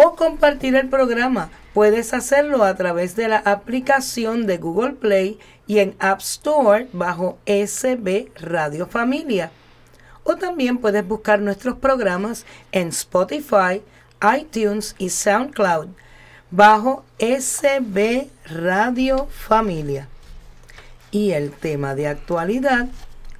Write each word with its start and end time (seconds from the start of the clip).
o 0.00 0.14
compartir 0.14 0.76
el 0.76 0.88
programa, 0.88 1.50
puedes 1.74 2.14
hacerlo 2.14 2.62
a 2.62 2.76
través 2.76 3.16
de 3.16 3.26
la 3.26 3.38
aplicación 3.38 4.46
de 4.46 4.56
Google 4.56 4.92
Play 4.92 5.40
y 5.66 5.80
en 5.80 5.96
App 5.98 6.20
Store 6.20 6.86
bajo 6.92 7.36
SB 7.46 8.30
Radio 8.36 8.86
Familia. 8.86 9.50
O 10.22 10.36
también 10.36 10.78
puedes 10.78 11.04
buscar 11.04 11.40
nuestros 11.40 11.78
programas 11.78 12.46
en 12.70 12.88
Spotify, 12.88 13.82
iTunes 14.38 14.94
y 14.98 15.10
SoundCloud 15.10 15.88
bajo 16.52 17.04
SB 17.18 18.28
Radio 18.44 19.26
Familia. 19.26 20.06
Y 21.10 21.32
el 21.32 21.50
tema 21.50 21.96
de 21.96 22.06
actualidad 22.06 22.86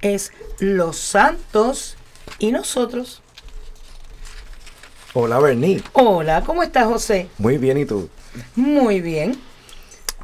es 0.01 0.33
los 0.59 0.97
santos 0.97 1.95
y 2.37 2.51
nosotros. 2.51 3.21
Hola 5.13 5.39
Bernie. 5.39 5.81
Hola, 5.93 6.43
¿cómo 6.45 6.61
estás 6.63 6.85
José? 6.85 7.27
Muy 7.37 7.57
bien, 7.57 7.77
¿y 7.77 7.85
tú? 7.85 8.09
Muy 8.55 9.01
bien. 9.01 9.35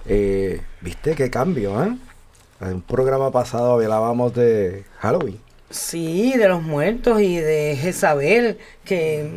Eh, 0.06 0.62
¿Viste 0.82 1.16
qué 1.16 1.30
cambio, 1.30 1.84
eh? 1.84 1.96
En 2.62 2.68
un 2.68 2.82
programa 2.82 3.32
pasado 3.32 3.74
hablábamos 3.74 4.34
de 4.36 4.86
Halloween. 5.00 5.40
Sí, 5.70 6.34
de 6.38 6.48
los 6.48 6.62
muertos 6.62 7.20
y 7.22 7.38
de 7.38 7.78
Jezabel, 7.82 8.60
que 8.86 9.28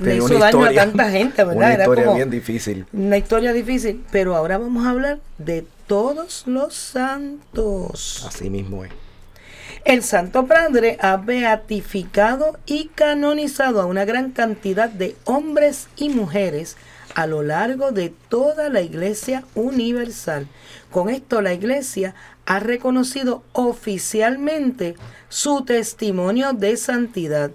le 0.00 0.16
hizo 0.16 0.38
daño 0.38 0.64
a 0.64 0.72
tanta 0.72 1.10
gente, 1.10 1.42
¿verdad? 1.44 1.56
Una 1.56 1.74
Era 1.74 1.82
historia 1.82 2.04
como 2.04 2.16
bien 2.16 2.30
difícil. 2.30 2.86
una 2.92 3.18
historia 3.18 3.52
difícil. 3.52 4.04
Pero 4.12 4.36
ahora 4.36 4.58
vamos 4.58 4.86
a 4.86 4.90
hablar 4.90 5.18
de 5.38 5.66
todos 5.88 6.46
los 6.46 6.74
santos. 6.74 8.24
Así 8.28 8.48
mismo 8.48 8.84
es. 8.84 8.92
El 9.88 10.02
Santo 10.02 10.46
Padre 10.46 10.98
ha 11.00 11.16
beatificado 11.16 12.58
y 12.66 12.88
canonizado 12.88 13.80
a 13.80 13.86
una 13.86 14.04
gran 14.04 14.32
cantidad 14.32 14.90
de 14.90 15.16
hombres 15.24 15.88
y 15.96 16.10
mujeres 16.10 16.76
a 17.14 17.26
lo 17.26 17.42
largo 17.42 17.90
de 17.90 18.12
toda 18.28 18.68
la 18.68 18.82
Iglesia 18.82 19.44
Universal. 19.54 20.46
Con 20.90 21.08
esto 21.08 21.40
la 21.40 21.54
Iglesia 21.54 22.14
ha 22.44 22.60
reconocido 22.60 23.42
oficialmente 23.54 24.94
su 25.30 25.64
testimonio 25.64 26.52
de 26.52 26.76
santidad. 26.76 27.50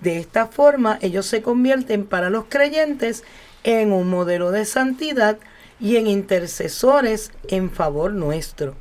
De 0.00 0.18
esta 0.18 0.46
forma 0.46 0.98
ellos 1.02 1.26
se 1.26 1.42
convierten 1.42 2.06
para 2.06 2.30
los 2.30 2.46
creyentes 2.48 3.22
en 3.64 3.92
un 3.92 4.08
modelo 4.08 4.50
de 4.50 4.64
santidad 4.64 5.36
y 5.78 5.96
en 5.96 6.06
intercesores 6.06 7.32
en 7.48 7.70
favor 7.70 8.14
nuestro. 8.14 8.76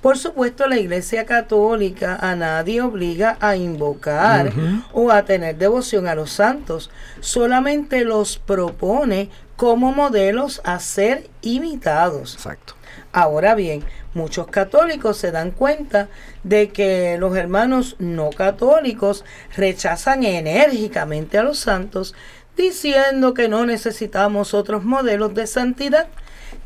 Por 0.00 0.18
supuesto, 0.18 0.66
la 0.66 0.78
Iglesia 0.78 1.26
Católica 1.26 2.16
a 2.20 2.36
nadie 2.36 2.80
obliga 2.82 3.36
a 3.40 3.56
invocar 3.56 4.52
o 4.92 5.10
a 5.10 5.24
tener 5.24 5.56
devoción 5.56 6.06
a 6.06 6.14
los 6.14 6.30
santos, 6.30 6.90
solamente 7.20 8.04
los 8.04 8.38
propone 8.38 9.30
como 9.56 9.92
modelos 9.92 10.60
a 10.64 10.78
ser 10.78 11.28
imitados. 11.42 12.34
Exacto. 12.34 12.74
Ahora 13.12 13.54
bien, 13.54 13.84
muchos 14.14 14.46
católicos 14.46 15.16
se 15.16 15.30
dan 15.32 15.50
cuenta 15.50 16.08
de 16.42 16.68
que 16.70 17.16
los 17.18 17.36
hermanos 17.36 17.96
no 17.98 18.30
católicos 18.30 19.24
rechazan 19.56 20.24
enérgicamente 20.24 21.38
a 21.38 21.42
los 21.42 21.58
santos, 21.58 22.14
diciendo 22.56 23.34
que 23.34 23.48
no 23.48 23.64
necesitamos 23.66 24.52
otros 24.54 24.84
modelos 24.84 25.34
de 25.34 25.46
santidad, 25.46 26.08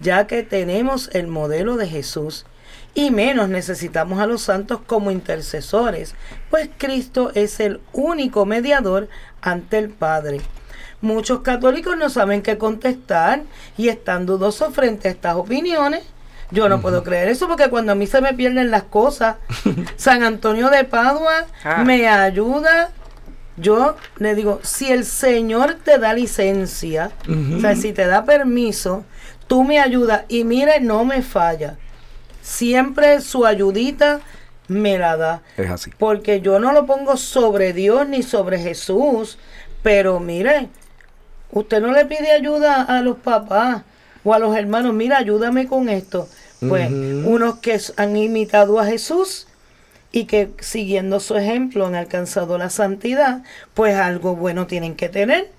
ya 0.01 0.27
que 0.27 0.43
tenemos 0.43 1.11
el 1.13 1.29
modelo 1.29 1.77
de 1.77 1.89
Jesús. 1.89 2.45
Y 2.95 3.11
menos 3.11 3.49
necesitamos 3.49 4.21
a 4.21 4.27
los 4.27 4.43
santos 4.43 4.81
como 4.87 5.11
intercesores, 5.11 6.15
pues 6.51 6.69
Cristo 6.77 7.31
es 7.35 7.59
el 7.61 7.81
único 7.93 8.45
mediador 8.45 9.09
ante 9.41 9.79
el 9.79 9.89
Padre. 9.89 10.41
Muchos 11.01 11.41
católicos 11.41 11.97
no 11.97 12.11
saben 12.11 12.43
qué 12.43 12.59
contestar 12.59 13.43
y 13.79 13.89
están 13.89 14.27
dudosos 14.27 14.75
frente 14.75 15.09
a 15.09 15.11
estas 15.11 15.37
opiniones. 15.37 16.03
Yo 16.51 16.69
no 16.69 16.83
puedo 16.83 17.03
creer 17.03 17.29
eso 17.29 17.49
porque 17.49 17.71
cuando 17.71 17.93
a 17.93 17.95
mí 17.95 18.07
se 18.07 18.21
me 18.21 18.35
pierden 18.35 18.71
las 18.71 18.83
cosas, 18.85 19.37
San 19.97 20.23
Antonio 20.23 20.69
de 20.69 20.85
Padua 20.85 21.47
Ah. 21.65 21.83
me 21.85 22.07
ayuda. 22.09 22.91
Yo 23.57 23.97
le 24.19 24.35
digo, 24.35 24.61
si 24.63 24.93
el 24.93 25.05
Señor 25.05 25.77
te 25.83 25.99
da 25.99 26.13
licencia, 26.15 27.11
o 27.57 27.61
sea, 27.61 27.75
si 27.75 27.93
te 27.93 28.07
da 28.07 28.25
permiso, 28.25 29.05
tú 29.47 29.65
me 29.65 29.79
ayudas 29.81 30.23
y 30.29 30.45
mire, 30.45 30.81
no 30.81 31.05
me 31.05 31.23
falla. 31.23 31.77
Siempre 32.43 33.21
su 33.21 33.47
ayudita 33.47 34.21
me 34.69 34.99
la 34.99 35.17
da. 35.17 35.43
Es 35.57 35.71
así. 35.71 35.91
Porque 35.99 36.41
yo 36.41 36.59
no 36.59 36.73
lo 36.73 36.87
pongo 36.87 37.17
sobre 37.17 37.73
Dios 37.73 38.07
ni 38.09 38.23
sobre 38.23 38.59
Jesús. 38.59 39.39
Pero 39.83 40.21
mire, 40.21 40.69
usted 41.51 41.81
no 41.81 41.93
le 41.93 42.05
pide 42.05 42.31
ayuda 42.33 42.83
a 42.83 43.01
los 43.03 43.17
papás 43.19 43.83
o 44.25 44.35
a 44.35 44.39
los 44.39 44.57
hermanos. 44.57 44.93
Mira, 44.95 45.19
ayúdame 45.19 45.67
con 45.67 45.89
esto. 45.89 46.29
Pues 46.69 46.89
unos 46.93 47.59
que 47.59 47.81
han 47.97 48.17
imitado 48.17 48.79
a 48.79 48.87
Jesús 48.87 49.49
y 50.13 50.27
que 50.27 50.51
siguiendo 50.61 51.19
su 51.19 51.37
ejemplo 51.37 51.87
han 51.87 51.97
alcanzado 51.97 52.57
la 52.57 52.71
santidad, 52.71 53.43
pues 53.75 53.97
algo 53.97 54.37
bueno 54.37 54.69
tienen 54.69 54.95
que 54.95 55.09
tener. 55.09 55.51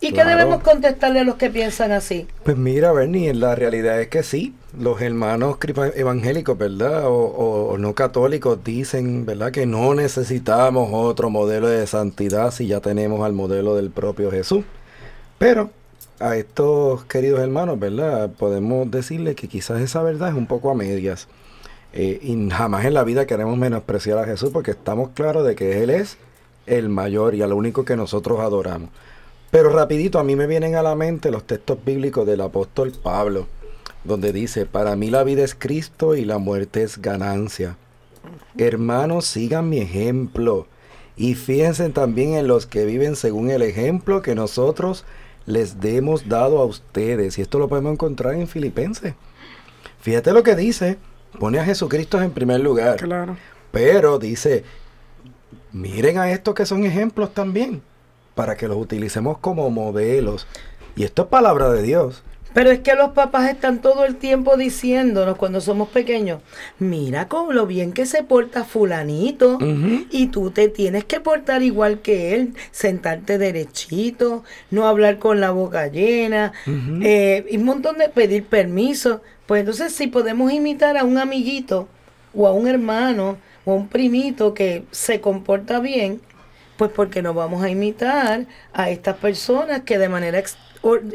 ¿Y 0.00 0.08
qué 0.08 0.14
Claro. 0.16 0.30
debemos 0.30 0.62
contestarle 0.62 1.20
a 1.20 1.24
los 1.24 1.36
que 1.36 1.48
piensan 1.48 1.92
así? 1.92 2.26
Pues 2.44 2.58
mira, 2.58 2.92
Bernie, 2.92 3.32
la 3.32 3.54
realidad 3.54 3.98
es 4.02 4.08
que 4.08 4.22
sí, 4.22 4.54
los 4.78 5.00
hermanos 5.00 5.56
evangélicos, 5.94 6.56
¿verdad? 6.56 7.06
O, 7.06 7.14
o- 7.72 7.78
no 7.78 7.94
católicos 7.94 8.58
dicen, 8.64 9.26
¿verdad? 9.26 9.50
Que 9.50 9.66
no 9.66 9.94
necesitamos 9.94 10.90
otro 10.92 11.30
modelo 11.30 11.68
de 11.68 11.86
santidad 11.86 12.50
si 12.52 12.66
ya 12.66 12.80
tenemos 12.80 13.24
al 13.24 13.32
modelo 13.32 13.74
del 13.76 13.90
propio 13.90 14.30
Jesús. 14.30 14.64
Pero 15.38 15.70
a 16.20 16.36
estos 16.36 17.04
queridos 17.04 17.40
hermanos, 17.40 17.78
¿verdad? 17.78 18.30
Podemos 18.38 18.90
decirle 18.90 19.34
que 19.34 19.48
quizás 19.48 19.80
esa 19.80 20.02
verdad 20.02 20.28
es 20.28 20.34
un 20.34 20.46
poco 20.46 20.70
a 20.70 20.74
medias. 20.74 21.28
Eh, 21.92 22.20
y 22.22 22.50
jamás 22.50 22.84
en 22.84 22.94
la 22.94 23.02
vida 23.04 23.26
queremos 23.26 23.58
menospreciar 23.58 24.18
a 24.18 24.24
Jesús 24.24 24.50
porque 24.52 24.70
estamos 24.72 25.10
claros 25.14 25.44
de 25.46 25.56
que 25.56 25.82
Él 25.82 25.90
es 25.90 26.18
el 26.66 26.88
mayor 26.88 27.34
y 27.34 27.42
al 27.42 27.52
único 27.52 27.84
que 27.84 27.96
nosotros 27.96 28.38
adoramos. 28.40 28.90
Pero 29.50 29.70
rapidito 29.70 30.20
a 30.20 30.24
mí 30.24 30.36
me 30.36 30.46
vienen 30.46 30.76
a 30.76 30.82
la 30.82 30.94
mente 30.94 31.32
los 31.32 31.44
textos 31.44 31.78
bíblicos 31.84 32.24
del 32.26 32.42
apóstol 32.42 32.92
Pablo, 33.02 33.48
donde 34.04 34.32
dice, 34.32 34.66
para 34.66 34.96
mí 34.96 35.10
la 35.10 35.24
vida 35.24 35.44
es 35.44 35.54
Cristo 35.54 36.14
y 36.14 36.24
la 36.24 36.38
muerte 36.38 36.82
es 36.82 37.00
ganancia. 37.00 37.76
Hermanos, 38.56 39.26
sigan 39.26 39.68
mi 39.68 39.78
ejemplo 39.78 40.66
y 41.16 41.34
fíjense 41.34 41.88
también 41.90 42.34
en 42.34 42.46
los 42.46 42.66
que 42.66 42.84
viven 42.84 43.16
según 43.16 43.50
el 43.50 43.62
ejemplo 43.62 44.22
que 44.22 44.34
nosotros 44.34 45.04
les 45.46 45.76
hemos 45.82 46.28
dado 46.28 46.58
a 46.58 46.64
ustedes. 46.64 47.38
Y 47.38 47.42
esto 47.42 47.58
lo 47.58 47.68
podemos 47.68 47.92
encontrar 47.92 48.34
en 48.34 48.48
Filipenses. 48.48 49.14
Fíjate 50.00 50.32
lo 50.32 50.42
que 50.42 50.56
dice, 50.56 50.98
pone 51.38 51.58
a 51.58 51.64
Jesucristo 51.64 52.20
en 52.22 52.30
primer 52.30 52.60
lugar. 52.60 52.96
Claro. 52.96 53.36
Pero 53.70 54.18
dice, 54.18 54.64
miren 55.72 56.18
a 56.18 56.30
estos 56.30 56.54
que 56.54 56.66
son 56.66 56.84
ejemplos 56.84 57.34
también, 57.34 57.82
para 58.34 58.56
que 58.56 58.68
los 58.68 58.78
utilicemos 58.78 59.38
como 59.38 59.68
modelos. 59.70 60.46
Y 60.96 61.04
esto 61.04 61.22
es 61.22 61.28
palabra 61.28 61.70
de 61.70 61.82
Dios. 61.82 62.22
Pero 62.52 62.70
es 62.70 62.80
que 62.80 62.94
los 62.94 63.10
papás 63.10 63.48
están 63.48 63.80
todo 63.80 64.04
el 64.04 64.16
tiempo 64.16 64.56
diciéndonos 64.56 65.36
cuando 65.36 65.60
somos 65.60 65.88
pequeños, 65.88 66.40
mira 66.78 67.28
con 67.28 67.54
lo 67.54 67.66
bien 67.66 67.92
que 67.92 68.06
se 68.06 68.24
porta 68.24 68.64
fulanito 68.64 69.58
y 70.10 70.26
tú 70.28 70.50
te 70.50 70.68
tienes 70.68 71.04
que 71.04 71.20
portar 71.20 71.62
igual 71.62 72.00
que 72.00 72.34
él, 72.34 72.54
sentarte 72.72 73.38
derechito, 73.38 74.42
no 74.70 74.88
hablar 74.88 75.18
con 75.18 75.40
la 75.40 75.52
boca 75.52 75.86
llena, 75.86 76.52
eh, 77.02 77.46
y 77.48 77.56
un 77.56 77.64
montón 77.64 77.98
de 77.98 78.08
pedir 78.08 78.44
permiso. 78.44 79.22
Pues 79.46 79.60
entonces 79.60 79.92
si 79.92 80.06
podemos 80.06 80.52
imitar 80.52 80.96
a 80.96 81.04
un 81.04 81.18
amiguito 81.18 81.88
o 82.34 82.46
a 82.46 82.52
un 82.52 82.68
hermano 82.68 83.38
o 83.64 83.72
a 83.72 83.74
un 83.74 83.88
primito 83.88 84.54
que 84.54 84.84
se 84.90 85.20
comporta 85.20 85.80
bien, 85.80 86.20
pues 86.76 86.90
porque 86.90 87.20
no 87.20 87.34
vamos 87.34 87.62
a 87.62 87.68
imitar 87.68 88.46
a 88.72 88.90
estas 88.90 89.16
personas 89.16 89.82
que 89.82 89.98
de 89.98 90.08
manera 90.08 90.38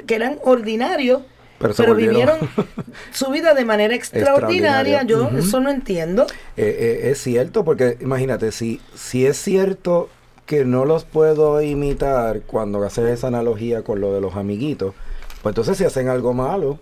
que 0.06 0.16
eran 0.16 0.40
ordinarios, 0.44 1.22
pero, 1.58 1.96
vivieron 1.96 2.38
su 3.12 3.30
vida 3.32 3.54
de 3.54 3.66
manera 3.66 3.96
extraordinaria. 3.96 5.04
Yo 5.04 5.30
eso 5.38 5.60
no 5.60 5.70
entiendo. 5.70 6.26
Eh, 6.58 7.02
eh, 7.06 7.12
es 7.12 7.22
cierto, 7.22 7.64
porque 7.64 7.98
imagínate, 8.02 8.52
si, 8.52 8.82
si 8.94 9.26
es 9.26 9.38
cierto 9.38 10.10
que 10.46 10.66
no 10.66 10.86
los 10.86 11.06
puedo 11.06 11.62
imitar 11.62 12.42
cuando 12.42 12.84
haces 12.84 13.10
esa 13.10 13.28
analogía 13.28 13.84
con 13.84 14.00
lo 14.02 14.14
de 14.14 14.22
los 14.22 14.36
amiguitos, 14.36 14.94
pues 15.42 15.52
entonces 15.52 15.78
si 15.78 15.86
hacen 15.86 16.08
algo 16.08 16.34
malo, 16.34 16.80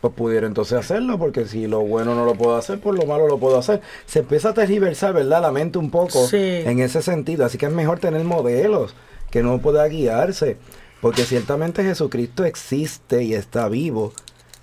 pues 0.00 0.14
pudiera 0.14 0.46
entonces 0.46 0.78
hacerlo, 0.78 1.18
porque 1.18 1.46
si 1.46 1.66
lo 1.66 1.80
bueno 1.80 2.14
no 2.14 2.24
lo 2.24 2.34
puedo 2.34 2.56
hacer, 2.56 2.80
pues 2.80 2.98
lo 2.98 3.06
malo 3.06 3.26
lo 3.26 3.38
puedo 3.38 3.58
hacer. 3.58 3.80
Se 4.06 4.20
empieza 4.20 4.50
a 4.50 4.54
tergiversar, 4.54 5.12
¿verdad? 5.12 5.42
La 5.42 5.52
mente 5.52 5.78
un 5.78 5.90
poco 5.90 6.26
en 6.32 6.80
ese 6.80 7.02
sentido. 7.02 7.44
Así 7.44 7.58
que 7.58 7.66
es 7.66 7.72
mejor 7.72 8.00
tener 8.00 8.24
modelos 8.24 8.94
que 9.30 9.42
no 9.42 9.60
pueda 9.60 9.86
guiarse. 9.86 10.56
Porque 11.00 11.24
ciertamente 11.24 11.82
Jesucristo 11.82 12.44
existe 12.44 13.22
y 13.22 13.34
está 13.34 13.68
vivo, 13.68 14.12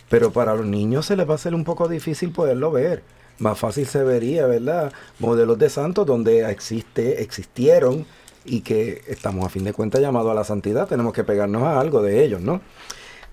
pero 0.09 0.31
para 0.31 0.55
los 0.55 0.65
niños 0.65 1.05
se 1.05 1.15
les 1.15 1.27
va 1.27 1.33
a 1.33 1.35
hacer 1.35 1.55
un 1.55 1.63
poco 1.63 1.87
difícil 1.87 2.31
poderlo 2.31 2.71
ver. 2.71 3.03
Más 3.39 3.57
fácil 3.57 3.85
se 3.87 4.03
vería, 4.03 4.45
¿verdad? 4.47 4.91
Modelos 5.19 5.57
de 5.59 5.69
santos 5.69 6.05
donde 6.05 6.49
existe, 6.49 7.21
existieron 7.21 8.05
y 8.45 8.61
que 8.61 9.03
estamos 9.07 9.45
a 9.45 9.49
fin 9.49 9.63
de 9.63 9.73
cuentas 9.73 10.01
llamados 10.01 10.31
a 10.31 10.35
la 10.35 10.43
santidad, 10.43 10.87
tenemos 10.87 11.13
que 11.13 11.23
pegarnos 11.23 11.63
a 11.63 11.79
algo 11.79 12.01
de 12.01 12.23
ellos, 12.23 12.41
¿no? 12.41 12.61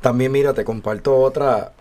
También 0.01 0.33
mira, 0.33 0.53
te 0.53 0.65
comparto 0.65 1.17
otra, 1.17 1.73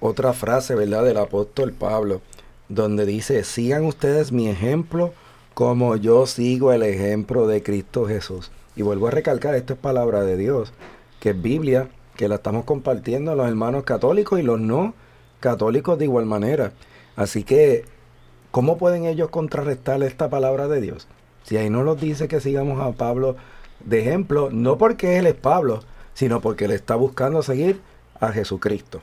otra 0.00 0.32
frase, 0.32 0.74
¿verdad? 0.74 1.04
Del 1.04 1.16
apóstol 1.18 1.72
Pablo, 1.72 2.20
donde 2.68 3.06
dice, 3.06 3.44
sigan 3.44 3.84
ustedes 3.84 4.32
mi 4.32 4.48
ejemplo 4.48 5.12
como 5.54 5.96
yo 5.96 6.26
sigo 6.26 6.72
el 6.72 6.82
ejemplo 6.82 7.46
de 7.46 7.62
Cristo 7.62 8.06
Jesús. 8.06 8.50
Y 8.76 8.82
vuelvo 8.82 9.08
a 9.08 9.10
recalcar, 9.10 9.54
esto 9.54 9.74
es 9.74 9.78
palabra 9.78 10.22
de 10.22 10.36
Dios, 10.36 10.72
que 11.20 11.30
es 11.30 11.42
Biblia, 11.42 11.88
que 12.16 12.28
la 12.28 12.36
estamos 12.36 12.64
compartiendo 12.64 13.34
los 13.34 13.48
hermanos 13.48 13.84
católicos 13.84 14.38
y 14.38 14.42
los 14.42 14.60
no 14.60 14.94
católicos 15.40 15.98
de 15.98 16.06
igual 16.06 16.26
manera. 16.26 16.72
Así 17.16 17.44
que, 17.44 17.84
¿cómo 18.50 18.78
pueden 18.78 19.04
ellos 19.04 19.28
contrarrestar 19.30 20.02
esta 20.02 20.30
palabra 20.30 20.68
de 20.68 20.80
Dios? 20.80 21.08
Si 21.42 21.56
ahí 21.56 21.68
no 21.68 21.84
nos 21.84 22.00
dice 22.00 22.28
que 22.28 22.40
sigamos 22.40 22.80
a 22.80 22.92
Pablo 22.92 23.36
de 23.84 24.00
ejemplo, 24.00 24.48
no 24.50 24.78
porque 24.78 25.18
él 25.18 25.26
es 25.26 25.34
Pablo, 25.34 25.82
sino 26.14 26.40
porque 26.40 26.66
él 26.66 26.70
está 26.70 26.94
buscando 26.94 27.42
seguir 27.42 27.80
a 28.20 28.28
Jesucristo. 28.28 29.00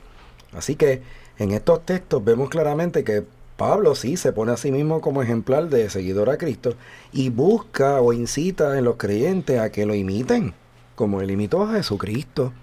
Así 0.52 0.74
que 0.74 1.02
en 1.38 1.52
estos 1.52 1.84
textos 1.84 2.24
vemos 2.24 2.48
claramente 2.48 3.04
que 3.04 3.24
Pablo 3.60 3.94
sí 3.94 4.16
se 4.16 4.32
pone 4.32 4.52
a 4.52 4.56
sí 4.56 4.72
mismo 4.72 5.02
como 5.02 5.22
ejemplar 5.22 5.68
de 5.68 5.90
seguidor 5.90 6.30
a 6.30 6.38
Cristo 6.38 6.76
y 7.12 7.28
busca 7.28 8.00
o 8.00 8.14
incita 8.14 8.78
en 8.78 8.84
los 8.84 8.96
creyentes 8.96 9.60
a 9.60 9.70
que 9.70 9.84
lo 9.84 9.94
imiten, 9.94 10.54
como 10.94 11.20
él 11.20 11.30
imitó 11.30 11.64
a 11.64 11.74
Jesucristo. 11.74 12.54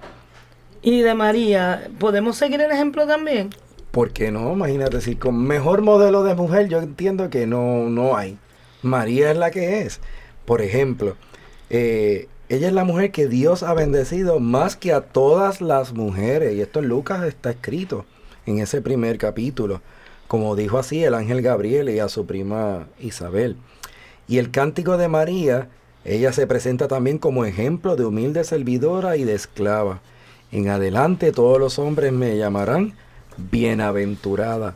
¿Y 0.82 1.02
de 1.02 1.14
María, 1.14 1.92
podemos 2.00 2.36
seguir 2.36 2.62
el 2.62 2.72
ejemplo 2.72 3.06
también? 3.06 3.52
¿Por 3.92 4.12
qué 4.12 4.32
no? 4.32 4.54
Imagínate, 4.54 5.00
si 5.02 5.16
con 5.16 5.38
mejor 5.38 5.84
modelo 5.84 6.24
de 6.24 6.34
mujer 6.34 6.68
yo 6.68 6.80
entiendo 6.80 7.30
que 7.30 7.46
no, 7.46 7.88
no 7.90 8.18
hay. 8.18 8.40
María 8.82 9.30
es 9.30 9.38
la 9.38 9.52
que 9.52 9.82
es. 9.82 10.00
Por 10.46 10.64
ejemplo, 10.64 11.16
eh, 11.70 12.28
ella 12.50 12.70
es 12.70 12.74
la 12.74 12.86
mujer 12.86 13.12
que 13.12 13.28
Dios 13.28 13.62
ha 13.62 13.76
bendecido 13.76 14.40
más 14.40 14.76
que 14.76 14.94
a 14.94 15.02
todas 15.02 15.62
las 15.62 15.94
mujeres. 15.94 16.56
Y 16.56 16.62
esto 16.62 16.80
en 16.80 16.88
Lucas 16.88 17.24
está 17.24 17.52
escrito 17.52 18.08
en 18.48 18.58
ese 18.58 18.82
primer 18.82 19.20
capítulo 19.20 19.84
como 20.28 20.56
dijo 20.56 20.78
así 20.78 21.04
el 21.04 21.14
ángel 21.14 21.42
Gabriel 21.42 21.90
y 21.90 22.00
a 22.00 22.10
su 22.10 22.26
prima 22.26 22.88
Isabel. 23.00 23.56
Y 24.28 24.40
el 24.40 24.52
cántico 24.52 24.98
de 24.98 25.08
María, 25.08 25.70
ella 26.04 26.34
se 26.34 26.48
presenta 26.48 26.88
también 26.88 27.18
como 27.18 27.46
ejemplo 27.46 27.96
de 27.96 28.06
humilde 28.06 28.44
servidora 28.44 29.18
y 29.18 29.24
de 29.24 29.36
esclava. 29.36 30.02
En 30.52 30.70
adelante 30.70 31.32
todos 31.32 31.60
los 31.60 31.80
hombres 31.80 32.12
me 32.12 32.38
llamarán 32.38 32.94
bienaventurada. 33.38 34.76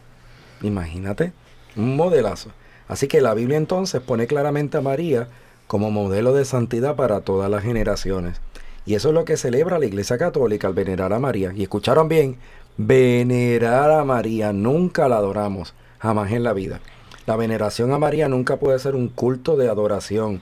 Imagínate, 0.61 1.33
un 1.75 1.95
modelazo. 1.95 2.51
Así 2.87 3.07
que 3.07 3.21
la 3.21 3.33
Biblia 3.33 3.57
entonces 3.57 4.01
pone 4.01 4.27
claramente 4.27 4.77
a 4.77 4.81
María 4.81 5.27
como 5.67 5.91
modelo 5.91 6.33
de 6.33 6.45
santidad 6.45 6.95
para 6.95 7.21
todas 7.21 7.49
las 7.49 7.63
generaciones. 7.63 8.41
Y 8.85 8.95
eso 8.95 9.09
es 9.09 9.13
lo 9.13 9.25
que 9.25 9.37
celebra 9.37 9.79
la 9.79 9.85
Iglesia 9.85 10.17
Católica 10.17 10.67
al 10.67 10.73
venerar 10.73 11.13
a 11.13 11.19
María. 11.19 11.53
Y 11.55 11.63
escucharon 11.63 12.09
bien, 12.09 12.37
venerar 12.85 13.91
a 13.91 14.03
María, 14.03 14.53
nunca 14.53 15.07
la 15.07 15.17
adoramos, 15.17 15.73
jamás 15.99 16.31
en 16.31 16.43
la 16.43 16.53
vida. 16.53 16.79
La 17.25 17.35
veneración 17.35 17.91
a 17.91 17.99
María 17.99 18.27
nunca 18.27 18.57
puede 18.57 18.79
ser 18.79 18.95
un 18.95 19.07
culto 19.07 19.55
de 19.55 19.69
adoración. 19.69 20.41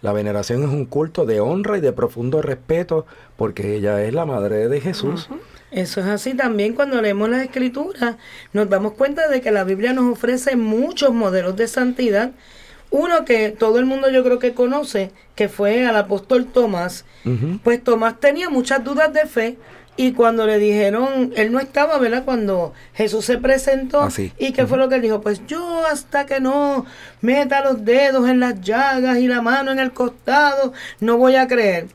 La 0.00 0.12
veneración 0.12 0.62
es 0.62 0.68
un 0.68 0.86
culto 0.86 1.24
de 1.24 1.40
honra 1.40 1.78
y 1.78 1.80
de 1.80 1.92
profundo 1.92 2.42
respeto 2.42 3.06
porque 3.36 3.76
ella 3.76 4.02
es 4.02 4.12
la 4.12 4.26
madre 4.26 4.68
de 4.68 4.80
Jesús. 4.80 5.28
Eso 5.70 6.00
es 6.00 6.06
así 6.06 6.34
también 6.34 6.74
cuando 6.74 7.00
leemos 7.02 7.28
las 7.28 7.42
escrituras, 7.42 8.16
nos 8.52 8.68
damos 8.68 8.92
cuenta 8.92 9.28
de 9.28 9.40
que 9.40 9.50
la 9.50 9.64
Biblia 9.64 9.92
nos 9.92 10.12
ofrece 10.12 10.56
muchos 10.56 11.12
modelos 11.12 11.56
de 11.56 11.68
santidad. 11.68 12.32
Uno 12.90 13.24
que 13.24 13.50
todo 13.50 13.78
el 13.78 13.86
mundo 13.86 14.08
yo 14.08 14.22
creo 14.22 14.38
que 14.38 14.54
conoce, 14.54 15.10
que 15.34 15.48
fue 15.48 15.84
al 15.84 15.96
apóstol 15.96 16.46
Tomás. 16.46 17.04
Pues 17.64 17.82
Tomás 17.82 18.20
tenía 18.20 18.50
muchas 18.50 18.84
dudas 18.84 19.12
de 19.12 19.26
fe, 19.26 19.56
y 19.96 20.12
cuando 20.12 20.46
le 20.46 20.58
dijeron, 20.58 21.32
él 21.36 21.52
no 21.52 21.60
estaba, 21.60 21.98
¿verdad? 21.98 22.24
Cuando 22.24 22.72
Jesús 22.94 23.24
se 23.24 23.38
presentó. 23.38 24.02
Ah, 24.02 24.10
¿Y 24.38 24.52
qué 24.52 24.66
fue 24.66 24.76
lo 24.76 24.88
que 24.88 24.96
él 24.96 25.02
dijo? 25.02 25.20
Pues 25.20 25.46
yo 25.46 25.86
hasta 25.86 26.26
que 26.26 26.40
no 26.40 26.84
meta 27.20 27.62
los 27.62 27.84
dedos 27.84 28.28
en 28.28 28.40
las 28.40 28.60
llagas 28.60 29.18
y 29.18 29.28
la 29.28 29.40
mano 29.40 29.70
en 29.70 29.78
el 29.78 29.92
costado, 29.92 30.72
no 31.00 31.16
voy 31.16 31.36
a 31.36 31.46
creer. 31.46 31.86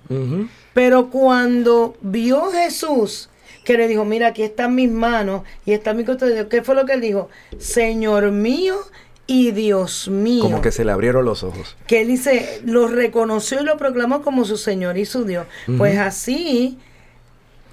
Pero 0.74 1.10
cuando 1.10 1.98
vio 2.02 2.52
Jesús, 2.52 3.30
que 3.66 3.78
le 3.78 3.88
dijo, 3.90 4.06
mira, 4.06 4.28
aquí 4.28 4.44
están 4.44 4.76
mis 4.76 4.90
manos 4.90 5.44
y 5.66 5.74
está 5.74 5.94
mi 5.94 6.06
costado, 6.06 6.48
¿qué 6.48 6.64
fue 6.64 6.76
lo 6.76 6.86
que 6.86 6.94
él 6.94 7.02
dijo? 7.02 7.30
Señor 7.58 8.32
mío 8.32 8.78
y 9.28 9.52
Dios 9.52 10.08
mío. 10.08 10.44
Como 10.44 10.62
que 10.62 10.72
se 10.72 10.86
le 10.86 10.94
abrieron 10.94 11.26
los 11.26 11.44
ojos. 11.44 11.76
Que 11.86 12.02
él 12.02 12.08
dice, 12.08 12.62
lo 12.64 12.88
reconoció 12.88 13.62
y 13.62 13.66
lo 13.66 13.76
proclamó 13.78 14.22
como 14.22 14.46
su 14.46 14.56
Señor 14.56 14.98
y 14.98 15.06
su 15.06 15.26
Dios. 15.26 15.46
Pues 15.78 16.00
así 16.00 16.80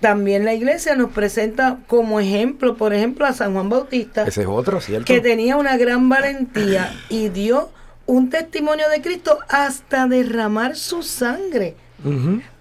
también 0.01 0.45
la 0.45 0.55
iglesia 0.55 0.95
nos 0.95 1.11
presenta 1.13 1.79
como 1.87 2.21
ejemplo, 2.21 2.77
por 2.77 2.93
ejemplo, 2.93 3.27
a 3.27 3.33
San 3.33 3.55
Juan 3.55 3.69
Bautista. 3.69 4.25
Ese 4.25 4.43
es 4.43 4.47
otro, 4.47 4.81
¿cierto? 4.81 5.07
Que 5.07 5.21
tenía 5.21 5.57
una 5.57 5.77
gran 5.77 6.09
valentía 6.09 6.93
y 7.09 7.29
dio 7.31 7.71
un 8.07 8.31
testimonio 8.31 8.89
de 8.89 9.01
Cristo 9.01 9.39
hasta 9.49 10.07
derramar 10.07 10.77
su 10.77 11.03
sangre 11.03 11.75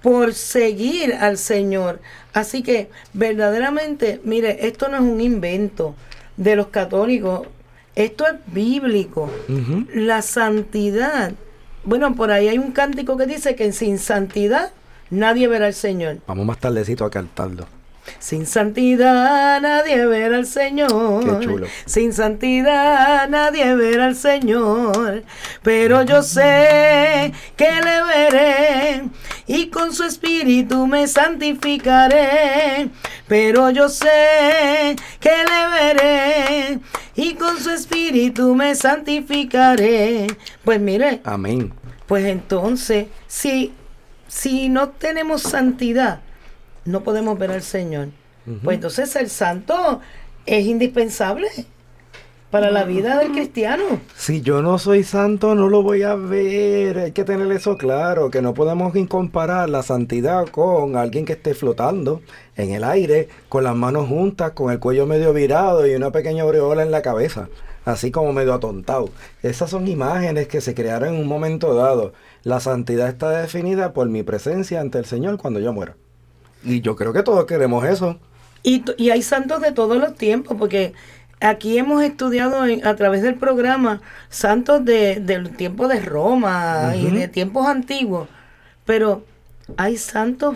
por 0.01 0.33
seguir 0.33 1.13
al 1.13 1.37
Señor. 1.37 1.99
Así 2.33 2.63
que 2.63 2.89
verdaderamente, 3.13 4.19
mire, 4.23 4.65
esto 4.65 4.87
no 4.87 4.95
es 4.95 5.03
un 5.03 5.21
invento 5.21 5.93
de 6.37 6.55
los 6.55 6.67
católicos, 6.67 7.47
esto 7.95 8.25
es 8.25 8.33
bíblico. 8.47 9.29
La 9.93 10.21
santidad. 10.21 11.33
Bueno, 11.83 12.15
por 12.15 12.31
ahí 12.31 12.47
hay 12.47 12.57
un 12.57 12.71
cántico 12.71 13.17
que 13.17 13.27
dice 13.27 13.55
que 13.55 13.71
sin 13.71 13.99
santidad 13.99 14.71
nadie 15.15 15.47
verá 15.47 15.67
al 15.67 15.73
Señor. 15.73 16.17
Vamos 16.27 16.45
más 16.45 16.59
tardecito 16.59 17.05
a 17.05 17.09
cantarlo. 17.09 17.67
Sin 18.19 18.45
santidad 18.45 19.59
nadie 19.61 20.05
verá 20.05 20.37
al 20.37 20.45
Señor. 20.45 21.39
Qué 21.39 21.45
chulo. 21.45 21.67
Sin 21.85 22.13
santidad 22.13 23.27
nadie 23.29 23.75
verá 23.75 24.05
al 24.05 24.15
Señor. 24.15 25.23
Pero 25.63 26.03
yo 26.03 26.21
sé 26.21 27.33
que 27.55 27.71
le 27.71 28.03
veré 28.03 29.03
y 29.47 29.67
con 29.67 29.93
su 29.93 30.03
espíritu 30.03 30.87
me 30.87 31.07
santificaré. 31.07 32.89
Pero 33.27 33.71
yo 33.71 33.89
sé 33.89 34.95
que 35.19 35.29
le 35.29 35.93
veré 35.93 36.79
y 37.15 37.33
con 37.33 37.59
su 37.59 37.71
espíritu 37.71 38.53
me 38.55 38.75
santificaré. 38.75 40.27
Pues 40.63 40.79
mire. 40.79 41.21
Amén. 41.23 41.73
Pues 42.07 42.25
entonces, 42.25 43.07
si 43.27 43.73
si 44.35 44.67
no 44.67 44.89
tenemos 44.89 45.41
santidad, 45.43 46.19
no 46.83 47.03
podemos 47.03 47.39
ver 47.39 47.51
al 47.51 47.61
Señor. 47.61 48.09
Pues 48.63 48.75
entonces 48.75 49.15
el 49.15 49.29
santo 49.29 50.01
es 50.45 50.65
indispensable 50.67 51.47
para 52.51 52.69
la 52.69 52.83
vida 52.83 53.17
del 53.17 53.31
cristiano. 53.31 53.83
Si 54.15 54.41
yo 54.41 54.61
no 54.61 54.77
soy 54.77 55.03
santo, 55.03 55.55
no 55.55 55.69
lo 55.69 55.81
voy 55.81 56.03
a 56.03 56.15
ver. 56.15 56.99
Hay 56.99 57.11
que 57.13 57.23
tener 57.23 57.49
eso 57.53 57.77
claro, 57.77 58.29
que 58.29 58.41
no 58.41 58.53
podemos 58.53 58.93
comparar 59.07 59.69
la 59.69 59.83
santidad 59.83 60.45
con 60.47 60.97
alguien 60.97 61.23
que 61.25 61.33
esté 61.33 61.55
flotando 61.55 62.21
en 62.57 62.71
el 62.71 62.83
aire, 62.83 63.29
con 63.47 63.63
las 63.63 63.75
manos 63.75 64.09
juntas, 64.09 64.51
con 64.51 64.69
el 64.69 64.79
cuello 64.79 65.07
medio 65.07 65.33
virado 65.33 65.87
y 65.87 65.95
una 65.95 66.11
pequeña 66.11 66.43
aureola 66.43 66.83
en 66.83 66.91
la 66.91 67.01
cabeza, 67.01 67.47
así 67.85 68.11
como 68.11 68.33
medio 68.33 68.53
atontado. 68.53 69.09
Esas 69.41 69.69
son 69.69 69.87
imágenes 69.87 70.47
que 70.49 70.61
se 70.61 70.75
crearon 70.75 71.15
en 71.15 71.21
un 71.21 71.27
momento 71.27 71.73
dado. 71.73 72.13
La 72.45 72.59
santidad 72.59 73.09
está 73.09 73.31
definida 73.31 73.91
por 73.91 74.07
mi 74.07 74.21
presencia 74.21 74.79
ante 74.79 74.99
el 74.99 75.05
Señor 75.05 75.39
cuando 75.39 75.59
yo 75.59 75.73
muera. 75.73 75.97
Y 76.63 76.81
yo 76.81 76.95
creo 76.95 77.11
que 77.11 77.23
todos 77.23 77.45
queremos 77.45 77.83
eso. 77.85 78.19
Y, 78.61 78.85
y 78.97 79.09
hay 79.09 79.23
santos 79.23 79.61
de 79.61 79.71
todos 79.71 79.97
los 79.97 80.13
tiempos, 80.13 80.55
porque 80.57 80.93
aquí 81.39 81.79
hemos 81.79 82.03
estudiado 82.03 82.61
a 82.61 82.95
través 82.95 83.23
del 83.23 83.33
programa 83.35 83.99
santos 84.29 84.85
de, 84.85 85.19
del 85.19 85.57
tiempo 85.57 85.87
de 85.87 85.99
Roma 86.01 86.93
y 86.95 87.09
de 87.09 87.27
tiempos 87.27 87.65
antiguos, 87.65 88.29
pero 88.85 89.25
hay 89.75 89.97
santos 89.97 90.55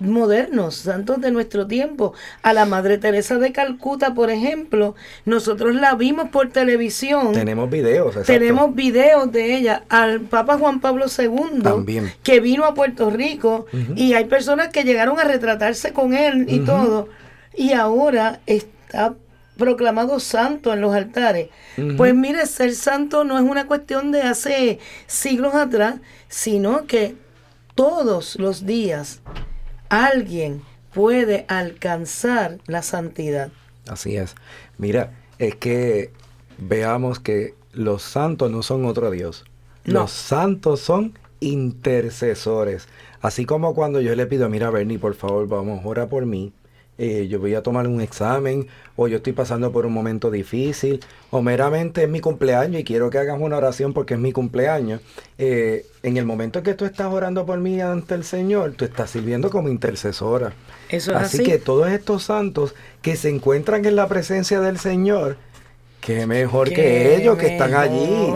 modernos, 0.00 0.76
santos 0.76 1.20
de 1.20 1.30
nuestro 1.30 1.66
tiempo. 1.66 2.14
A 2.42 2.52
la 2.52 2.64
Madre 2.64 2.98
Teresa 2.98 3.38
de 3.38 3.52
Calcuta, 3.52 4.14
por 4.14 4.30
ejemplo, 4.30 4.94
nosotros 5.24 5.74
la 5.74 5.94
vimos 5.94 6.30
por 6.30 6.50
televisión. 6.50 7.32
Tenemos 7.32 7.70
videos, 7.70 8.16
Tenemos 8.26 8.74
videos 8.74 9.30
de 9.30 9.56
ella. 9.56 9.84
Al 9.88 10.20
Papa 10.20 10.58
Juan 10.58 10.80
Pablo 10.80 11.06
II, 11.06 11.62
También. 11.62 12.12
que 12.22 12.40
vino 12.40 12.64
a 12.64 12.74
Puerto 12.74 13.10
Rico, 13.10 13.66
y 13.94 14.14
hay 14.14 14.24
personas 14.24 14.68
que 14.68 14.84
llegaron 14.84 15.18
a 15.20 15.24
retratarse 15.24 15.92
con 15.92 16.14
él 16.14 16.46
y 16.48 16.60
todo, 16.60 17.08
y 17.54 17.72
ahora 17.72 18.40
está 18.46 19.14
proclamado 19.56 20.20
santo 20.20 20.72
en 20.72 20.80
los 20.80 20.94
altares. 20.94 21.48
Pues 21.96 22.14
mire, 22.14 22.46
ser 22.46 22.74
santo 22.74 23.24
no 23.24 23.36
es 23.38 23.44
una 23.44 23.66
cuestión 23.66 24.10
de 24.10 24.22
hace 24.22 24.78
siglos 25.06 25.54
atrás, 25.54 25.96
sino 26.28 26.86
que 26.86 27.14
todos 27.74 28.36
los 28.38 28.64
días 28.64 29.20
alguien 29.90 30.62
puede 30.94 31.44
alcanzar 31.48 32.58
la 32.66 32.82
santidad. 32.82 33.50
Así 33.88 34.16
es. 34.16 34.34
Mira, 34.78 35.12
es 35.38 35.54
que 35.56 36.12
veamos 36.58 37.18
que 37.18 37.54
los 37.72 38.02
santos 38.02 38.50
no 38.50 38.62
son 38.62 38.86
otro 38.86 39.10
Dios. 39.10 39.44
Los 39.84 40.10
santos 40.10 40.80
son 40.80 41.18
intercesores. 41.40 42.88
Así 43.20 43.44
como 43.44 43.74
cuando 43.74 44.00
yo 44.00 44.14
le 44.14 44.26
pido, 44.26 44.48
mira 44.48 44.70
Bernie, 44.70 44.98
por 44.98 45.14
favor, 45.14 45.46
vamos, 45.48 45.80
ora 45.84 46.08
por 46.08 46.26
mí. 46.26 46.52
Eh, 47.02 47.28
yo 47.28 47.38
voy 47.38 47.54
a 47.54 47.62
tomar 47.62 47.86
un 47.86 48.02
examen, 48.02 48.66
o 48.94 49.08
yo 49.08 49.16
estoy 49.16 49.32
pasando 49.32 49.72
por 49.72 49.86
un 49.86 49.92
momento 49.94 50.30
difícil, 50.30 51.00
o 51.30 51.40
meramente 51.40 52.02
es 52.02 52.10
mi 52.10 52.20
cumpleaños 52.20 52.82
y 52.82 52.84
quiero 52.84 53.08
que 53.08 53.16
hagas 53.16 53.40
una 53.40 53.56
oración 53.56 53.94
porque 53.94 54.12
es 54.12 54.20
mi 54.20 54.32
cumpleaños. 54.32 55.00
Eh, 55.38 55.86
en 56.02 56.18
el 56.18 56.26
momento 56.26 56.58
en 56.58 56.64
que 56.66 56.74
tú 56.74 56.84
estás 56.84 57.06
orando 57.06 57.46
por 57.46 57.58
mí 57.58 57.80
ante 57.80 58.14
el 58.14 58.22
Señor, 58.24 58.74
tú 58.76 58.84
estás 58.84 59.08
sirviendo 59.08 59.48
como 59.48 59.70
intercesora. 59.70 60.52
Eso 60.90 61.16
así, 61.16 61.42
que 61.42 61.56
todos 61.56 61.88
estos 61.88 62.24
santos 62.24 62.74
que 63.00 63.16
se 63.16 63.30
encuentran 63.30 63.82
en 63.86 63.96
la 63.96 64.06
presencia 64.06 64.60
del 64.60 64.78
Señor, 64.78 65.38
qué 66.02 66.26
mejor 66.26 66.68
que 66.68 67.16
ellos 67.16 67.38
que 67.38 67.46
están 67.46 67.72
allí. 67.72 68.30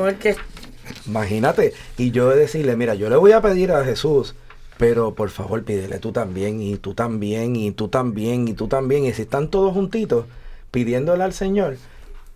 Imagínate, 1.07 1.75
y 1.99 2.13
yo 2.13 2.31
decirle, 2.31 2.77
mira, 2.77 2.95
yo 2.95 3.11
le 3.11 3.17
voy 3.17 3.33
a 3.33 3.43
pedir 3.43 3.73
a 3.73 3.85
Jesús 3.85 4.35
pero 4.79 5.15
por 5.15 5.31
favor 5.31 5.63
pídele 5.63 5.99
tú 5.99 6.13
también, 6.13 6.61
y 6.61 6.77
tú 6.77 6.95
también, 6.95 7.57
y 7.57 7.71
tú 7.71 7.89
también, 7.89 8.49
y 8.49 8.55
tú 8.55 8.69
también. 8.69 9.05
Y 9.05 9.13
si 9.13 9.23
están 9.23 9.49
todos 9.49 9.73
juntitos 9.73 10.27
pidiéndole 10.71 11.23
al 11.23 11.33
Señor, 11.33 11.77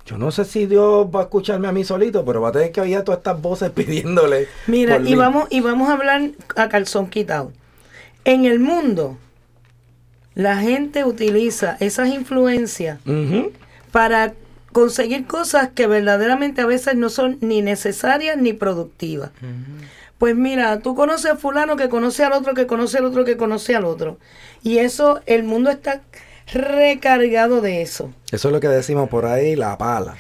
yo 0.07 0.17
no 0.17 0.31
sé 0.31 0.45
si 0.45 0.67
Dios 0.67 1.07
va 1.15 1.21
a 1.21 1.23
escucharme 1.25 1.69
a 1.69 1.73
mí 1.73 1.85
solito, 1.85 2.25
pero 2.25 2.41
va 2.41 2.49
a 2.49 2.53
tener 2.53 2.73
que 2.73 2.81
oír 2.81 3.03
todas 3.03 3.19
estas 3.19 3.41
voces 3.43 3.71
pidiéndole. 3.75 4.49
Mira, 4.67 4.99
y 4.99 5.15
vamos, 5.15 5.49
y 5.51 5.61
vamos 5.61 5.89
a 5.89 5.93
hablar 5.93 6.31
a 6.57 6.69
calzón 6.69 7.09
quitado. 7.09 7.53
En 8.25 8.45
el 8.45 8.59
mundo, 8.59 9.19
la 10.35 10.59
gente 10.59 11.05
utiliza 11.05 11.77
esas 11.81 12.09
influencias 12.09 13.01
para 13.91 14.35
conseguir 14.73 15.27
cosas 15.27 15.71
que 15.75 15.87
verdaderamente 15.87 16.61
a 16.61 16.67
veces 16.67 16.95
no 16.95 17.11
son 17.11 17.39
ni 17.41 17.63
necesarias 17.63 18.37
ni 18.37 18.53
productivas. 18.53 19.31
Pues 20.19 20.35
mira, 20.35 20.81
tú 20.81 20.97
conoces 20.97 21.31
a 21.33 21.37
fulano 21.37 21.77
que 21.77 21.89
conoce 21.89 22.25
al 22.25 22.33
otro, 22.33 22.55
que 22.55 22.67
conoce 22.67 22.99
al 22.99 23.05
otro, 23.05 23.25
que 23.25 23.37
conoce 23.37 23.77
al 23.77 23.85
otro. 23.85 24.19
Y 24.65 24.79
eso, 24.79 25.21
el 25.27 25.45
mundo 25.45 25.71
está 25.71 26.03
recargado 26.53 27.61
de 27.61 27.83
eso. 27.83 28.13
Eso 28.33 28.49
es 28.49 28.53
lo 28.53 28.61
que 28.61 28.69
decimos 28.69 29.09
por 29.09 29.27
ahí, 29.27 29.55
la 29.55 29.79
pala. 29.79 30.17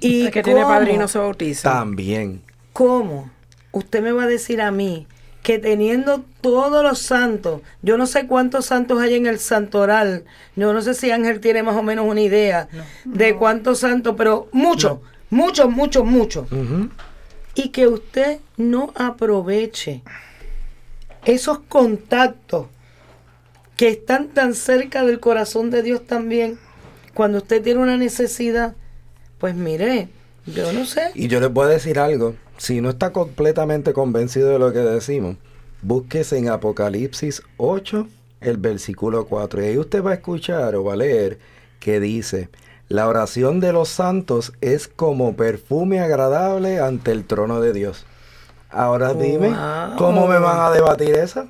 y 0.00 0.30
que 0.30 0.42
tiene 0.42 0.62
padrino 0.62 1.08
se 1.08 1.18
bautiza. 1.18 1.70
También. 1.70 2.42
¿Cómo? 2.72 3.30
Usted 3.72 4.02
me 4.02 4.12
va 4.12 4.24
a 4.24 4.28
decir 4.28 4.60
a 4.60 4.70
mí 4.70 5.06
que 5.42 5.58
teniendo 5.58 6.24
todos 6.40 6.82
los 6.82 6.98
santos, 7.00 7.62
yo 7.82 7.96
no 7.96 8.06
sé 8.06 8.26
cuántos 8.26 8.66
santos 8.66 9.00
hay 9.00 9.14
en 9.14 9.26
el 9.26 9.38
santoral, 9.38 10.24
yo 10.56 10.72
no 10.72 10.82
sé 10.82 10.94
si 10.94 11.10
Ángel 11.10 11.40
tiene 11.40 11.62
más 11.62 11.76
o 11.76 11.82
menos 11.82 12.04
una 12.08 12.20
idea 12.20 12.68
de 13.04 13.36
cuántos 13.36 13.78
santos, 13.80 14.14
pero 14.18 14.48
muchos, 14.50 14.98
muchos, 15.30 15.70
muchos, 15.70 16.04
muchos 16.04 16.48
y 17.56 17.70
que 17.70 17.88
usted 17.88 18.38
no 18.56 18.92
aproveche 18.94 20.02
esos 21.24 21.58
contactos 21.58 22.66
que 23.76 23.88
están 23.88 24.28
tan 24.28 24.54
cerca 24.54 25.04
del 25.04 25.18
corazón 25.20 25.70
de 25.70 25.82
Dios 25.82 26.06
también, 26.06 26.58
cuando 27.14 27.38
usted 27.38 27.62
tiene 27.62 27.80
una 27.80 27.96
necesidad, 27.96 28.74
pues 29.38 29.54
mire, 29.54 30.08
yo 30.46 30.72
no 30.72 30.84
sé. 30.84 31.10
Y 31.14 31.28
yo 31.28 31.50
voy 31.50 31.66
a 31.66 31.70
decir 31.70 31.98
algo, 31.98 32.36
si 32.58 32.80
no 32.80 32.90
está 32.90 33.12
completamente 33.12 33.92
convencido 33.92 34.50
de 34.50 34.58
lo 34.58 34.72
que 34.72 34.78
decimos, 34.78 35.36
búsquese 35.82 36.38
en 36.38 36.48
Apocalipsis 36.48 37.42
8, 37.56 38.06
el 38.42 38.58
versículo 38.58 39.26
4, 39.26 39.62
y 39.62 39.66
ahí 39.66 39.78
usted 39.78 40.02
va 40.02 40.12
a 40.12 40.14
escuchar 40.14 40.74
o 40.74 40.84
va 40.84 40.92
a 40.92 40.96
leer 40.96 41.38
que 41.80 42.00
dice, 42.00 42.50
la 42.88 43.08
oración 43.08 43.58
de 43.60 43.72
los 43.72 43.88
santos 43.88 44.52
es 44.60 44.86
como 44.86 45.34
perfume 45.34 46.00
agradable 46.00 46.80
ante 46.80 47.12
el 47.12 47.24
trono 47.24 47.60
de 47.60 47.72
Dios. 47.72 48.06
Ahora 48.70 49.14
dime, 49.14 49.54
¿cómo 49.98 50.26
me 50.28 50.38
van 50.38 50.60
a 50.60 50.70
debatir 50.70 51.14
eso? 51.14 51.48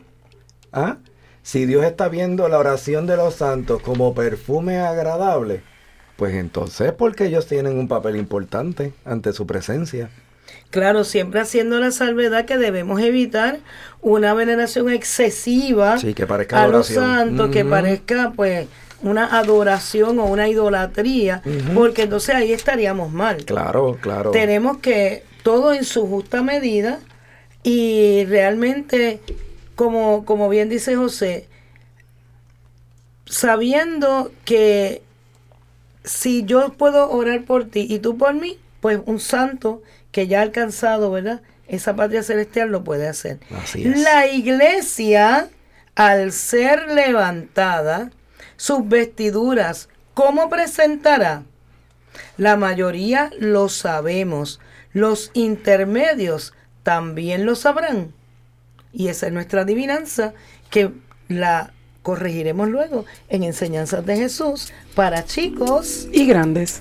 ¿Ah? 0.72 0.96
Si 1.42 1.66
Dios 1.66 1.84
está 1.84 2.08
viendo 2.08 2.48
la 2.48 2.58
oración 2.58 3.06
de 3.06 3.16
los 3.16 3.34
santos 3.34 3.82
como 3.82 4.14
perfume 4.14 4.78
agradable, 4.78 5.62
pues 6.16 6.34
entonces 6.34 6.92
porque 6.92 7.26
ellos 7.26 7.46
tienen 7.46 7.78
un 7.78 7.88
papel 7.88 8.16
importante 8.16 8.94
ante 9.04 9.32
su 9.32 9.46
presencia. 9.46 10.10
Claro, 10.70 11.04
siempre 11.04 11.40
haciendo 11.40 11.78
la 11.78 11.90
salvedad 11.90 12.44
que 12.44 12.56
debemos 12.56 13.00
evitar 13.00 13.58
una 14.00 14.34
veneración 14.34 14.90
excesiva 14.90 15.98
sí, 15.98 16.14
que 16.14 16.26
parezca 16.26 16.64
a 16.64 16.68
los 16.68 16.86
santos, 16.86 17.50
que 17.50 17.64
parezca 17.64 18.32
pues 18.34 18.68
una 19.02 19.38
adoración 19.38 20.18
o 20.18 20.24
una 20.24 20.48
idolatría, 20.48 21.42
porque 21.74 22.02
entonces 22.02 22.34
ahí 22.34 22.52
estaríamos 22.52 23.12
mal. 23.12 23.44
Claro, 23.44 23.98
claro. 24.00 24.30
Tenemos 24.30 24.78
que 24.78 25.22
todo 25.42 25.72
en 25.72 25.84
su 25.84 26.06
justa 26.06 26.42
medida 26.42 27.00
y 27.62 28.24
realmente, 28.24 29.20
como, 29.74 30.24
como 30.24 30.48
bien 30.48 30.68
dice 30.68 30.96
José, 30.96 31.46
sabiendo 33.26 34.32
que 34.44 35.02
si 36.04 36.44
yo 36.44 36.72
puedo 36.74 37.10
orar 37.10 37.44
por 37.44 37.64
ti 37.64 37.86
y 37.88 37.98
tú 37.98 38.16
por 38.16 38.34
mí, 38.34 38.58
pues 38.80 39.00
un 39.04 39.20
santo 39.20 39.82
que 40.12 40.28
ya 40.28 40.38
ha 40.38 40.42
alcanzado, 40.42 41.10
¿verdad? 41.10 41.42
Esa 41.68 41.96
patria 41.96 42.22
celestial 42.22 42.70
lo 42.70 42.84
puede 42.84 43.08
hacer. 43.08 43.40
Así 43.62 43.86
es. 43.86 44.00
La 44.00 44.28
iglesia, 44.28 45.48
al 45.96 46.30
ser 46.32 46.92
levantada, 46.92 48.12
sus 48.56 48.88
vestiduras, 48.88 49.88
¿cómo 50.14 50.48
presentará? 50.48 51.42
La 52.36 52.56
mayoría 52.56 53.30
lo 53.38 53.68
sabemos, 53.68 54.60
los 54.92 55.30
intermedios 55.34 56.54
también 56.82 57.44
lo 57.44 57.54
sabrán. 57.54 58.12
Y 58.92 59.08
esa 59.08 59.26
es 59.26 59.32
nuestra 59.32 59.62
adivinanza 59.62 60.32
que 60.70 60.92
la 61.28 61.72
corregiremos 62.02 62.68
luego 62.68 63.04
en 63.28 63.42
Enseñanzas 63.42 64.06
de 64.06 64.16
Jesús 64.16 64.72
para 64.94 65.24
chicos 65.24 66.08
y 66.12 66.26
grandes. 66.26 66.80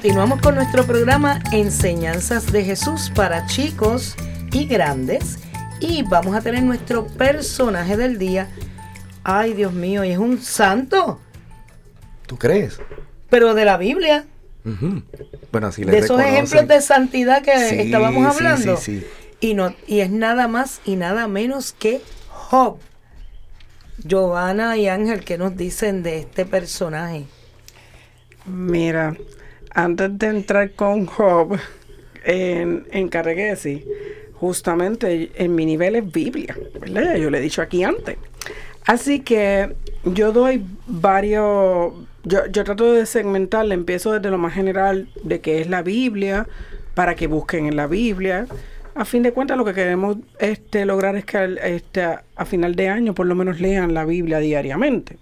Continuamos 0.00 0.40
con 0.40 0.54
nuestro 0.54 0.86
programa 0.86 1.42
Enseñanzas 1.50 2.52
de 2.52 2.62
Jesús 2.62 3.10
para 3.16 3.46
chicos 3.46 4.14
y 4.52 4.64
grandes. 4.64 5.40
Y 5.80 6.04
vamos 6.04 6.36
a 6.36 6.40
tener 6.40 6.62
nuestro 6.62 7.08
personaje 7.08 7.96
del 7.96 8.16
día. 8.16 8.48
Ay, 9.24 9.54
Dios 9.54 9.72
mío, 9.72 10.04
y 10.04 10.12
es 10.12 10.18
un 10.18 10.40
santo. 10.40 11.18
¿Tú 12.28 12.38
crees? 12.38 12.78
Pero 13.28 13.54
de 13.54 13.64
la 13.64 13.76
Biblia. 13.76 14.24
Bueno, 15.50 15.66
así 15.66 15.82
le 15.82 15.90
De 15.90 15.98
esos 15.98 16.20
ejemplos 16.20 16.68
de 16.68 16.80
santidad 16.80 17.42
que 17.42 17.82
estábamos 17.82 18.24
hablando. 18.36 18.76
Sí, 18.76 19.04
y, 19.40 19.54
no, 19.54 19.74
y 19.88 19.98
es 19.98 20.12
nada 20.12 20.46
más 20.46 20.80
y 20.84 20.94
nada 20.94 21.26
menos 21.26 21.72
que 21.72 22.02
Job. 22.28 22.78
Giovanna 24.04 24.76
y 24.76 24.86
Ángel, 24.86 25.24
¿qué 25.24 25.38
nos 25.38 25.56
dicen 25.56 26.04
de 26.04 26.20
este 26.20 26.46
personaje? 26.46 27.24
Mira, 28.46 29.16
antes 29.78 30.18
de 30.18 30.26
entrar 30.26 30.72
con 30.72 31.06
Job 31.06 31.56
en, 32.24 32.84
en 32.90 33.08
Carreguesi, 33.08 33.84
justamente 34.34 35.30
en 35.36 35.54
mi 35.54 35.66
nivel 35.66 35.94
es 35.94 36.10
Biblia, 36.10 36.56
¿verdad? 36.80 37.14
Yo 37.14 37.30
le 37.30 37.38
he 37.38 37.40
dicho 37.40 37.62
aquí 37.62 37.84
antes. 37.84 38.16
Así 38.86 39.20
que 39.20 39.76
yo 40.04 40.32
doy 40.32 40.64
varios, 40.88 41.92
yo, 42.24 42.46
yo 42.50 42.64
trato 42.64 42.92
de 42.92 43.06
segmentarle, 43.06 43.74
empiezo 43.74 44.10
desde 44.10 44.30
lo 44.30 44.38
más 44.38 44.52
general 44.52 45.08
de 45.22 45.40
qué 45.40 45.60
es 45.60 45.68
la 45.68 45.82
Biblia, 45.82 46.48
para 46.94 47.14
que 47.14 47.28
busquen 47.28 47.66
en 47.66 47.76
la 47.76 47.86
Biblia. 47.86 48.48
A 48.96 49.04
fin 49.04 49.22
de 49.22 49.32
cuentas, 49.32 49.56
lo 49.56 49.64
que 49.64 49.74
queremos 49.74 50.16
este, 50.40 50.86
lograr 50.86 51.14
es 51.14 51.24
que 51.24 51.56
este, 51.62 52.02
a 52.02 52.44
final 52.44 52.74
de 52.74 52.88
año 52.88 53.14
por 53.14 53.26
lo 53.26 53.36
menos 53.36 53.60
lean 53.60 53.94
la 53.94 54.04
Biblia 54.04 54.40
diariamente. 54.40 55.18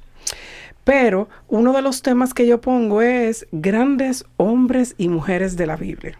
Pero 0.86 1.28
uno 1.48 1.72
de 1.72 1.82
los 1.82 2.00
temas 2.00 2.32
que 2.32 2.46
yo 2.46 2.60
pongo 2.60 3.02
es 3.02 3.48
grandes 3.50 4.24
hombres 4.36 4.94
y 4.96 5.08
mujeres 5.08 5.56
de 5.56 5.66
la 5.66 5.74
Biblia. 5.74 6.16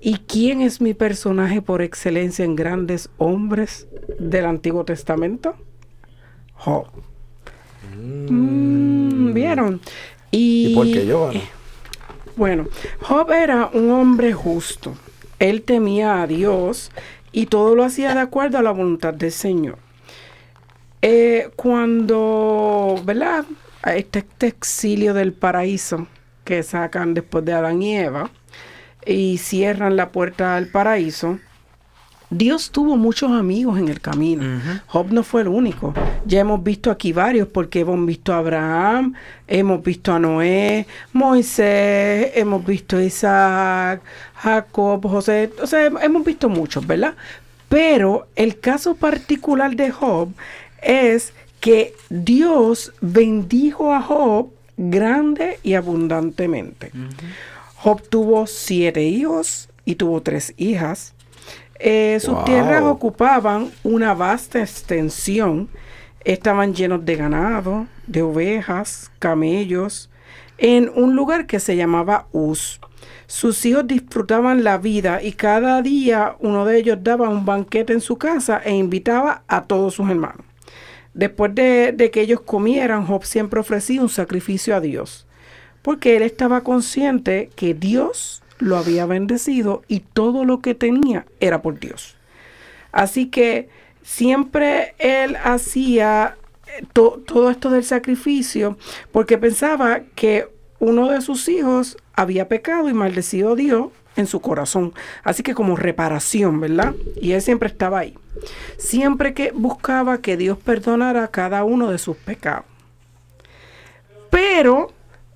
¿Y 0.00 0.20
quién 0.26 0.62
es 0.62 0.80
mi 0.80 0.94
personaje 0.94 1.60
por 1.60 1.82
excelencia 1.82 2.46
en 2.46 2.56
grandes 2.56 3.10
hombres 3.18 3.88
del 4.18 4.46
Antiguo 4.46 4.86
Testamento? 4.86 5.54
Job. 6.54 6.86
Mm, 7.94 9.34
¿Vieron? 9.34 9.82
¿Y, 10.30 10.74
por 10.74 10.86
qué 10.86 11.04
yo? 11.04 11.30
Bueno, 12.36 12.68
Job 13.02 13.30
era 13.32 13.68
un 13.74 13.90
hombre 13.90 14.32
justo. 14.32 14.94
Él 15.38 15.60
temía 15.60 16.22
a 16.22 16.26
Dios 16.26 16.90
y 17.32 17.44
todo 17.44 17.74
lo 17.74 17.84
hacía 17.84 18.14
de 18.14 18.20
acuerdo 18.20 18.56
a 18.56 18.62
la 18.62 18.70
voluntad 18.70 19.12
del 19.12 19.32
Señor. 19.32 19.76
Eh, 21.02 21.50
cuando, 21.54 22.98
¿verdad? 23.04 23.44
Este, 23.84 24.20
este 24.20 24.46
exilio 24.46 25.14
del 25.14 25.32
paraíso 25.32 26.06
que 26.44 26.62
sacan 26.62 27.14
después 27.14 27.44
de 27.44 27.52
Adán 27.52 27.82
y 27.82 27.96
Eva 27.96 28.30
y 29.06 29.38
cierran 29.38 29.96
la 29.96 30.10
puerta 30.10 30.56
al 30.56 30.66
paraíso, 30.66 31.38
Dios 32.30 32.70
tuvo 32.70 32.96
muchos 32.96 33.32
amigos 33.32 33.76
en 33.78 33.88
el 33.88 34.00
camino. 34.00 34.60
Job 34.86 35.10
no 35.10 35.24
fue 35.24 35.42
el 35.42 35.48
único. 35.48 35.92
Ya 36.24 36.40
hemos 36.40 36.62
visto 36.62 36.92
aquí 36.92 37.12
varios, 37.12 37.48
porque 37.48 37.80
hemos 37.80 38.06
visto 38.06 38.32
a 38.32 38.38
Abraham, 38.38 39.14
hemos 39.48 39.82
visto 39.82 40.12
a 40.12 40.20
Noé, 40.20 40.86
Moisés, 41.12 42.30
hemos 42.36 42.64
visto 42.64 42.98
a 42.98 43.02
Isaac, 43.02 44.02
Jacob, 44.36 45.08
José. 45.08 45.50
O 45.60 45.66
sea, 45.66 45.86
hemos 45.86 46.24
visto 46.24 46.48
muchos, 46.48 46.86
¿verdad? 46.86 47.14
Pero 47.68 48.28
el 48.36 48.60
caso 48.60 48.94
particular 48.94 49.74
de 49.74 49.90
Job 49.90 50.28
es 50.82 51.32
que 51.60 51.94
Dios 52.08 52.92
bendijo 53.00 53.94
a 53.94 54.00
Job 54.00 54.50
grande 54.76 55.58
y 55.62 55.74
abundantemente. 55.74 56.90
Job 57.76 58.02
tuvo 58.08 58.46
siete 58.46 59.04
hijos 59.04 59.68
y 59.84 59.94
tuvo 59.94 60.22
tres 60.22 60.54
hijas. 60.56 61.14
Eh, 61.78 62.18
sus 62.20 62.44
tierras 62.44 62.82
ocupaban 62.82 63.70
una 63.82 64.14
vasta 64.14 64.60
extensión. 64.60 65.68
Estaban 66.24 66.74
llenos 66.74 67.04
de 67.04 67.16
ganado, 67.16 67.86
de 68.06 68.22
ovejas, 68.22 69.10
camellos, 69.18 70.10
en 70.58 70.90
un 70.94 71.16
lugar 71.16 71.46
que 71.46 71.60
se 71.60 71.76
llamaba 71.76 72.26
Uz. 72.32 72.80
Sus 73.26 73.64
hijos 73.64 73.86
disfrutaban 73.86 74.64
la 74.64 74.76
vida 74.76 75.22
y 75.22 75.32
cada 75.32 75.80
día 75.80 76.36
uno 76.40 76.64
de 76.64 76.78
ellos 76.78 76.98
daba 77.00 77.28
un 77.28 77.46
banquete 77.46 77.92
en 77.92 78.00
su 78.00 78.18
casa 78.18 78.60
e 78.62 78.74
invitaba 78.74 79.42
a 79.46 79.62
todos 79.62 79.94
sus 79.94 80.10
hermanos. 80.10 80.49
Después 81.14 81.54
de, 81.54 82.10
que 82.12 82.20
ellos 82.20 82.40
comieran, 82.40 83.06
Job 83.06 83.24
siempre 83.24 83.60
ofrecía 83.60 84.00
un 84.00 84.08
sacrificio 84.08 84.76
a 84.76 84.80
Dios, 84.80 85.26
porque 85.82 86.16
él 86.16 86.22
estaba 86.22 86.62
consciente 86.62 87.50
que 87.56 87.74
Dios 87.74 88.42
lo 88.58 88.76
había 88.76 89.06
bendecido 89.06 89.82
y 89.88 90.00
todo 90.00 90.44
lo 90.44 90.60
que 90.60 90.74
tenía 90.74 91.26
era 91.40 91.62
por 91.62 91.80
Dios. 91.80 92.16
Así 92.92 93.26
que 93.26 93.68
siempre 94.02 94.94
él 94.98 95.36
hacía 95.42 96.36
eh, 96.66 96.84
todo 96.92 97.50
esto 97.50 97.70
del 97.70 97.84
sacrificio 97.84 98.76
porque 99.12 99.38
pensaba 99.38 100.00
que 100.14 100.48
uno 100.78 101.08
de 101.08 101.20
sus 101.20 101.48
hijos 101.48 101.96
había 102.14 102.48
pecado 102.48 102.88
y 102.88 102.94
maldecido 102.94 103.52
a 103.52 103.56
Dios 103.56 103.88
en 104.16 104.26
su 104.26 104.40
corazón. 104.40 104.92
Así 105.22 105.42
que 105.42 105.54
como 105.54 105.76
reparación, 105.76 106.60
¿verdad? 106.60 106.94
Y 107.20 107.32
él 107.32 107.42
siempre 107.42 107.68
estaba 107.68 108.00
ahí. 108.00 108.16
Siempre 108.76 109.34
que 109.34 109.52
buscaba 109.52 110.18
que 110.18 110.36
Dios 110.36 110.58
perdonara 110.58 111.28
cada 111.28 111.64
uno 111.64 111.90
de 111.90 111.98
sus 111.98 112.16
pecados. 112.16 112.64
Pero 114.30 114.92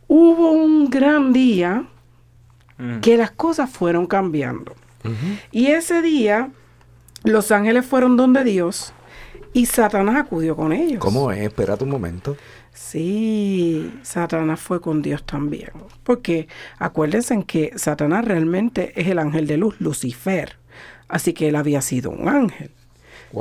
hubo 0.08 0.52
un 0.52 0.88
gran 0.90 1.32
día 1.32 1.84
mm. 2.78 3.00
que 3.00 3.16
las 3.16 3.30
cosas 3.30 3.70
fueron 3.70 4.06
cambiando. 4.06 4.74
Y 5.52 5.66
ese 5.66 6.00
día 6.00 6.48
los 7.24 7.52
ángeles 7.52 7.84
fueron 7.84 8.16
donde 8.16 8.42
Dios 8.42 8.94
y 9.52 9.66
Satanás 9.66 10.16
acudió 10.16 10.56
con 10.56 10.72
ellos. 10.72 10.98
¿Cómo 10.98 11.30
es? 11.30 11.40
Espérate 11.40 11.84
un 11.84 11.90
momento. 11.90 12.36
Sí, 12.74 13.92
Satanás 14.02 14.60
fue 14.60 14.80
con 14.80 15.00
Dios 15.00 15.24
también. 15.24 15.70
Porque 16.02 16.48
acuérdense 16.78 17.42
que 17.46 17.72
Satanás 17.76 18.24
realmente 18.24 18.92
es 19.00 19.08
el 19.08 19.20
ángel 19.20 19.46
de 19.46 19.56
luz, 19.56 19.76
Lucifer. 19.80 20.56
Así 21.08 21.32
que 21.32 21.48
él 21.48 21.56
había 21.56 21.80
sido 21.80 22.10
un 22.10 22.28
ángel. 22.28 22.70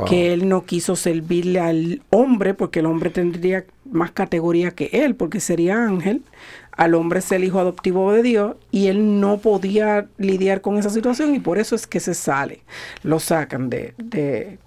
Que 0.08 0.34
él 0.34 0.50
no 0.50 0.65
quiso 0.65 0.96
servirle 0.96 1.60
al 1.60 2.02
hombre 2.10 2.56
porque 2.56 2.80
el 2.80 2.88
hombre 2.88 3.12
tendría 3.12 3.65
más 3.86 4.10
categoría 4.12 4.72
que 4.72 4.89
él 4.91 5.15
porque 5.15 5.39
sería 5.39 5.84
ángel. 5.84 6.24
Al 6.72 6.96
hombre 6.96 7.19
es 7.19 7.32
el 7.32 7.43
hijo 7.43 7.60
adoptivo 7.60 8.12
de 8.12 8.24
Dios 8.24 8.56
y 8.72 8.88
él 8.88 9.19
no 9.19 9.38
podía 9.38 10.08
lidiar 10.17 10.62
con 10.62 10.78
esa 10.78 10.89
situación 10.89 11.36
y 11.36 11.39
por 11.39 11.60
eso 11.60 11.76
es 11.76 11.86
que 11.86 12.00
se 12.00 12.15
sale. 12.15 12.62
Lo 13.04 13.19
sacan 13.19 13.69
de, 13.69 13.93
de 13.98 14.58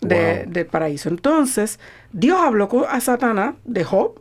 del 0.00 0.66
paraíso. 0.66 1.08
Entonces, 1.08 1.78
Dios 2.12 2.38
habló 2.40 2.68
a 2.88 3.00
Satanás 3.00 3.54
de 3.64 3.84
Job, 3.84 4.20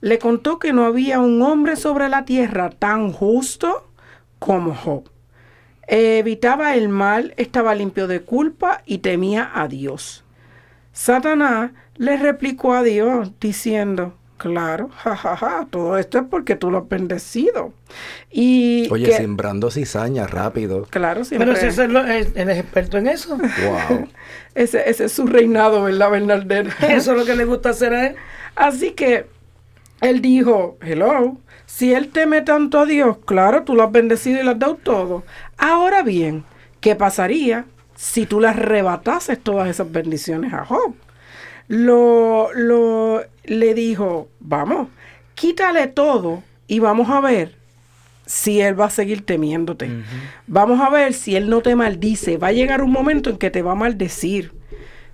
le 0.00 0.18
contó 0.18 0.58
que 0.58 0.72
no 0.72 0.84
había 0.84 1.20
un 1.20 1.42
hombre 1.42 1.76
sobre 1.76 2.08
la 2.08 2.24
tierra 2.24 2.70
tan 2.70 3.12
justo 3.12 3.88
como 4.38 4.74
Job. 4.74 5.08
Evitaba 5.88 6.74
el 6.74 6.88
mal, 6.88 7.34
estaba 7.36 7.74
limpio 7.74 8.06
de 8.06 8.22
culpa 8.22 8.82
y 8.86 8.98
temía 8.98 9.50
a 9.54 9.68
Dios. 9.68 10.24
Satanás 10.92 11.70
le 11.96 12.16
replicó 12.16 12.74
a 12.74 12.82
Dios 12.82 13.32
diciendo, 13.40 14.14
Claro, 14.38 14.90
jajaja, 14.96 15.66
todo 15.70 15.96
esto 15.98 16.18
es 16.18 16.24
porque 16.30 16.56
tú 16.56 16.70
lo 16.70 16.78
has 16.78 16.88
bendecido. 16.88 17.72
Y 18.30 18.88
Oye, 18.90 19.12
sembrando 19.12 19.70
cizaña 19.70 20.26
rápido. 20.26 20.86
Claro, 20.90 21.24
siempre. 21.24 21.54
Pero 21.54 21.60
si 21.60 21.66
es 21.66 21.78
el, 21.78 21.96
el, 21.96 22.50
experto 22.50 22.98
en 22.98 23.08
eso. 23.08 23.38
Wow. 23.88 24.08
ese, 24.54 24.88
ese 24.88 25.06
es 25.06 25.12
su 25.12 25.26
reinado, 25.26 25.82
¿verdad, 25.82 26.10
Bernardino? 26.10 26.70
eso 26.88 27.12
es 27.12 27.18
lo 27.18 27.24
que 27.24 27.34
le 27.34 27.44
gusta 27.44 27.70
hacer 27.70 27.94
a 27.94 28.06
él. 28.08 28.16
Así 28.54 28.92
que 28.92 29.26
él 30.00 30.20
dijo, 30.20 30.76
hello, 30.82 31.38
Si 31.64 31.94
él 31.94 32.08
teme 32.08 32.42
tanto 32.42 32.80
a 32.80 32.86
Dios, 32.86 33.18
claro, 33.24 33.64
tú 33.64 33.74
lo 33.74 33.84
has 33.84 33.92
bendecido 33.92 34.40
y 34.40 34.44
le 34.44 34.50
has 34.50 34.58
dado 34.58 34.76
todo. 34.76 35.24
Ahora 35.56 36.02
bien, 36.02 36.44
¿qué 36.80 36.94
pasaría 36.94 37.64
si 37.94 38.26
tú 38.26 38.40
le 38.40 38.48
arrebatases 38.48 39.40
todas 39.40 39.68
esas 39.68 39.90
bendiciones 39.90 40.52
a 40.52 40.64
Job? 40.64 40.94
Lo, 41.68 42.52
lo, 42.54 43.22
le 43.48 43.74
dijo, 43.74 44.28
vamos, 44.40 44.88
quítale 45.34 45.86
todo 45.86 46.42
y 46.66 46.78
vamos 46.78 47.08
a 47.10 47.20
ver 47.20 47.54
si 48.26 48.60
él 48.60 48.78
va 48.78 48.86
a 48.86 48.90
seguir 48.90 49.24
temiéndote. 49.24 49.88
Vamos 50.46 50.80
a 50.80 50.90
ver 50.90 51.14
si 51.14 51.36
él 51.36 51.48
no 51.48 51.60
te 51.60 51.76
maldice. 51.76 52.38
Va 52.38 52.48
a 52.48 52.52
llegar 52.52 52.82
un 52.82 52.90
momento 52.90 53.30
en 53.30 53.38
que 53.38 53.50
te 53.50 53.62
va 53.62 53.72
a 53.72 53.76
maldecir. 53.76 54.52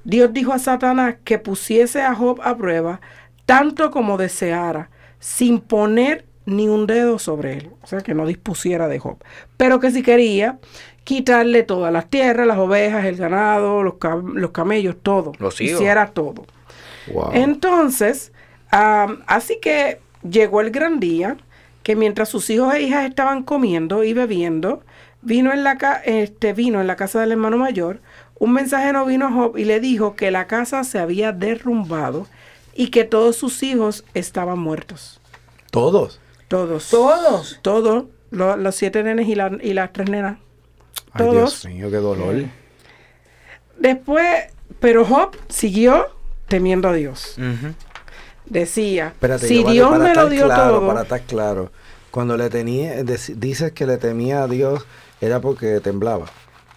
Dios 0.04 0.32
dijo 0.32 0.52
a 0.52 0.58
Satanás 0.58 1.16
que 1.24 1.38
pusiese 1.38 2.02
a 2.02 2.14
Job 2.14 2.40
a 2.42 2.56
prueba 2.56 3.00
tanto 3.44 3.90
como 3.90 4.16
deseara, 4.16 4.88
sin 5.18 5.60
poner 5.60 6.24
ni 6.46 6.68
un 6.68 6.86
dedo 6.86 7.18
sobre 7.18 7.58
él. 7.58 7.70
O 7.82 7.86
sea, 7.86 8.00
que 8.00 8.14
no 8.14 8.26
dispusiera 8.26 8.88
de 8.88 8.98
Job. 8.98 9.18
Pero 9.56 9.78
que 9.78 9.90
si 9.90 10.02
quería 10.02 10.58
quitarle 11.04 11.64
todas 11.64 11.92
las 11.92 12.08
tierras, 12.08 12.46
las 12.46 12.58
ovejas, 12.58 13.04
el 13.04 13.16
ganado, 13.16 13.82
los, 13.82 13.94
cam- 13.94 14.32
los 14.34 14.52
camellos, 14.52 14.96
todo. 15.02 15.32
Los 15.38 15.60
hijos. 15.60 15.80
Hiciera 15.80 16.06
todo. 16.08 16.46
Wow. 17.12 17.30
Entonces, 17.32 18.32
así 18.70 19.58
que 19.60 20.00
llegó 20.28 20.60
el 20.60 20.70
gran 20.70 21.00
día 21.00 21.36
que 21.82 21.96
mientras 21.96 22.28
sus 22.28 22.48
hijos 22.50 22.74
e 22.74 22.82
hijas 22.82 23.04
estaban 23.08 23.42
comiendo 23.42 24.04
y 24.04 24.12
bebiendo, 24.12 24.82
vino 25.20 25.52
en 25.52 25.64
la, 25.64 25.78
ca- 25.78 26.00
este, 26.04 26.52
vino 26.52 26.80
en 26.80 26.86
la 26.86 26.96
casa 26.96 27.20
del 27.20 27.32
hermano 27.32 27.58
mayor, 27.58 28.00
un 28.38 28.52
mensajero 28.52 29.04
vino 29.04 29.26
a 29.26 29.32
Job 29.32 29.56
y 29.58 29.64
le 29.64 29.80
dijo 29.80 30.14
que 30.14 30.30
la 30.30 30.46
casa 30.46 30.84
se 30.84 30.98
había 30.98 31.32
derrumbado 31.32 32.26
y 32.74 32.88
que 32.88 33.04
todos 33.04 33.36
sus 33.36 33.62
hijos 33.62 34.04
estaban 34.14 34.58
muertos. 34.58 35.20
Todos. 35.70 36.20
Todos. 36.48 36.88
Todos. 36.90 37.58
Todos. 37.62 38.04
lo- 38.30 38.56
los 38.56 38.74
siete 38.76 39.02
nenes 39.02 39.28
y, 39.28 39.34
la- 39.34 39.58
y 39.60 39.72
las 39.74 39.92
tres 39.92 40.08
nenas. 40.08 40.38
Ay, 41.12 41.18
Todos. 41.26 41.62
Dios 41.62 41.66
mío, 41.66 41.90
qué 41.90 41.96
dolor. 41.96 42.44
Después, 43.78 44.26
pero 44.80 45.04
Job 45.04 45.36
siguió 45.48 46.06
temiendo 46.52 46.88
a 46.88 46.92
Dios. 46.92 47.36
Decía, 48.44 49.08
Espérate, 49.08 49.46
si 49.48 49.64
Dios 49.64 49.90
para 49.90 50.04
me 50.04 50.14
lo 50.14 50.28
dio 50.28 50.44
claro, 50.44 50.78
todo, 50.80 50.86
Para 50.88 51.02
estar 51.02 51.22
claro, 51.22 51.70
cuando 52.10 52.36
le 52.36 52.50
tenía, 52.50 53.02
dices 53.02 53.72
que 53.72 53.86
le 53.86 53.96
temía 53.96 54.42
a 54.42 54.48
Dios, 54.48 54.84
era 55.20 55.40
porque 55.40 55.80
temblaba. 55.80 56.26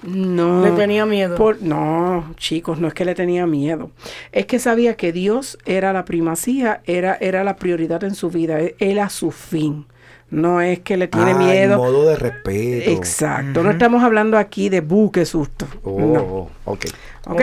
no. 0.04 0.64
Le 0.64 0.72
tenía 0.72 1.06
miedo. 1.06 1.36
Por- 1.36 1.62
no, 1.62 2.34
chicos, 2.38 2.80
no 2.80 2.88
es 2.88 2.94
que 2.94 3.04
le 3.04 3.16
tenía 3.16 3.46
miedo. 3.48 3.92
Es 4.32 4.46
que 4.46 4.60
sabía 4.60 4.96
que 4.96 5.12
Dios 5.12 5.58
era 5.66 5.92
la 5.92 6.06
primacía, 6.06 6.82
era, 6.86 7.18
era 7.20 7.44
la 7.44 7.58
prioridad 7.58 8.04
en 8.06 8.16
su 8.16 8.30
vida, 8.30 8.62
e- 8.62 8.76
era 8.80 9.10
su 9.10 9.32
fin. 9.32 9.88
No 10.30 10.62
es 10.62 10.80
que 10.80 10.98
le 10.98 11.08
tiene 11.08 11.32
Ah, 11.32 11.32
en 11.32 11.38
miedo. 11.40 11.78
modo 11.78 12.08
de 12.08 12.16
respeto. 12.16 12.90
Exacto. 12.92 13.62
No 13.64 13.72
estamos 13.72 14.04
hablando 14.04 14.38
aquí 14.38 14.70
de 14.70 14.82
buque 14.82 15.26
susto. 15.26 15.68
Oh, 15.84 16.00
No. 16.00 16.22
oh, 16.22 16.50
ok. 16.66 16.86
¿Ok? 17.28 17.42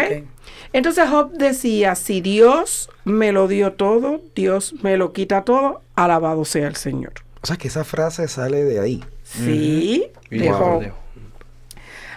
Entonces 0.72 1.08
Job 1.08 1.32
decía, 1.32 1.94
si 1.94 2.20
Dios 2.20 2.90
me 3.04 3.32
lo 3.32 3.48
dio 3.48 3.72
todo, 3.72 4.20
Dios 4.34 4.74
me 4.82 4.96
lo 4.96 5.12
quita 5.12 5.44
todo, 5.44 5.82
alabado 5.94 6.44
sea 6.44 6.66
el 6.66 6.76
Señor. 6.76 7.12
O 7.42 7.46
sea 7.46 7.56
que 7.56 7.68
esa 7.68 7.84
frase 7.84 8.28
sale 8.28 8.64
de 8.64 8.80
ahí. 8.80 9.04
Sí, 9.24 10.06
de 10.30 10.50
Job. 10.50 10.84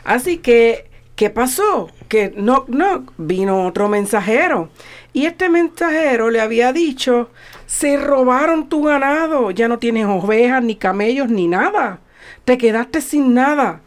Así 0.03 0.37
que, 0.37 0.85
¿qué 1.15 1.29
pasó? 1.29 1.89
Que 2.07 2.33
no, 2.37 2.65
no, 2.67 3.05
vino 3.17 3.65
otro 3.65 3.89
mensajero. 3.89 4.69
Y 5.13 5.25
este 5.25 5.49
mensajero 5.49 6.29
le 6.29 6.41
había 6.41 6.73
dicho, 6.73 7.29
se 7.65 7.97
robaron 7.97 8.69
tu 8.69 8.83
ganado, 8.83 9.49
ya 9.51 9.67
no 9.67 9.79
tienes 9.79 10.05
ovejas, 10.05 10.61
ni 10.61 10.75
camellos, 10.75 11.29
ni 11.29 11.47
nada. 11.47 11.99
Te 12.43 12.57
quedaste 12.57 13.01
sin 13.01 13.33
nada. 13.33 13.81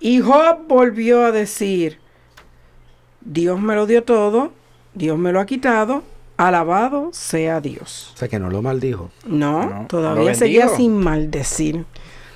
Y 0.00 0.20
Job 0.20 0.66
volvió 0.66 1.24
a 1.24 1.32
decir, 1.32 1.99
Dios 3.20 3.60
me 3.60 3.74
lo 3.74 3.86
dio 3.86 4.02
todo, 4.02 4.52
Dios 4.94 5.18
me 5.18 5.32
lo 5.32 5.40
ha 5.40 5.46
quitado, 5.46 6.02
alabado 6.36 7.10
sea 7.12 7.60
Dios. 7.60 8.12
O 8.14 8.18
sea 8.18 8.28
que 8.28 8.38
no 8.38 8.50
lo 8.50 8.62
maldijo. 8.62 9.10
No, 9.26 9.68
No, 9.68 9.86
todavía 9.86 10.34
seguía 10.34 10.68
sin 10.68 10.96
maldecir. 10.96 11.84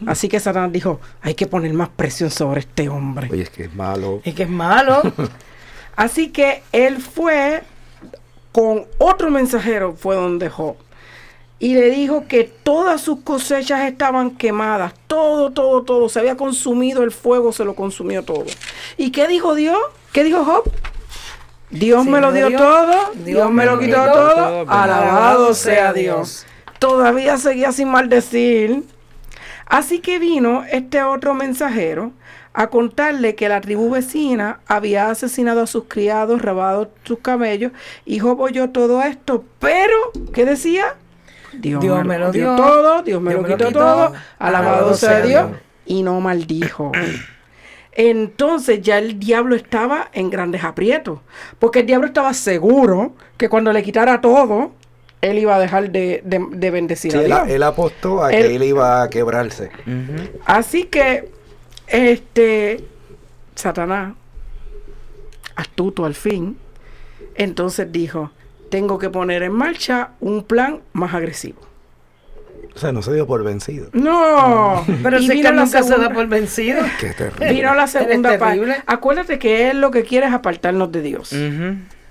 Así 0.07 0.29
que 0.29 0.41
Satanás 0.41 0.73
dijo, 0.73 1.01
hay 1.23 1.35
que 1.35 1.47
poner 1.47 1.73
más 1.73 1.89
presión 1.89 2.31
sobre 2.31 2.61
este 2.61 2.89
hombre. 2.89 3.29
Oye, 3.31 3.43
es 3.43 3.51
que 3.51 3.65
es 3.65 3.75
malo. 3.75 4.21
Es 4.25 4.35
que 4.35 4.43
es 4.43 4.51
malo. 4.51 5.01
Así 5.97 6.29
que 6.31 6.63
él 6.73 6.99
fue 6.99 7.63
con 8.53 8.85
otro 8.99 9.31
mensajero, 9.31 9.95
fue 9.95 10.17
donde 10.17 10.51
Job. 10.51 10.77
Y 11.65 11.73
le 11.73 11.89
dijo 11.89 12.27
que 12.29 12.45
todas 12.45 13.01
sus 13.01 13.21
cosechas 13.21 13.87
estaban 13.87 14.33
quemadas. 14.33 14.93
Todo, 15.07 15.51
todo, 15.51 15.83
todo. 15.83 16.11
Se 16.11 16.21
había 16.21 16.37
consumido 16.37 17.03
el 17.03 17.11
fuego, 17.11 17.55
se 17.55 17.65
lo 17.65 17.75
consumió 17.75 18.23
todo. 18.23 18.45
¿Y 18.99 19.13
qué 19.13 19.27
dijo 19.29 19.55
Dios? 19.55 19.79
¿Qué 20.13 20.25
dijo 20.25 20.45
Job? 20.45 20.71
Dios 21.71 22.05
Sí, 22.05 22.11
me 22.11 22.21
lo 22.21 22.33
dio 22.33 22.55
todo, 22.55 23.13
Dios 23.15 23.51
me 23.51 23.65
lo 23.65 23.79
quitó 23.79 23.97
todo, 23.97 24.35
todo, 24.35 24.71
alabado 24.71 25.55
sea 25.55 25.95
Dios. 25.95 26.45
Todavía 26.79 27.39
seguía 27.39 27.73
sin 27.73 27.89
maldecir. 27.89 28.83
Así 29.65 30.01
que 30.01 30.19
vino 30.19 30.65
este 30.71 31.03
otro 31.03 31.33
mensajero 31.33 32.13
a 32.53 32.67
contarle 32.67 33.37
que 33.37 33.49
la 33.49 33.63
tribu 33.63 33.89
vecina 33.89 34.61
había 34.67 35.09
asesinado 35.09 35.63
a 35.63 35.67
sus 35.67 35.85
criados, 35.85 36.43
robado 36.43 36.91
sus 37.05 37.21
camellos, 37.21 37.73
y 38.05 38.19
Job 38.19 38.39
oyó 38.39 38.69
todo 38.69 39.03
esto, 39.03 39.47
pero, 39.61 39.97
¿qué 40.35 40.45
decía? 40.45 40.97
Dios, 41.61 42.05
me 42.05 42.19
lo 42.19 42.31
dio 42.33 42.57
todo, 42.57 43.03
Dios 43.03 43.21
me 43.23 43.33
lo 43.35 43.45
quitó 43.45 43.71
todo, 43.73 44.13
alabado 44.39 44.95
sea 44.95 45.21
Dios, 45.21 45.51
y 45.87 46.03
no 46.03 46.21
maldijo. 46.21 46.93
Entonces 47.93 48.81
ya 48.83 48.99
el 48.99 49.21
diablo 49.21 49.55
estaba 49.55 50.09
en 50.13 50.29
grandes 50.31 50.65
aprietos, 50.65 51.21
porque 51.59 51.81
el 51.81 51.87
diablo 51.87 52.07
estaba 52.09 52.35
seguro 52.35 53.13
que 53.37 53.49
cuando 53.49 53.73
le 53.73 53.83
quitara 53.83 54.21
todo, 54.21 54.73
él 55.21 55.39
iba 55.39 55.55
a 55.57 55.61
dejar 55.61 55.91
de, 55.91 56.21
de- 56.25 56.47
de 56.51 56.71
bendecir 56.71 57.13
Sí, 57.13 57.19
a 57.19 57.21
él, 57.23 57.27
Dios. 57.29 57.43
él 57.49 57.63
apostó 57.63 58.23
a 58.25 58.33
Él- 58.33 58.47
que 58.49 58.57
él 58.57 58.63
iba 58.65 59.03
a 59.03 59.09
quebrarse. 59.11 59.71
Así 60.45 60.85
que, 60.85 61.31
este, 61.87 62.85
Satanás, 63.55 64.15
astuto 65.55 66.05
al 66.05 66.15
fin, 66.15 66.59
entonces 67.37 67.91
dijo, 67.93 68.33
tengo 68.71 68.99
que 68.99 69.11
poner 69.11 69.43
en 69.43 69.53
marcha 69.53 70.11
un 70.21 70.43
plan 70.45 70.81
más 70.93 71.15
agresivo. 71.15 71.61
O 72.75 72.79
sea, 72.79 72.91
no 72.91 73.03
se 73.03 73.13
dio 73.15 73.25
por 73.27 73.45
vencido. 73.45 73.89
No, 73.93 74.85
Pero 75.03 75.19
si 75.21 75.25
es 75.27 75.31
vino 75.31 75.49
que 75.51 75.55
la 75.55 75.63
nunca 75.65 75.83
se 75.83 75.89
segunda- 75.89 76.09
da 76.09 76.15
por 76.15 76.27
vencido. 76.27 76.83
Qué 77.01 77.11
terrible. 77.11 77.53
Vino 77.53 77.75
la 77.75 77.87
segunda 77.87 78.37
parte. 78.39 78.83
Acuérdate 78.87 79.39
que 79.39 79.71
él 79.71 79.81
lo 79.81 79.91
que 79.93 80.03
quiere 80.03 80.27
es 80.27 80.33
apartarnos 80.33 80.91
de 80.91 81.03
Dios. 81.03 81.33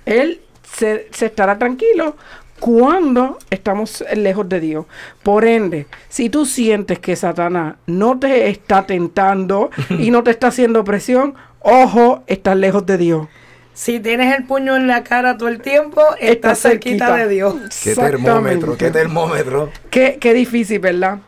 Él 0.05 0.39
se, 0.63 1.07
se 1.11 1.25
estará 1.25 1.57
tranquilo 1.57 2.15
cuando 2.61 3.39
estamos 3.49 4.05
lejos 4.15 4.47
de 4.47 4.61
Dios. 4.61 4.85
Por 5.21 5.43
ende, 5.43 5.85
si 6.07 6.29
tú 6.29 6.45
sientes 6.45 6.97
que 6.99 7.17
Satanás 7.17 7.75
no 7.87 8.17
te 8.19 8.47
está 8.49 8.85
tentando 8.85 9.69
y 9.89 10.11
no 10.11 10.23
te 10.23 10.31
está 10.31 10.47
haciendo 10.47 10.85
presión, 10.85 11.33
ojo, 11.59 12.23
estás 12.27 12.55
lejos 12.55 12.85
de 12.85 12.97
Dios. 12.97 13.27
Si 13.73 13.99
tienes 13.99 14.35
el 14.37 14.45
puño 14.45 14.75
en 14.75 14.87
la 14.87 15.03
cara 15.03 15.37
todo 15.37 15.49
el 15.49 15.59
tiempo, 15.61 16.01
estás 16.19 16.61
cerquita 16.61 17.15
de 17.15 17.27
Dios. 17.27 17.55
Qué 17.83 17.95
termómetro, 17.95 18.77
qué 18.77 18.91
termómetro. 18.91 19.71
Qué, 19.89 20.17
qué 20.19 20.33
difícil, 20.33 20.79
¿verdad? 20.79 21.19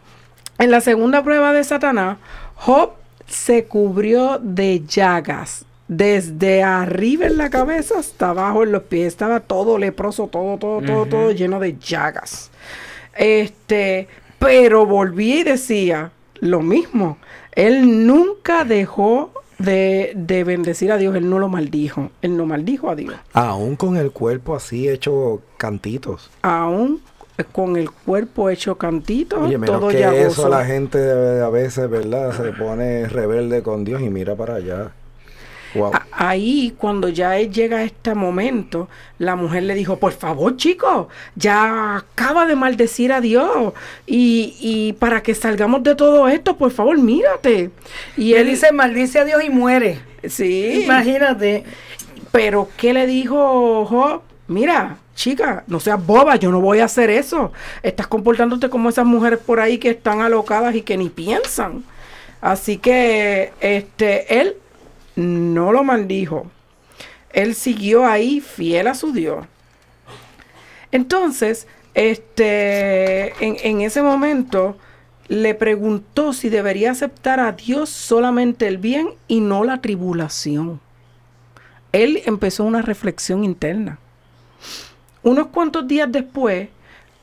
En 0.60 0.72
la 0.72 0.80
segunda 0.82 1.24
prueba 1.24 1.54
de 1.54 1.64
Satanás, 1.64 2.18
Job 2.56 2.94
se 3.28 3.66
cubrió 3.66 4.40
de 4.40 4.84
llagas. 4.86 5.66
Desde 5.88 6.64
arriba 6.64 7.28
en 7.28 7.38
la 7.38 7.52
cabeza 7.52 8.00
hasta 8.00 8.30
abajo 8.30 8.64
en 8.64 8.72
los 8.72 8.84
pies. 8.84 9.08
Estaba 9.08 9.40
todo 9.42 9.78
leproso, 9.78 10.28
todo, 10.28 10.58
todo, 10.58 10.82
todo, 10.82 11.06
todo 11.06 11.32
lleno 11.32 11.60
de 11.60 11.78
llagas. 11.78 12.50
Este, 13.16 14.08
pero 14.40 14.86
volví 14.86 15.42
y 15.42 15.44
decía 15.44 16.12
lo 16.40 16.62
mismo. 16.62 17.18
Él 17.52 18.08
nunca 18.08 18.66
dejó 18.66 19.32
de, 19.60 20.14
de 20.16 20.44
bendecir 20.44 20.92
a 20.92 20.98
Dios. 20.98 21.16
Él 21.16 21.30
no 21.30 21.40
lo 21.40 21.48
maldijo. 21.50 22.12
Él 22.22 22.38
no 22.38 22.46
maldijo 22.46 22.90
a 22.90 22.96
Dios. 22.96 23.16
Aún 23.34 23.76
con 23.76 23.98
el 23.98 24.12
cuerpo 24.12 24.56
así 24.56 24.90
hecho 24.90 25.42
cantitos. 25.58 26.30
Aún 26.42 27.02
con 27.52 27.76
el 27.76 27.92
cuerpo 27.92 28.50
hecho 28.50 28.78
cantito, 28.78 29.42
Oye, 29.42 29.58
menos 29.58 29.80
todo 29.80 29.90
que 29.90 30.00
llagoso. 30.00 30.28
eso 30.28 30.50
la 30.50 30.64
gente 30.64 30.98
a 31.42 31.50
veces, 31.50 31.90
¿verdad? 31.90 32.32
Se 32.36 32.54
pone 32.54 33.08
rebelde 33.10 33.62
con 33.62 33.84
Dios 33.84 34.02
y 34.02 34.10
mira 34.10 34.36
para 34.36 34.56
allá. 34.56 34.92
Wow. 35.76 35.92
Ahí, 36.12 36.74
cuando 36.78 37.10
ya 37.10 37.38
él 37.38 37.52
llega 37.52 37.78
a 37.78 37.84
este 37.84 38.16
momento, 38.16 38.88
la 39.20 39.36
mujer 39.36 39.64
le 39.64 39.76
dijo, 39.76 39.98
por 40.00 40.14
favor, 40.14 40.56
chico, 40.58 41.10
ya 41.36 41.98
acaba 41.98 42.46
de 42.46 42.56
maldecir 42.56 43.12
a 43.14 43.22
Dios. 43.22 43.74
Y, 44.08 44.56
y 44.60 44.94
para 44.94 45.22
que 45.22 45.36
salgamos 45.36 45.84
de 45.84 45.96
todo 45.96 46.28
esto, 46.30 46.58
por 46.58 46.72
favor, 46.72 46.98
mírate. 46.98 47.72
Y 48.18 48.34
Y 48.34 48.34
él 48.34 48.48
él 48.48 48.48
dice, 48.48 48.72
maldice 48.72 49.20
a 49.20 49.26
Dios 49.26 49.44
y 49.44 49.50
muere. 49.50 50.00
sí, 50.28 50.82
Imagínate. 50.84 51.64
pero 52.32 52.70
¿qué 52.78 52.94
le 52.94 53.08
dijo 53.08 53.86
Job? 53.86 54.22
Mira, 54.48 54.98
chica, 55.16 55.64
no 55.68 55.80
seas 55.80 56.04
boba, 56.06 56.36
yo 56.36 56.52
no 56.52 56.62
voy 56.62 56.80
a 56.80 56.86
hacer 56.86 57.10
eso. 57.10 57.52
Estás 57.84 58.08
comportándote 58.08 58.70
como 58.70 58.90
esas 58.90 59.06
mujeres 59.06 59.40
por 59.40 59.60
ahí 59.60 59.78
que 59.80 59.90
están 59.92 60.22
alocadas 60.22 60.76
y 60.76 60.82
que 60.84 60.98
ni 60.98 61.10
piensan. 61.10 61.84
Así 62.42 62.78
que 62.78 63.54
este, 63.60 64.40
él 64.40 64.56
no 65.16 65.72
lo 65.72 65.84
maldijo. 65.84 66.50
Él 67.32 67.56
siguió 67.56 68.06
ahí 68.06 68.40
fiel 68.42 68.88
a 68.88 68.96
su 68.96 69.12
Dios. 69.12 69.46
Entonces, 70.92 71.68
este, 71.94 73.34
en, 73.44 73.58
en 73.62 73.82
ese 73.82 74.02
momento 74.02 74.78
le 75.28 75.56
preguntó 75.56 76.34
si 76.34 76.50
debería 76.50 76.92
aceptar 76.92 77.40
a 77.40 77.52
Dios 77.52 77.90
solamente 77.90 78.68
el 78.68 78.78
bien 78.78 79.10
y 79.28 79.42
no 79.42 79.64
la 79.64 79.82
tribulación. 79.82 80.80
Él 81.92 82.22
empezó 82.26 82.64
una 82.64 82.82
reflexión 82.82 83.44
interna. 83.44 84.00
Unos 85.24 85.48
cuantos 85.48 85.88
días 85.88 86.12
después 86.12 86.70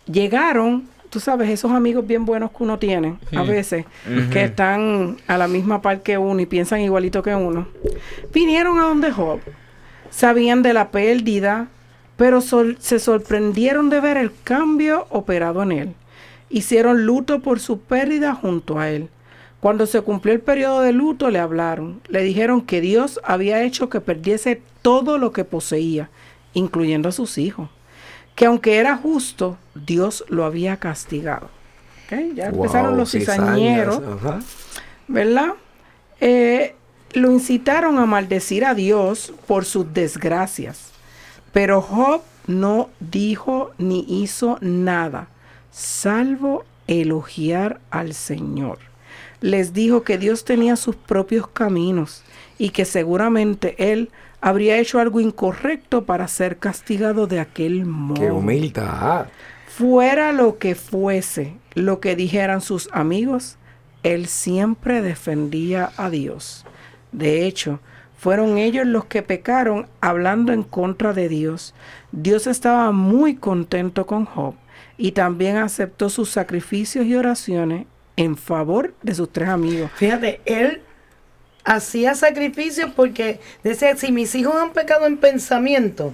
llegaron, 0.07 0.89
tú 1.13 1.21
sabes, 1.21 1.51
esos 1.51 1.71
amigos 1.73 2.07
bien 2.07 2.25
buenos 2.25 2.51
que 2.51 2.63
uno 2.63 2.79
tiene 2.79 3.17
a 3.37 3.43
veces, 3.43 3.85
que 4.33 4.45
están 4.45 5.19
a 5.27 5.37
la 5.37 5.47
misma 5.47 5.83
par 5.83 6.03
que 6.03 6.17
uno 6.17 6.41
y 6.41 6.47
piensan 6.47 6.81
igualito 6.81 7.23
que 7.23 7.35
uno. 7.35 7.69
Vinieron 8.33 8.79
a 8.79 8.85
donde 8.85 9.13
Job, 9.13 9.41
sabían 10.11 10.63
de 10.63 10.73
la 10.73 10.91
pérdida, 10.91 11.69
pero 12.17 12.41
sol- 12.41 12.77
se 12.81 12.99
sorprendieron 12.99 13.91
de 13.91 14.01
ver 14.01 14.17
el 14.17 14.33
cambio 14.43 15.07
operado 15.11 15.63
en 15.63 15.73
él. 15.73 15.95
Hicieron 16.49 17.05
luto 17.05 17.41
por 17.41 17.61
su 17.61 17.81
pérdida 17.81 18.35
junto 18.35 18.79
a 18.79 18.89
él. 18.91 19.09
Cuando 19.61 19.87
se 19.87 20.01
cumplió 20.01 20.35
el 20.35 20.41
periodo 20.41 20.81
de 20.81 20.93
luto, 20.93 21.31
le 21.31 21.39
hablaron. 21.39 22.01
Le 22.09 22.23
dijeron 22.23 22.63
que 22.63 22.81
Dios 22.81 23.21
había 23.23 23.63
hecho 23.63 23.89
que 23.91 24.01
perdiese 24.01 24.61
todo 24.83 25.19
lo 25.19 25.33
que 25.33 25.45
poseía, 25.45 26.09
incluyendo 26.55 27.09
a 27.09 27.13
sus 27.13 27.39
hijos. 27.39 27.69
Que 28.35 28.47
aunque 28.47 28.77
era 28.79 28.97
justo, 28.97 29.57
Dios 29.75 30.25
lo 30.29 30.45
había 30.45 30.77
castigado. 30.77 31.49
Ya 32.35 32.47
empezaron 32.47 32.97
los 32.97 33.11
cizañeros. 33.11 34.03
¿verdad? 35.09 35.55
Eh, 36.21 36.75
lo 37.13 37.31
incitaron 37.31 37.99
a 37.99 38.07
maldecir 38.07 38.65
a 38.65 38.75
Dios 38.75 39.33
por 39.47 39.65
sus 39.65 39.93
desgracias. 39.93 40.91
Pero 41.53 41.83
Job 41.83 42.23
no 42.47 42.89
dijo 43.01 43.73
ni 43.79 44.05
hizo 44.09 44.59
nada, 44.61 45.29
salvo 45.71 46.65
elogiar 46.87 47.81
al 47.91 48.15
Señor. 48.15 48.79
Les 49.43 49.75
dijo 49.75 50.03
que 50.03 50.17
Dios 50.17 50.45
tenía 50.45 50.77
sus 50.77 50.97
propios 50.97 51.47
caminos 51.49 52.23
y 52.59 52.71
que 52.71 52.85
seguramente 52.85 53.93
él 53.93 54.11
habría 54.41 54.79
hecho 54.79 55.01
algo 55.01 55.21
incorrecto 55.21 56.05
para 56.05 56.29
ser 56.29 56.59
castigado 56.59 57.27
de 57.27 57.41
aquel 57.41 57.85
modo. 57.85 58.21
Qué 58.21 58.31
humildad. 58.31 59.27
Fuera 59.67 60.33
lo 60.33 60.59
que 60.59 60.75
fuese, 60.75 61.55
lo 61.75 62.01
que 62.01 62.17
dijeran 62.17 62.61
sus 62.61 62.89
amigos, 62.93 63.59
él 64.03 64.27
siempre 64.27 65.03
defendía 65.03 65.91
a 65.97 66.09
Dios. 66.09 66.65
De 67.11 67.47
hecho, 67.47 67.81
fueron 68.17 68.59
ellos 68.59 68.87
los 68.87 69.07
que 69.07 69.23
pecaron 69.23 69.89
hablando 70.01 70.53
en 70.53 70.63
contra 70.63 71.13
de 71.13 71.29
Dios. 71.29 71.75
Dios 72.13 72.47
estaba 72.47 72.93
muy 72.93 73.35
contento 73.35 74.07
con 74.07 74.25
Job 74.25 74.55
y 74.97 75.13
también 75.13 75.57
aceptó 75.57 76.09
sus 76.09 76.31
sacrificios 76.31 77.07
y 77.07 77.17
oraciones 77.17 77.87
en 78.17 78.37
favor 78.37 78.95
de 79.03 79.15
sus 79.15 79.33
tres 79.33 79.49
amigos. 79.49 79.91
Fíjate, 79.95 80.41
él 80.45 80.83
hacía 81.65 82.15
sacrificios 82.15 82.91
porque 82.95 83.41
decía, 83.63 83.97
si 83.97 84.13
mis 84.13 84.35
hijos 84.35 84.55
han 84.57 84.73
pecado 84.73 85.07
en 85.07 85.17
pensamiento, 85.17 86.13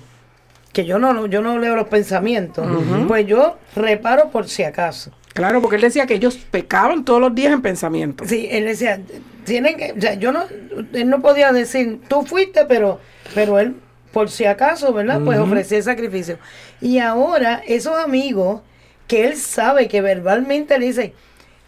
que 0.73 0.85
yo 0.85 0.99
no, 0.99 1.27
yo 1.27 1.41
no 1.41 1.59
leo 1.59 1.75
los 1.75 1.89
pensamientos, 1.89 2.67
pues 3.07 3.27
yo 3.27 3.59
reparo 3.75 4.31
por 4.31 4.49
si 4.49 4.63
acaso. 4.63 5.13
Claro, 5.35 5.61
porque 5.61 5.77
él 5.77 5.83
decía 5.83 6.07
que 6.07 6.15
ellos 6.15 6.37
pecaban 6.51 7.05
todos 7.05 7.21
los 7.21 7.35
días 7.35 7.53
en 7.53 7.63
pensamiento. 7.63 8.25
Sí, 8.27 8.49
él 8.51 8.65
decía, 8.65 9.01
tienen 9.45 9.77
que, 9.77 9.93
o 9.93 10.01
sea, 10.01 10.15
yo 10.15 10.33
no, 10.33 10.45
él 10.93 11.09
no 11.09 11.23
podía 11.23 11.53
decir, 11.53 12.01
tú 12.09 12.23
fuiste, 12.23 12.65
pero, 12.65 13.01
pero 13.35 13.59
él, 13.59 13.77
por 14.13 14.31
si 14.31 14.47
acaso, 14.47 14.93
¿verdad? 14.93 15.21
Pues 15.25 15.39
ofrecía 15.39 15.79
el 15.79 15.85
sacrificio. 15.85 16.39
Y 16.81 16.99
ahora, 16.99 17.63
esos 17.67 17.97
amigos 17.97 18.63
que 19.07 19.27
él 19.27 19.37
sabe 19.37 19.89
que 19.89 20.01
verbalmente 20.01 20.79
le 20.79 20.87
dicen, 20.87 21.13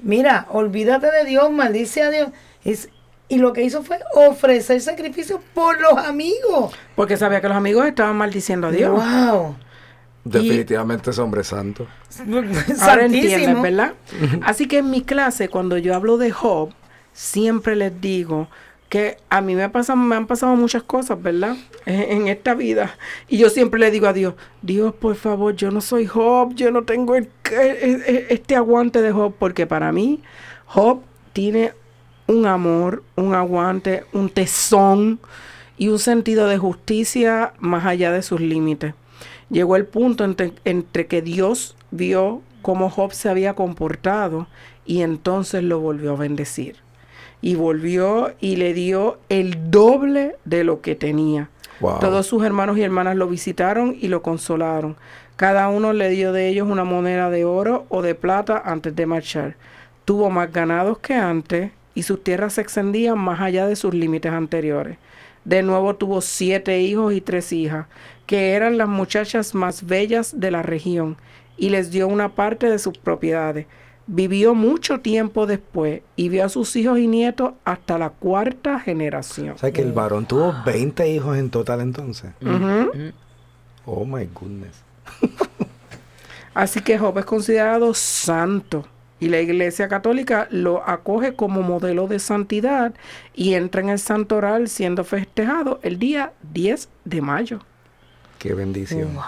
mira, 0.02 0.46
olvídate 0.50 1.10
de 1.10 1.24
Dios, 1.24 1.50
maldice 1.50 2.02
a 2.02 2.10
Dios. 2.10 2.30
Es, 2.64 2.88
y 3.28 3.38
lo 3.38 3.52
que 3.52 3.62
hizo 3.62 3.82
fue 3.82 3.98
ofrecer 4.14 4.80
sacrificio 4.80 5.40
por 5.54 5.80
los 5.80 5.96
amigos. 5.96 6.74
Porque 6.96 7.16
sabía 7.16 7.40
que 7.40 7.48
los 7.48 7.56
amigos 7.56 7.86
estaban 7.86 8.16
maldiciendo 8.16 8.68
a 8.68 8.70
Dios. 8.70 8.90
¡Wow! 8.92 9.56
Definitivamente 10.24 11.10
es 11.10 11.18
hombre 11.18 11.44
santo. 11.44 11.86
Ahora 12.80 13.06
entiendes. 13.06 13.62
¿verdad? 13.62 13.94
Así 14.42 14.66
que 14.66 14.78
en 14.78 14.90
mi 14.90 15.02
clase, 15.02 15.48
cuando 15.48 15.78
yo 15.78 15.94
hablo 15.94 16.18
de 16.18 16.30
Job, 16.30 16.72
siempre 17.12 17.76
les 17.76 18.00
digo 18.00 18.48
que 18.90 19.16
a 19.30 19.40
mí 19.40 19.54
me, 19.54 19.66
me 19.68 20.14
han 20.16 20.26
pasado 20.26 20.56
muchas 20.56 20.82
cosas, 20.82 21.22
¿verdad? 21.22 21.56
En, 21.86 22.22
en 22.22 22.28
esta 22.28 22.54
vida. 22.54 22.98
Y 23.28 23.38
yo 23.38 23.48
siempre 23.48 23.80
le 23.80 23.90
digo 23.90 24.08
a 24.08 24.12
Dios, 24.12 24.34
Dios, 24.60 24.92
por 24.92 25.14
favor, 25.14 25.54
yo 25.56 25.70
no 25.70 25.80
soy 25.80 26.06
Job, 26.06 26.54
yo 26.54 26.70
no 26.70 26.82
tengo 26.82 27.14
el- 27.16 27.30
el- 27.52 28.02
el- 28.02 28.26
este 28.28 28.56
aguante 28.56 29.00
de 29.00 29.12
Job, 29.12 29.32
porque 29.38 29.66
para 29.66 29.92
mí 29.92 30.20
Job 30.66 31.00
tiene 31.32 31.72
un 32.26 32.46
amor, 32.46 33.02
un 33.16 33.34
aguante, 33.34 34.04
un 34.12 34.28
tesón 34.28 35.20
y 35.78 35.88
un 35.88 35.98
sentido 36.00 36.48
de 36.48 36.58
justicia 36.58 37.54
más 37.60 37.86
allá 37.86 38.12
de 38.12 38.22
sus 38.22 38.40
límites. 38.40 38.94
Llegó 39.50 39.76
el 39.76 39.86
punto 39.86 40.24
entre, 40.24 40.52
entre 40.64 41.06
que 41.06 41.22
Dios 41.22 41.76
vio 41.92 42.42
cómo 42.62 42.90
Job 42.90 43.12
se 43.12 43.28
había 43.28 43.54
comportado 43.54 44.48
y 44.84 45.02
entonces 45.02 45.62
lo 45.62 45.78
volvió 45.80 46.12
a 46.12 46.16
bendecir. 46.16 46.76
Y 47.42 47.54
volvió 47.54 48.32
y 48.40 48.56
le 48.56 48.74
dio 48.74 49.18
el 49.28 49.70
doble 49.70 50.36
de 50.44 50.64
lo 50.64 50.80
que 50.80 50.94
tenía. 50.94 51.48
Wow. 51.80 51.98
Todos 52.00 52.26
sus 52.26 52.44
hermanos 52.44 52.76
y 52.76 52.82
hermanas 52.82 53.16
lo 53.16 53.26
visitaron 53.26 53.96
y 53.98 54.08
lo 54.08 54.22
consolaron. 54.22 54.96
Cada 55.36 55.68
uno 55.68 55.94
le 55.94 56.10
dio 56.10 56.32
de 56.32 56.48
ellos 56.48 56.68
una 56.68 56.84
moneda 56.84 57.30
de 57.30 57.46
oro 57.46 57.86
o 57.88 58.02
de 58.02 58.14
plata 58.14 58.60
antes 58.62 58.94
de 58.94 59.06
marchar. 59.06 59.56
Tuvo 60.04 60.28
más 60.28 60.52
ganados 60.52 60.98
que 60.98 61.14
antes 61.14 61.72
y 61.94 62.02
sus 62.02 62.22
tierras 62.22 62.54
se 62.54 62.60
extendían 62.60 63.18
más 63.18 63.40
allá 63.40 63.66
de 63.66 63.76
sus 63.76 63.94
límites 63.94 64.32
anteriores. 64.32 64.98
De 65.44 65.62
nuevo 65.62 65.96
tuvo 65.96 66.20
siete 66.20 66.80
hijos 66.80 67.14
y 67.14 67.20
tres 67.20 67.52
hijas, 67.52 67.86
que 68.26 68.52
eran 68.52 68.76
las 68.76 68.88
muchachas 68.88 69.54
más 69.54 69.86
bellas 69.86 70.38
de 70.38 70.50
la 70.50 70.62
región, 70.62 71.16
y 71.56 71.70
les 71.70 71.90
dio 71.90 72.06
una 72.08 72.34
parte 72.34 72.68
de 72.68 72.78
sus 72.78 72.98
propiedades. 72.98 73.66
Vivió 74.12 74.56
mucho 74.56 74.98
tiempo 74.98 75.46
después 75.46 76.02
y 76.16 76.28
vio 76.30 76.44
a 76.44 76.48
sus 76.48 76.74
hijos 76.74 76.98
y 76.98 77.06
nietos 77.06 77.52
hasta 77.64 77.96
la 77.96 78.10
cuarta 78.10 78.80
generación. 78.80 79.50
O 79.50 79.58
sea 79.58 79.70
que 79.70 79.82
el 79.82 79.92
varón 79.92 80.26
tuvo 80.26 80.52
20 80.66 81.08
hijos 81.08 81.38
en 81.38 81.48
total 81.48 81.80
entonces. 81.80 82.32
Ujú. 82.40 83.12
Oh 83.86 84.04
my 84.04 84.28
goodness. 84.34 84.82
Así 86.54 86.80
que 86.80 86.98
Job 86.98 87.16
es 87.18 87.24
considerado 87.24 87.94
santo 87.94 88.84
y 89.20 89.28
la 89.28 89.40
Iglesia 89.40 89.86
Católica 89.86 90.48
lo 90.50 90.82
acoge 90.88 91.34
como 91.34 91.62
modelo 91.62 92.08
de 92.08 92.18
santidad 92.18 92.94
y 93.32 93.54
entra 93.54 93.82
en 93.82 93.90
el 93.90 94.00
santoral 94.00 94.68
siendo 94.68 95.04
festejado 95.04 95.78
el 95.82 96.00
día 96.00 96.32
10 96.52 96.88
de 97.04 97.20
mayo. 97.20 97.60
Qué 98.40 98.54
bendición. 98.54 99.18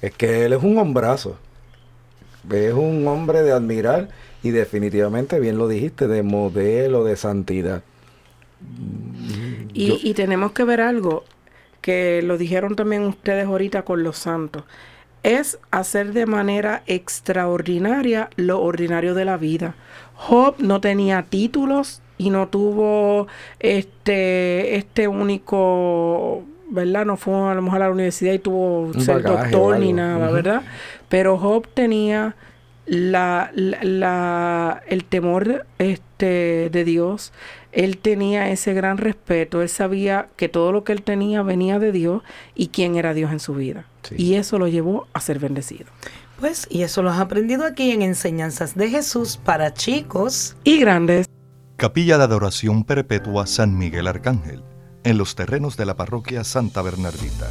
Es 0.00 0.14
que 0.14 0.46
él 0.46 0.54
es 0.54 0.62
un 0.62 0.78
hombrazo. 0.78 1.36
Es 2.52 2.72
un 2.74 3.06
hombre 3.08 3.42
de 3.42 3.52
admirar 3.52 4.08
y 4.42 4.50
definitivamente, 4.50 5.38
bien 5.40 5.58
lo 5.58 5.68
dijiste, 5.68 6.08
de 6.08 6.22
modelo 6.22 7.04
de 7.04 7.16
santidad. 7.16 7.82
Y, 9.74 9.86
Yo- 9.88 9.96
y 10.02 10.14
tenemos 10.14 10.52
que 10.52 10.64
ver 10.64 10.80
algo 10.80 11.24
que 11.80 12.22
lo 12.22 12.36
dijeron 12.38 12.76
también 12.76 13.02
ustedes 13.04 13.46
ahorita 13.46 13.82
con 13.82 14.02
los 14.02 14.18
santos. 14.18 14.64
Es 15.22 15.58
hacer 15.70 16.12
de 16.12 16.26
manera 16.26 16.82
extraordinaria 16.86 18.30
lo 18.36 18.62
ordinario 18.62 19.14
de 19.14 19.24
la 19.24 19.36
vida. 19.36 19.74
Job 20.14 20.56
no 20.58 20.80
tenía 20.80 21.22
títulos 21.28 22.00
y 22.18 22.30
no 22.30 22.48
tuvo 22.48 23.26
este, 23.60 24.76
este 24.76 25.08
único, 25.08 26.42
¿verdad? 26.70 27.04
No 27.06 27.16
fue 27.16 27.34
a 27.50 27.54
lo 27.54 27.62
mejor 27.62 27.82
a 27.82 27.86
la 27.86 27.92
universidad 27.92 28.32
y 28.34 28.38
tuvo 28.38 28.82
Un 28.82 29.00
ser 29.00 29.22
bagaje 29.22 29.50
doctor 29.50 29.78
ni 29.78 29.92
nada. 29.92 30.30
¿verdad? 30.30 30.62
Pero 31.10 31.36
Job 31.36 31.68
tenía 31.74 32.34
la, 32.86 33.50
la- 33.54 33.84
la- 33.84 34.82
el 34.88 35.04
temor 35.04 35.66
este, 35.78 36.70
de 36.72 36.84
Dios, 36.84 37.32
él 37.72 37.98
tenía 37.98 38.50
ese 38.50 38.72
gran 38.72 38.96
respeto, 38.96 39.60
él 39.62 39.68
sabía 39.68 40.28
que 40.36 40.48
todo 40.48 40.72
lo 40.72 40.82
que 40.82 40.92
él 40.92 41.02
tenía 41.02 41.42
venía 41.42 41.78
de 41.78 41.92
Dios 41.92 42.22
y 42.54 42.68
quién 42.68 42.96
era 42.96 43.12
Dios 43.12 43.30
en 43.30 43.38
su 43.40 43.54
vida. 43.54 43.84
Sí. 44.02 44.14
Y 44.18 44.34
eso 44.36 44.58
lo 44.58 44.66
llevó 44.66 45.06
a 45.12 45.20
ser 45.20 45.38
bendecido. 45.38 45.86
Pues, 46.40 46.66
y 46.70 46.82
eso 46.82 47.02
lo 47.02 47.10
has 47.10 47.20
aprendido 47.20 47.64
aquí 47.66 47.90
en 47.90 48.00
Enseñanzas 48.00 48.74
de 48.74 48.88
Jesús 48.88 49.36
para 49.36 49.74
chicos. 49.74 50.56
Y 50.64 50.80
grandes. 50.80 51.26
Capilla 51.76 52.16
de 52.18 52.24
Adoración 52.24 52.84
Perpetua 52.84 53.46
San 53.46 53.76
Miguel 53.76 54.06
Arcángel, 54.06 54.62
en 55.04 55.18
los 55.18 55.34
terrenos 55.34 55.76
de 55.76 55.84
la 55.86 55.96
parroquia 55.96 56.42
Santa 56.44 56.82
Bernardita. 56.82 57.50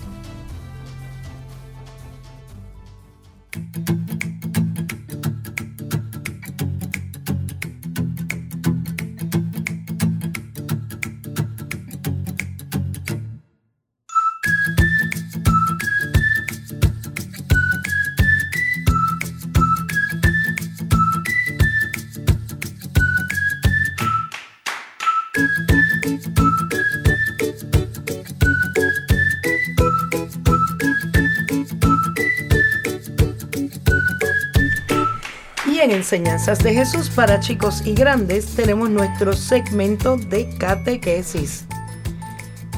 Enseñanzas 36.21 36.59
de 36.59 36.75
Jesús 36.75 37.09
para 37.09 37.39
chicos 37.39 37.81
y 37.83 37.95
grandes 37.95 38.55
tenemos 38.55 38.91
nuestro 38.91 39.33
segmento 39.33 40.17
de 40.17 40.47
catequesis. 40.59 41.65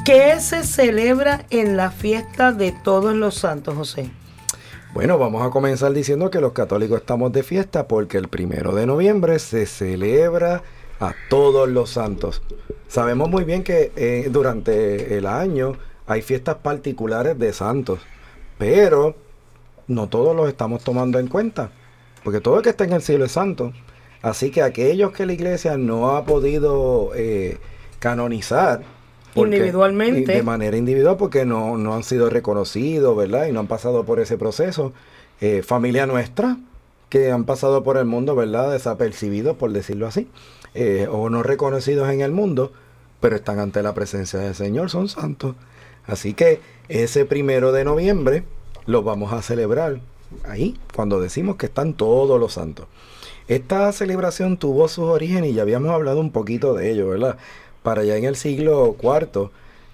¿Qué 0.06 0.40
se 0.40 0.64
celebra 0.64 1.46
en 1.50 1.76
la 1.76 1.92
fiesta 1.92 2.54
de 2.54 2.72
todos 2.72 3.14
los 3.14 3.36
santos, 3.36 3.76
José? 3.76 4.10
Bueno, 4.94 5.18
vamos 5.18 5.46
a 5.46 5.50
comenzar 5.50 5.92
diciendo 5.92 6.32
que 6.32 6.40
los 6.40 6.54
católicos 6.54 7.02
estamos 7.02 7.34
de 7.34 7.44
fiesta 7.44 7.86
porque 7.86 8.18
el 8.18 8.30
primero 8.30 8.74
de 8.74 8.86
noviembre 8.86 9.38
se 9.40 9.66
celebra 9.66 10.64
a 11.02 11.14
todos 11.30 11.68
los 11.68 11.90
santos. 11.90 12.42
Sabemos 12.88 13.30
muy 13.30 13.44
bien 13.44 13.62
que 13.62 13.92
eh, 13.98 14.30
durante 14.32 15.18
el 15.18 15.26
año 15.26 15.74
hay 16.08 16.22
fiestas 16.22 16.56
particulares 16.56 17.38
de 17.38 17.52
santos, 17.52 18.00
pero 18.58 19.18
no 19.90 20.08
todos 20.08 20.34
los 20.34 20.48
estamos 20.48 20.82
tomando 20.82 21.20
en 21.20 21.28
cuenta, 21.28 21.72
porque 22.24 22.42
todo 22.42 22.58
el 22.58 22.64
que 22.64 22.70
está 22.70 22.84
en 22.86 22.94
el 22.94 23.02
cielo 23.02 23.26
es 23.26 23.32
santo. 23.34 23.74
Así 24.22 24.52
que 24.52 24.62
aquellos 24.62 25.12
que 25.12 25.26
la 25.26 25.34
iglesia 25.34 25.78
no 25.78 26.16
ha 26.16 26.26
podido 26.26 27.12
eh, 27.16 27.58
canonizar, 28.00 28.82
porque- 29.34 29.56
Individualmente. 29.58 30.32
De 30.34 30.44
manera 30.44 30.78
individual, 30.78 31.18
porque 31.18 31.46
no, 31.46 31.78
no 31.78 31.96
han 31.96 32.04
sido 32.04 32.30
reconocidos, 32.30 33.16
¿verdad? 33.18 33.48
Y 33.48 33.52
no 33.52 33.60
han 33.62 33.68
pasado 33.68 34.06
por 34.06 34.20
ese 34.20 34.38
proceso. 34.38 34.94
Eh, 35.42 35.64
familia 35.64 36.06
nuestra, 36.06 36.58
que 37.10 37.32
han 37.32 37.44
pasado 37.46 37.84
por 37.84 37.98
el 37.98 38.06
mundo, 38.06 38.36
¿verdad? 38.36 38.72
Desapercibidos, 38.72 39.58
por 39.58 39.72
decirlo 39.72 40.08
así, 40.08 40.28
eh, 40.74 41.08
o 41.12 41.30
no 41.30 41.44
reconocidos 41.44 42.10
en 42.10 42.22
el 42.22 42.32
mundo, 42.32 42.72
pero 43.20 43.36
están 43.36 43.60
ante 43.60 43.84
la 43.84 43.94
presencia 43.94 44.40
del 44.40 44.56
Señor, 44.56 44.90
son 44.90 45.10
santos. 45.10 45.56
Así 46.06 46.34
que 46.34 46.60
ese 46.90 47.26
primero 47.26 47.72
de 47.72 47.84
noviembre 47.86 48.44
lo 48.86 49.04
vamos 49.04 49.34
a 49.34 49.42
celebrar 49.42 50.00
ahí, 50.46 50.78
cuando 50.96 51.20
decimos 51.20 51.58
que 51.58 51.68
están 51.68 51.94
todos 51.94 52.40
los 52.40 52.54
santos. 52.54 52.88
Esta 53.48 53.92
celebración 53.92 54.58
tuvo 54.58 54.88
sus 54.88 55.06
orígenes 55.06 55.52
y 55.52 55.54
ya 55.54 55.64
habíamos 55.64 55.92
hablado 55.92 56.20
un 56.20 56.32
poquito 56.32 56.74
de 56.74 56.92
ello, 56.92 57.10
¿verdad? 57.10 57.38
Para 57.82 58.02
allá 58.02 58.16
en 58.16 58.24
el 58.24 58.36
siglo 58.36 58.96
IV, 59.02 59.50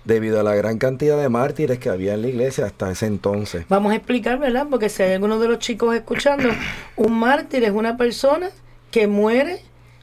debido 0.05 0.39
a 0.39 0.43
la 0.43 0.55
gran 0.55 0.77
cantidad 0.77 1.19
de 1.19 1.29
mártires 1.29 1.79
que 1.79 1.89
había 1.89 2.13
en 2.13 2.21
la 2.21 2.27
iglesia 2.27 2.65
hasta 2.65 2.91
ese 2.91 3.07
entonces. 3.07 3.65
Vamos 3.69 3.91
a 3.91 3.95
explicar, 3.95 4.37
¿verdad? 4.39 4.67
Porque 4.69 4.89
si 4.89 5.03
hay 5.03 5.13
alguno 5.13 5.39
de 5.39 5.47
los 5.47 5.59
chicos 5.59 5.95
escuchando, 5.95 6.49
un 6.95 7.19
mártir 7.19 7.63
es 7.63 7.71
una 7.71 7.97
persona 7.97 8.49
que 8.91 9.07
muere 9.07 9.61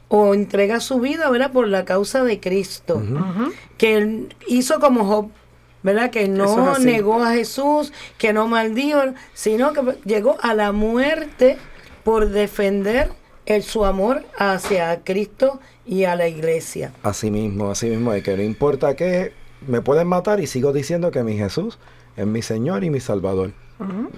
o 0.09 0.33
entrega 0.33 0.79
su 0.79 0.99
vida, 0.99 1.29
¿verdad? 1.29 1.51
Por 1.51 1.67
la 1.67 1.85
causa 1.85 2.23
de 2.23 2.39
Cristo. 2.39 3.01
Que 3.77 3.97
él 3.97 4.35
hizo 4.47 4.79
como 4.79 5.05
Job, 5.05 5.29
¿verdad? 5.83 6.09
Que 6.09 6.27
no 6.27 6.73
es 6.73 6.79
negó 6.79 7.23
a 7.23 7.33
Jesús, 7.33 7.93
que 8.17 8.33
no 8.33 8.47
maldijo, 8.47 8.99
sino 9.33 9.73
que 9.73 9.81
llegó 10.05 10.37
a 10.41 10.53
la 10.53 10.71
muerte 10.71 11.57
por 12.03 12.29
defender 12.29 13.11
el, 13.45 13.63
su 13.63 13.85
amor 13.85 14.23
hacia 14.37 15.03
Cristo 15.03 15.59
y 15.85 16.03
a 16.03 16.15
la 16.15 16.27
iglesia. 16.27 16.93
Así 17.03 17.31
mismo, 17.31 17.71
así 17.71 17.87
mismo, 17.87 18.11
de 18.11 18.21
que 18.21 18.35
no 18.35 18.43
importa 18.43 18.95
que 18.95 19.33
me 19.65 19.81
pueden 19.81 20.07
matar 20.07 20.39
y 20.39 20.47
sigo 20.47 20.73
diciendo 20.73 21.11
que 21.11 21.23
mi 21.23 21.37
Jesús 21.37 21.79
es 22.15 22.25
mi 22.25 22.41
Señor 22.41 22.83
y 22.83 22.89
mi 22.89 22.99
Salvador. 22.99 23.51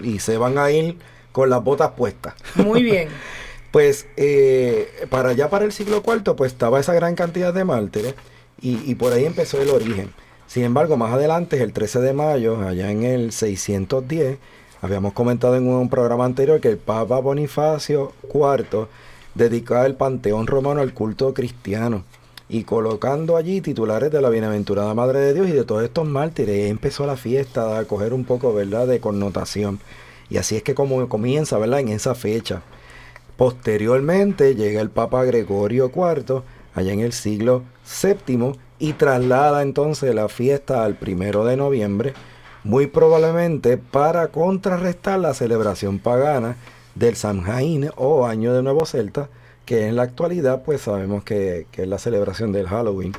Y 0.02 0.20
se 0.20 0.38
van 0.38 0.58
a 0.58 0.72
ir 0.72 0.98
con 1.32 1.50
las 1.50 1.64
botas 1.64 1.92
puestas. 1.92 2.36
Muy 2.56 2.84
bien. 2.84 3.10
Pues 3.72 4.08
eh, 4.18 4.90
para 5.12 5.30
allá, 5.30 5.52
para 5.52 5.64
el 5.64 5.72
siglo 5.72 6.02
IV, 6.04 6.36
pues 6.36 6.54
estaba 6.54 6.80
esa 6.80 6.96
gran 6.96 7.14
cantidad 7.14 7.54
de 7.54 7.66
mártires 7.66 8.16
y, 8.60 8.80
y 8.90 8.96
por 8.96 9.14
ahí 9.14 9.26
empezó 9.26 9.62
el 9.62 9.70
origen. 9.70 10.12
Sin 10.50 10.64
embargo, 10.64 10.98
más 10.98 11.14
adelante, 11.14 11.62
el 11.62 11.74
13 11.74 12.00
de 12.00 12.12
mayo, 12.12 12.60
allá 12.68 12.90
en 12.90 13.04
el 13.04 13.32
610, 13.32 14.40
habíamos 14.82 15.14
comentado 15.14 15.56
en 15.56 15.68
un 15.68 15.90
programa 15.90 16.26
anterior 16.26 16.60
que 16.60 16.70
el 16.70 16.80
Papa 16.80 17.20
Bonifacio 17.20 18.14
IV 18.34 18.88
dedicaba 19.36 19.86
el 19.86 19.94
Panteón 19.94 20.48
Romano 20.48 20.82
al 20.82 20.96
culto 20.96 21.36
cristiano 21.36 22.04
y 22.50 22.64
colocando 22.64 23.38
allí 23.38 23.62
titulares 23.62 24.12
de 24.12 24.22
la 24.22 24.32
Bienaventurada 24.32 24.96
Madre 24.96 25.20
de 25.20 25.36
Dios 25.36 25.50
y 25.50 25.52
de 25.52 25.66
todos 25.66 25.84
estos 25.84 26.08
mártires. 26.08 26.72
Empezó 26.72 27.06
la 27.06 27.16
fiesta 27.16 27.78
a 27.78 27.86
coger 27.86 28.12
un 28.12 28.26
poco, 28.26 28.52
¿verdad?, 28.52 28.88
de 28.88 29.00
connotación. 29.00 29.80
Y 30.32 30.38
así 30.38 30.56
es 30.56 30.64
que 30.64 30.74
como 30.74 31.08
comienza, 31.10 31.60
¿verdad?, 31.60 31.82
en 31.82 31.90
esa 31.90 32.16
fecha. 32.16 32.64
Posteriormente 33.38 34.56
llega 34.56 34.82
el 34.82 34.90
Papa 34.90 35.24
Gregorio 35.26 35.92
IV, 35.96 36.42
allá 36.74 36.92
en 36.92 37.02
el 37.02 37.14
siglo 37.14 37.62
VII, 38.02 38.54
y 38.80 38.94
traslada 38.94 39.62
entonces 39.62 40.16
la 40.16 40.30
fiesta 40.30 40.84
al 40.84 40.96
primero 40.96 41.46
de 41.46 41.58
noviembre, 41.58 42.14
muy 42.64 42.88
probablemente 42.88 43.78
para 43.78 44.30
contrarrestar 44.30 45.20
la 45.20 45.34
celebración 45.34 46.00
pagana 46.00 46.56
del 46.96 47.16
Samhain 47.16 47.92
o 47.98 48.26
Año 48.26 48.54
de 48.54 48.64
Nuevo 48.64 48.86
Celta, 48.86 49.30
que 49.66 49.88
en 49.88 49.98
la 49.98 50.04
actualidad 50.04 50.64
pues 50.64 50.82
sabemos 50.82 51.24
que, 51.24 51.68
es 51.72 51.88
la 51.88 52.00
celebración 52.00 52.52
del 52.52 52.68
Halloween, 52.68 53.14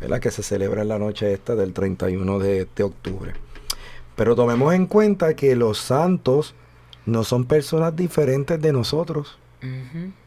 ¿verdad? 0.00 0.20
que 0.20 0.30
se 0.30 0.42
celebra 0.42 0.82
en 0.82 0.88
la 0.88 0.98
noche 0.98 1.32
esta 1.32 1.54
del 1.54 1.72
31 1.72 2.38
de, 2.40 2.66
de 2.74 2.82
octubre. 2.82 3.32
Pero 4.16 4.36
tomemos 4.36 4.74
en 4.74 4.86
cuenta 4.86 5.34
que 5.34 5.56
los 5.56 5.78
santos 5.78 6.54
no 7.06 7.24
son 7.24 7.44
personas 7.44 7.94
diferentes 7.96 8.60
de 8.60 8.72
nosotros. 8.72 9.38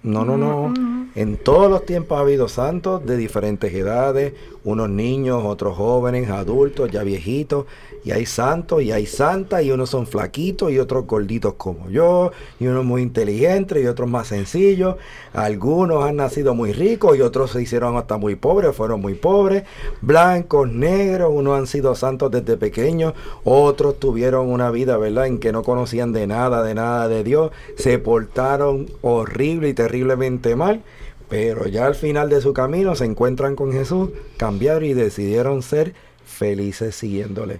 No, 0.03 0.23
no, 0.23 0.37
no. 0.37 0.73
En 1.15 1.37
todos 1.37 1.69
los 1.69 1.85
tiempos 1.85 2.17
ha 2.17 2.21
habido 2.21 2.47
santos 2.47 3.05
de 3.05 3.17
diferentes 3.17 3.73
edades, 3.73 4.33
unos 4.63 4.89
niños, 4.89 5.43
otros 5.45 5.75
jóvenes, 5.75 6.29
adultos, 6.29 6.91
ya 6.91 7.03
viejitos, 7.03 7.65
y 8.03 8.11
hay 8.11 8.25
santos 8.25 8.83
y 8.83 8.91
hay 8.91 9.05
santas, 9.05 9.63
y 9.63 9.71
unos 9.71 9.89
son 9.89 10.07
flaquitos 10.07 10.71
y 10.71 10.79
otros 10.79 11.07
gorditos 11.07 11.55
como 11.55 11.89
yo, 11.89 12.31
y 12.59 12.67
unos 12.67 12.85
muy 12.85 13.01
inteligentes 13.01 13.83
y 13.83 13.87
otros 13.87 14.09
más 14.09 14.27
sencillos. 14.27 14.95
Algunos 15.33 16.03
han 16.03 16.17
nacido 16.17 16.53
muy 16.53 16.73
ricos 16.73 17.17
y 17.17 17.21
otros 17.21 17.51
se 17.51 17.61
hicieron 17.61 17.97
hasta 17.97 18.17
muy 18.17 18.35
pobres, 18.35 18.75
fueron 18.75 19.01
muy 19.01 19.15
pobres, 19.15 19.63
blancos, 20.01 20.69
negros, 20.69 21.31
unos 21.33 21.57
han 21.57 21.67
sido 21.67 21.95
santos 21.95 22.31
desde 22.31 22.57
pequeños, 22.57 23.13
otros 23.43 23.99
tuvieron 23.99 24.49
una 24.49 24.69
vida, 24.69 24.97
¿verdad?, 24.97 25.27
en 25.27 25.39
que 25.39 25.51
no 25.51 25.63
conocían 25.63 26.13
de 26.13 26.27
nada, 26.27 26.63
de 26.63 26.75
nada 26.75 27.07
de 27.07 27.23
Dios, 27.23 27.51
se 27.77 27.97
portaron 27.99 28.87
horrible 29.27 29.69
y 29.69 29.73
terriblemente 29.73 30.55
mal, 30.55 30.81
pero 31.29 31.67
ya 31.67 31.85
al 31.85 31.95
final 31.95 32.29
de 32.29 32.41
su 32.41 32.53
camino 32.53 32.95
se 32.95 33.05
encuentran 33.05 33.55
con 33.55 33.71
Jesús, 33.73 34.09
cambiaron 34.37 34.85
y 34.85 34.93
decidieron 34.93 35.61
ser 35.61 35.93
felices 36.25 36.95
siguiéndole. 36.95 37.59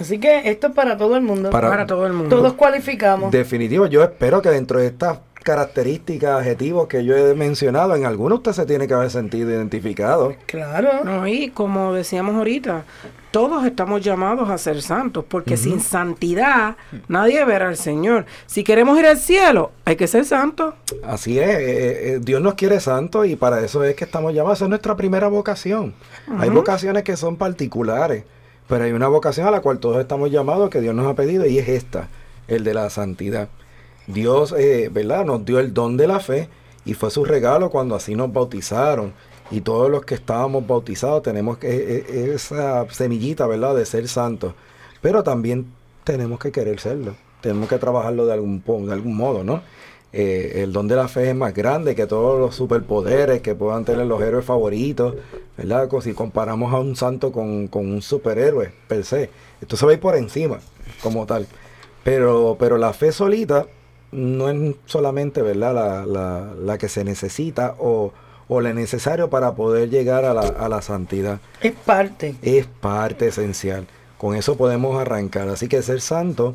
Así 0.00 0.20
que 0.20 0.48
esto 0.48 0.68
es 0.68 0.72
para 0.74 0.96
todo 0.96 1.16
el 1.16 1.22
mundo. 1.22 1.50
Para- 1.50 1.68
Para 1.70 1.86
todo 1.86 2.06
el 2.06 2.12
mundo. 2.12 2.36
Todos 2.36 2.52
cualificamos. 2.54 3.32
Definitivo, 3.32 3.86
yo 3.86 4.02
espero 4.04 4.40
que 4.40 4.48
dentro 4.50 4.78
de 4.78 4.86
estas 4.86 5.18
características, 5.48 6.40
adjetivos 6.40 6.88
que 6.88 7.06
yo 7.06 7.16
he 7.16 7.34
mencionado, 7.34 7.96
en 7.96 8.04
algunos 8.04 8.40
usted 8.40 8.52
se 8.52 8.66
tiene 8.66 8.86
que 8.86 8.92
haber 8.92 9.10
sentido 9.10 9.50
identificado. 9.50 10.34
Claro. 10.44 11.02
No, 11.04 11.26
y 11.26 11.48
como 11.48 11.94
decíamos 11.94 12.36
ahorita, 12.36 12.84
todos 13.30 13.64
estamos 13.64 14.02
llamados 14.02 14.50
a 14.50 14.58
ser 14.58 14.82
santos, 14.82 15.24
porque 15.26 15.56
sin 15.56 15.80
santidad 15.80 16.76
nadie 17.08 17.42
verá 17.46 17.68
al 17.68 17.78
Señor. 17.78 18.26
Si 18.44 18.62
queremos 18.62 18.98
ir 18.98 19.06
al 19.06 19.16
cielo, 19.16 19.72
hay 19.86 19.96
que 19.96 20.06
ser 20.06 20.26
santos. 20.26 20.74
Así 21.02 21.38
es, 21.38 21.48
eh, 21.48 21.60
eh, 21.60 22.18
Dios 22.20 22.42
nos 22.42 22.52
quiere 22.52 22.78
santos 22.78 23.26
y 23.26 23.34
para 23.34 23.64
eso 23.64 23.82
es 23.84 23.96
que 23.96 24.04
estamos 24.04 24.34
llamados. 24.34 24.58
Esa 24.58 24.66
es 24.66 24.68
nuestra 24.68 24.96
primera 24.96 25.28
vocación. 25.28 25.94
Hay 26.38 26.50
vocaciones 26.50 27.04
que 27.04 27.16
son 27.16 27.36
particulares, 27.36 28.24
pero 28.68 28.84
hay 28.84 28.92
una 28.92 29.08
vocación 29.08 29.46
a 29.46 29.50
la 29.50 29.60
cual 29.60 29.78
todos 29.78 29.98
estamos 29.98 30.30
llamados 30.30 30.68
que 30.68 30.82
Dios 30.82 30.94
nos 30.94 31.06
ha 31.06 31.14
pedido 31.14 31.46
y 31.46 31.58
es 31.58 31.70
esta, 31.70 32.08
el 32.48 32.64
de 32.64 32.74
la 32.74 32.90
santidad. 32.90 33.48
Dios, 34.08 34.54
eh, 34.56 34.88
¿verdad? 34.90 35.24
Nos 35.24 35.44
dio 35.44 35.58
el 35.60 35.72
don 35.72 35.96
de 35.96 36.06
la 36.06 36.18
fe 36.18 36.48
y 36.84 36.94
fue 36.94 37.10
su 37.10 37.24
regalo 37.24 37.70
cuando 37.70 37.94
así 37.94 38.14
nos 38.14 38.32
bautizaron 38.32 39.12
y 39.50 39.60
todos 39.60 39.90
los 39.90 40.04
que 40.04 40.14
estábamos 40.14 40.66
bautizados 40.66 41.22
tenemos 41.22 41.58
que, 41.58 41.68
e, 41.68 42.06
e, 42.08 42.34
esa 42.34 42.88
semillita, 42.90 43.46
¿verdad?, 43.46 43.76
de 43.76 43.84
ser 43.84 44.08
santos. 44.08 44.54
Pero 45.00 45.22
también 45.22 45.66
tenemos 46.04 46.38
que 46.38 46.50
querer 46.50 46.80
serlo. 46.80 47.14
Tenemos 47.42 47.68
que 47.68 47.78
trabajarlo 47.78 48.26
de 48.26 48.32
algún, 48.32 48.62
de 48.86 48.92
algún 48.92 49.16
modo, 49.16 49.44
¿no? 49.44 49.62
Eh, 50.10 50.62
el 50.62 50.72
don 50.72 50.88
de 50.88 50.96
la 50.96 51.06
fe 51.06 51.28
es 51.28 51.36
más 51.36 51.52
grande 51.52 51.94
que 51.94 52.06
todos 52.06 52.40
los 52.40 52.54
superpoderes 52.54 53.42
que 53.42 53.54
puedan 53.54 53.84
tener 53.84 54.06
los 54.06 54.22
héroes 54.22 54.44
favoritos, 54.44 55.16
¿verdad? 55.56 55.88
Si 56.00 56.14
comparamos 56.14 56.72
a 56.72 56.78
un 56.78 56.96
santo 56.96 57.30
con, 57.30 57.68
un 57.70 58.02
superhéroe 58.02 58.72
per 58.88 59.04
se, 59.04 59.28
esto 59.60 59.76
se 59.76 59.92
ir 59.92 60.00
por 60.00 60.16
encima 60.16 60.60
como 61.02 61.26
tal. 61.26 61.46
Pero, 62.04 62.56
pero 62.58 62.78
la 62.78 62.94
fe 62.94 63.12
solita 63.12 63.66
no 64.12 64.48
es 64.48 64.74
solamente, 64.86 65.42
¿verdad? 65.42 65.74
La, 65.74 66.06
la, 66.06 66.54
la 66.54 66.78
que 66.78 66.88
se 66.88 67.04
necesita 67.04 67.74
o, 67.78 68.12
o 68.48 68.60
lo 68.60 68.72
necesario 68.72 69.30
para 69.30 69.54
poder 69.54 69.90
llegar 69.90 70.24
a 70.24 70.34
la, 70.34 70.42
a 70.42 70.68
la 70.68 70.82
santidad. 70.82 71.40
Es 71.60 71.72
parte. 71.72 72.34
Es 72.42 72.66
parte 72.66 73.28
esencial. 73.28 73.86
Con 74.16 74.34
eso 74.34 74.56
podemos 74.56 75.00
arrancar. 75.00 75.48
Así 75.48 75.68
que 75.68 75.82
ser 75.82 76.00
santo 76.00 76.54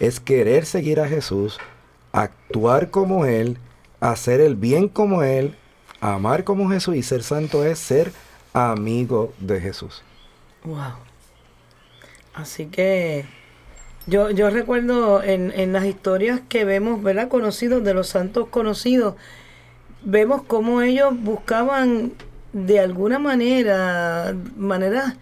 es 0.00 0.20
querer 0.20 0.66
seguir 0.66 1.00
a 1.00 1.08
Jesús, 1.08 1.58
actuar 2.12 2.90
como 2.90 3.26
Él, 3.26 3.58
hacer 4.00 4.40
el 4.40 4.54
bien 4.54 4.88
como 4.88 5.22
Él, 5.22 5.56
amar 6.00 6.44
como 6.44 6.68
Jesús 6.70 6.96
y 6.96 7.02
ser 7.02 7.22
santo 7.22 7.64
es 7.64 7.78
ser 7.78 8.12
amigo 8.52 9.32
de 9.38 9.60
Jesús. 9.60 10.02
Wow. 10.64 10.94
Así 12.34 12.66
que 12.66 13.26
yo, 14.06 14.30
yo 14.30 14.50
recuerdo 14.50 15.22
en, 15.22 15.52
en 15.52 15.72
las 15.72 15.84
historias 15.84 16.40
que 16.48 16.64
vemos, 16.64 17.02
¿verdad? 17.02 17.28
Conocidos, 17.28 17.84
de 17.84 17.94
los 17.94 18.08
santos 18.08 18.48
conocidos, 18.48 19.14
vemos 20.02 20.42
cómo 20.42 20.82
ellos 20.82 21.12
buscaban 21.22 22.12
de 22.52 22.78
alguna 22.78 23.18
manera, 23.18 24.34
manera, 24.56 25.16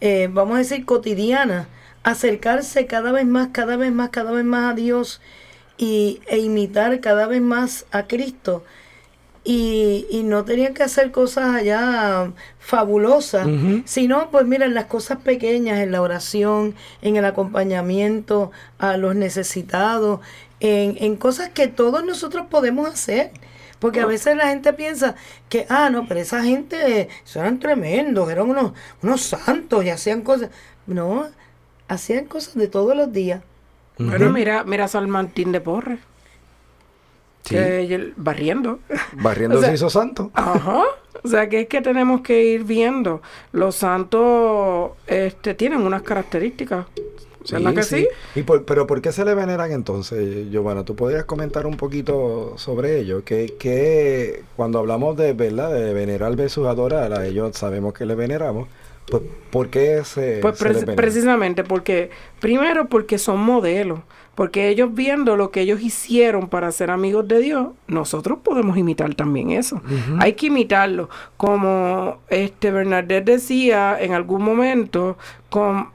eh, 0.00 0.28
vamos 0.30 0.56
a 0.56 0.58
decir, 0.58 0.84
cotidiana, 0.84 1.68
acercarse 2.02 2.86
cada 2.86 3.12
vez 3.12 3.24
más, 3.26 3.48
cada 3.52 3.76
vez 3.76 3.92
más, 3.92 4.10
cada 4.10 4.32
vez 4.32 4.44
más 4.44 4.72
a 4.72 4.74
Dios 4.74 5.20
y, 5.78 6.20
e 6.26 6.38
imitar 6.38 7.00
cada 7.00 7.26
vez 7.26 7.40
más 7.40 7.86
a 7.92 8.08
Cristo. 8.08 8.64
Y, 9.44 10.06
y 10.08 10.22
no 10.22 10.44
tenían 10.44 10.72
que 10.72 10.84
hacer 10.84 11.10
cosas 11.10 11.56
allá 11.56 12.30
fabulosas, 12.60 13.48
sino, 13.84 14.30
pues 14.30 14.46
mira, 14.46 14.66
en 14.66 14.74
las 14.74 14.84
cosas 14.84 15.18
pequeñas, 15.18 15.80
en 15.80 15.90
la 15.90 16.00
oración, 16.00 16.76
en 17.00 17.16
el 17.16 17.24
acompañamiento 17.24 18.52
a 18.78 18.96
los 18.96 19.16
necesitados, 19.16 20.20
en, 20.60 20.96
en 21.00 21.16
cosas 21.16 21.48
que 21.48 21.66
todos 21.66 22.04
nosotros 22.04 22.46
podemos 22.48 22.88
hacer. 22.88 23.32
Porque 23.80 23.98
a 23.98 24.06
veces 24.06 24.36
la 24.36 24.46
gente 24.46 24.72
piensa 24.74 25.16
que, 25.48 25.66
ah, 25.68 25.90
no, 25.90 26.06
pero 26.06 26.20
esa 26.20 26.44
gente 26.44 27.08
eran 27.34 27.58
tremendos, 27.58 28.30
eran 28.30 28.48
unos, 28.48 28.74
unos 29.02 29.22
santos 29.22 29.84
y 29.84 29.90
hacían 29.90 30.22
cosas. 30.22 30.50
No, 30.86 31.26
hacían 31.88 32.26
cosas 32.26 32.54
de 32.54 32.68
todos 32.68 32.96
los 32.96 33.12
días. 33.12 33.42
Bueno, 33.98 34.30
mira, 34.30 34.62
mira 34.62 34.86
San 34.86 35.10
Martín 35.10 35.50
de 35.50 35.60
Porres. 35.60 35.98
Sí. 37.42 37.56
barriendo. 38.16 38.78
Barriendo 39.14 39.60
se 39.62 39.74
hizo 39.74 39.90
santo. 39.90 40.30
Ajá. 40.34 40.84
O 41.24 41.28
sea 41.28 41.48
que 41.48 41.60
es 41.60 41.68
que 41.68 41.80
tenemos 41.80 42.22
que 42.22 42.44
ir 42.44 42.64
viendo. 42.64 43.22
Los 43.52 43.76
santos 43.76 44.92
este, 45.06 45.54
tienen 45.54 45.82
unas 45.82 46.02
características 46.02 46.86
¿Verdad 47.50 47.74
que 47.74 47.82
sí? 47.82 48.08
¿Y 48.34 48.42
pero 48.42 48.86
por 48.86 49.00
qué 49.00 49.12
se 49.12 49.24
le 49.24 49.34
veneran 49.34 49.72
entonces, 49.72 50.50
Giovanna? 50.50 50.84
¿Tú 50.84 50.94
podrías 50.94 51.24
comentar 51.24 51.66
un 51.66 51.76
poquito 51.76 52.54
sobre 52.56 53.00
ello? 53.00 53.24
Que, 53.24 53.54
que 53.58 54.44
cuando 54.56 54.78
hablamos 54.78 55.16
de, 55.16 55.32
¿verdad? 55.32 55.72
de 55.72 55.92
venerar 55.92 56.36
versus 56.36 56.66
adorar, 56.66 57.12
a 57.12 57.26
ellos 57.26 57.56
sabemos 57.56 57.94
que 57.94 58.06
le 58.06 58.14
veneramos. 58.14 58.68
Pues, 59.10 59.22
¿por 59.50 59.68
qué 59.68 60.04
se, 60.04 60.38
pues 60.40 60.58
precisamente 60.96 61.64
porque, 61.64 62.10
primero 62.40 62.88
porque 62.88 63.18
son 63.18 63.40
modelos. 63.40 64.00
Porque 64.34 64.68
ellos 64.68 64.94
viendo 64.94 65.36
lo 65.36 65.50
que 65.50 65.60
ellos 65.60 65.82
hicieron 65.82 66.48
para 66.48 66.72
ser 66.72 66.90
amigos 66.90 67.28
de 67.28 67.40
Dios, 67.40 67.68
nosotros 67.86 68.38
podemos 68.42 68.78
imitar 68.78 69.14
también 69.14 69.50
eso. 69.50 69.82
Hay 70.18 70.32
que 70.32 70.46
imitarlo. 70.46 71.10
Como 71.36 72.18
este 72.28 72.70
Bernadette 72.70 73.24
decía 73.24 73.96
en 74.00 74.14
algún 74.14 74.42
momento, 74.42 75.18
con, 75.50 75.88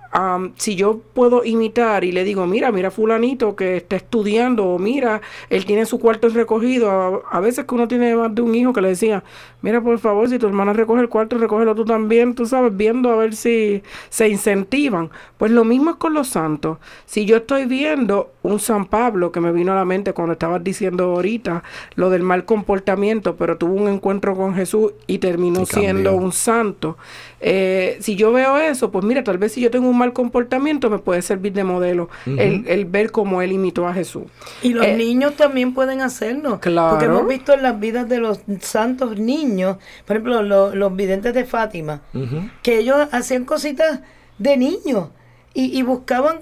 si 0.55 0.75
yo 0.75 0.99
puedo 1.13 1.43
imitar 1.43 2.03
y 2.03 2.11
le 2.11 2.23
digo, 2.23 2.47
mira, 2.47 2.71
mira 2.71 2.89
fulanito 2.89 3.55
que 3.55 3.77
está 3.77 3.95
estudiando, 3.95 4.65
o 4.65 4.79
mira, 4.79 5.21
él 5.49 5.65
tiene 5.65 5.85
su 5.85 5.99
cuarto 5.99 6.29
recogido, 6.29 7.23
a, 7.29 7.39
veces 7.39 7.65
que 7.65 7.75
uno 7.75 7.87
tiene 7.87 8.15
más 8.15 8.33
de 8.33 8.41
un 8.41 8.55
hijo 8.55 8.73
que 8.73 8.81
le 8.81 8.89
decía, 8.89 9.23
mira, 9.61 9.81
por 9.81 9.99
favor, 9.99 10.27
si 10.27 10.39
tu 10.39 10.47
hermana 10.47 10.73
recoge 10.73 11.01
el 11.01 11.09
cuarto, 11.09 11.37
recógelo 11.37 11.75
tú 11.75 11.85
también, 11.85 12.33
tú 12.33 12.45
sabes, 12.45 12.75
viendo 12.75 13.11
a 13.11 13.15
ver 13.15 13.35
si 13.35 13.83
se 14.09 14.27
incentivan. 14.27 15.11
Pues 15.37 15.51
lo 15.51 15.63
mismo 15.63 15.91
es 15.91 15.97
con 15.97 16.13
los 16.13 16.29
santos. 16.29 16.79
Si 17.05 17.25
yo 17.25 17.37
estoy 17.37 17.65
viendo 17.65 18.31
un 18.41 18.59
San 18.59 18.85
Pablo 18.85 19.31
que 19.31 19.39
me 19.39 19.51
vino 19.51 19.71
a 19.73 19.75
la 19.75 19.85
mente 19.85 20.13
cuando 20.13 20.33
estabas 20.33 20.63
diciendo 20.63 21.15
ahorita 21.15 21.63
lo 21.95 22.09
del 22.09 22.23
mal 22.23 22.45
comportamiento, 22.45 23.35
pero 23.35 23.57
tuvo 23.57 23.73
un 23.73 23.87
encuentro 23.87 24.35
con 24.35 24.55
Jesús 24.55 24.93
y 25.05 25.19
terminó 25.19 25.65
siendo 25.65 26.15
un 26.15 26.31
santo. 26.31 26.97
Eh, 27.39 27.97
si 27.99 28.15
yo 28.15 28.31
veo 28.31 28.57
eso, 28.57 28.89
pues 28.91 29.05
mira, 29.05 29.23
tal 29.23 29.37
vez 29.37 29.51
si 29.51 29.61
yo 29.61 29.69
tengo 29.69 29.89
un 29.89 29.97
mal 29.97 30.06
comportamiento 30.13 30.89
me 30.89 30.99
puede 30.99 31.21
servir 31.21 31.53
de 31.53 31.63
modelo 31.63 32.09
el, 32.25 32.85
ver 32.85 33.11
cómo 33.11 33.41
él 33.41 33.51
imitó 33.51 33.87
a 33.87 33.93
Jesús. 33.93 34.23
Y 34.61 34.73
los 34.73 34.85
eh, 34.85 34.95
niños 34.95 35.35
también 35.35 35.73
pueden 35.73 36.01
hacerlo. 36.01 36.59
Claro. 36.59 36.91
Porque 36.91 37.05
hemos 37.05 37.27
visto 37.27 37.53
en 37.53 37.63
las 37.63 37.79
vidas 37.79 38.07
de 38.09 38.19
los 38.19 38.39
santos 38.61 39.17
niños, 39.17 39.77
por 40.05 40.17
ejemplo, 40.17 40.41
los 40.41 40.95
videntes 40.95 41.33
de 41.33 41.45
Fátima, 41.45 42.01
que 42.63 42.79
ellos 42.79 43.07
hacían 43.11 43.45
cositas 43.45 44.01
de 44.37 44.57
niños 44.57 45.09
y, 45.53 45.81
buscaban 45.81 46.41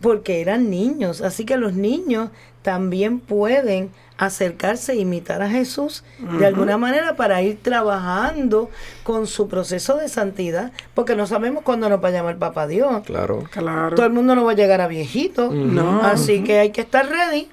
porque 0.00 0.40
eran 0.40 0.68
niños. 0.68 1.20
Así 1.20 1.44
que 1.44 1.56
los 1.56 1.74
niños 1.74 2.30
también 2.62 3.20
pueden 3.20 3.90
acercarse 4.26 4.92
e 4.92 4.96
imitar 4.96 5.42
a 5.42 5.48
Jesús 5.48 6.04
de 6.38 6.46
alguna 6.46 6.78
manera 6.78 7.16
para 7.16 7.42
ir 7.42 7.58
trabajando 7.60 8.70
con 9.02 9.26
su 9.26 9.48
proceso 9.48 9.96
de 9.96 10.08
santidad, 10.08 10.72
porque 10.94 11.16
no 11.16 11.26
sabemos 11.26 11.62
cuándo 11.62 11.88
nos 11.88 12.02
va 12.02 12.08
a 12.08 12.12
llamar 12.12 12.36
Papá 12.38 12.66
Dios. 12.66 13.02
Claro, 13.04 13.44
claro. 13.50 13.96
Todo 13.96 14.06
el 14.06 14.12
mundo 14.12 14.34
no 14.34 14.44
va 14.44 14.52
a 14.52 14.54
llegar 14.56 14.80
a 14.80 14.86
viejito, 14.86 15.50
no. 15.50 16.02
así 16.02 16.42
que 16.44 16.58
hay 16.58 16.70
que 16.70 16.80
estar 16.82 17.08
ready 17.08 17.48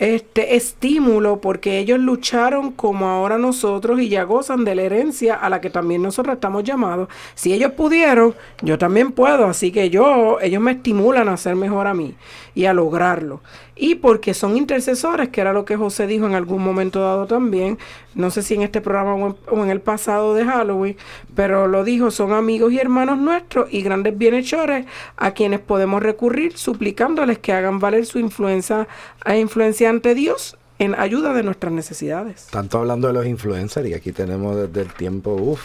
este 0.00 0.56
estímulo 0.56 1.42
porque 1.42 1.78
ellos 1.78 2.00
lucharon 2.00 2.72
como 2.72 3.06
ahora 3.06 3.36
nosotros 3.36 4.00
y 4.00 4.08
ya 4.08 4.22
gozan 4.24 4.64
de 4.64 4.74
la 4.74 4.82
herencia 4.82 5.34
a 5.34 5.50
la 5.50 5.60
que 5.60 5.68
también 5.68 6.00
nosotros 6.00 6.36
estamos 6.36 6.64
llamados. 6.64 7.10
Si 7.34 7.52
ellos 7.52 7.72
pudieron, 7.72 8.34
yo 8.62 8.78
también 8.78 9.12
puedo, 9.12 9.44
así 9.44 9.70
que 9.70 9.90
yo 9.90 10.40
ellos 10.40 10.62
me 10.62 10.72
estimulan 10.72 11.28
a 11.28 11.36
ser 11.36 11.54
mejor 11.54 11.86
a 11.86 11.92
mí 11.92 12.14
y 12.60 12.66
a 12.66 12.74
lograrlo 12.74 13.40
y 13.74 13.94
porque 13.94 14.34
son 14.34 14.58
intercesores, 14.58 15.30
que 15.30 15.40
era 15.40 15.54
lo 15.54 15.64
que 15.64 15.76
José 15.76 16.06
dijo 16.06 16.26
en 16.26 16.34
algún 16.34 16.62
momento 16.62 17.00
dado 17.00 17.26
también, 17.26 17.78
no 18.14 18.30
sé 18.30 18.42
si 18.42 18.52
en 18.52 18.60
este 18.60 18.82
programa 18.82 19.34
o 19.50 19.64
en, 19.64 19.70
el 19.70 19.80
pasado 19.80 20.34
de 20.34 20.44
Halloween, 20.44 20.98
pero 21.34 21.66
lo 21.66 21.82
dijo, 21.82 22.10
son 22.10 22.34
amigos 22.34 22.74
y 22.74 22.78
hermanos 22.78 23.16
nuestros 23.16 23.72
y 23.72 23.80
grandes 23.80 24.18
bienhechores 24.18 24.84
a 25.16 25.30
quienes 25.30 25.60
podemos 25.60 26.02
recurrir 26.02 26.58
suplicándoles 26.58 27.38
que 27.38 27.54
hagan 27.54 27.78
valer 27.78 28.04
su 28.04 28.18
influencia, 28.18 28.86
a 29.24 29.34
e 29.34 29.40
influencia 29.40 29.88
ante 29.88 30.14
Dios 30.14 30.58
en 30.78 30.94
ayuda 30.94 31.32
de 31.32 31.42
nuestras 31.42 31.72
necesidades. 31.72 32.48
Tanto 32.50 32.80
hablando 32.80 33.08
de 33.08 33.14
los 33.14 33.24
influencers 33.24 33.88
y 33.88 33.94
aquí 33.94 34.12
tenemos 34.12 34.56
desde 34.56 34.82
el 34.82 34.92
tiempo, 34.92 35.32
uff, 35.32 35.62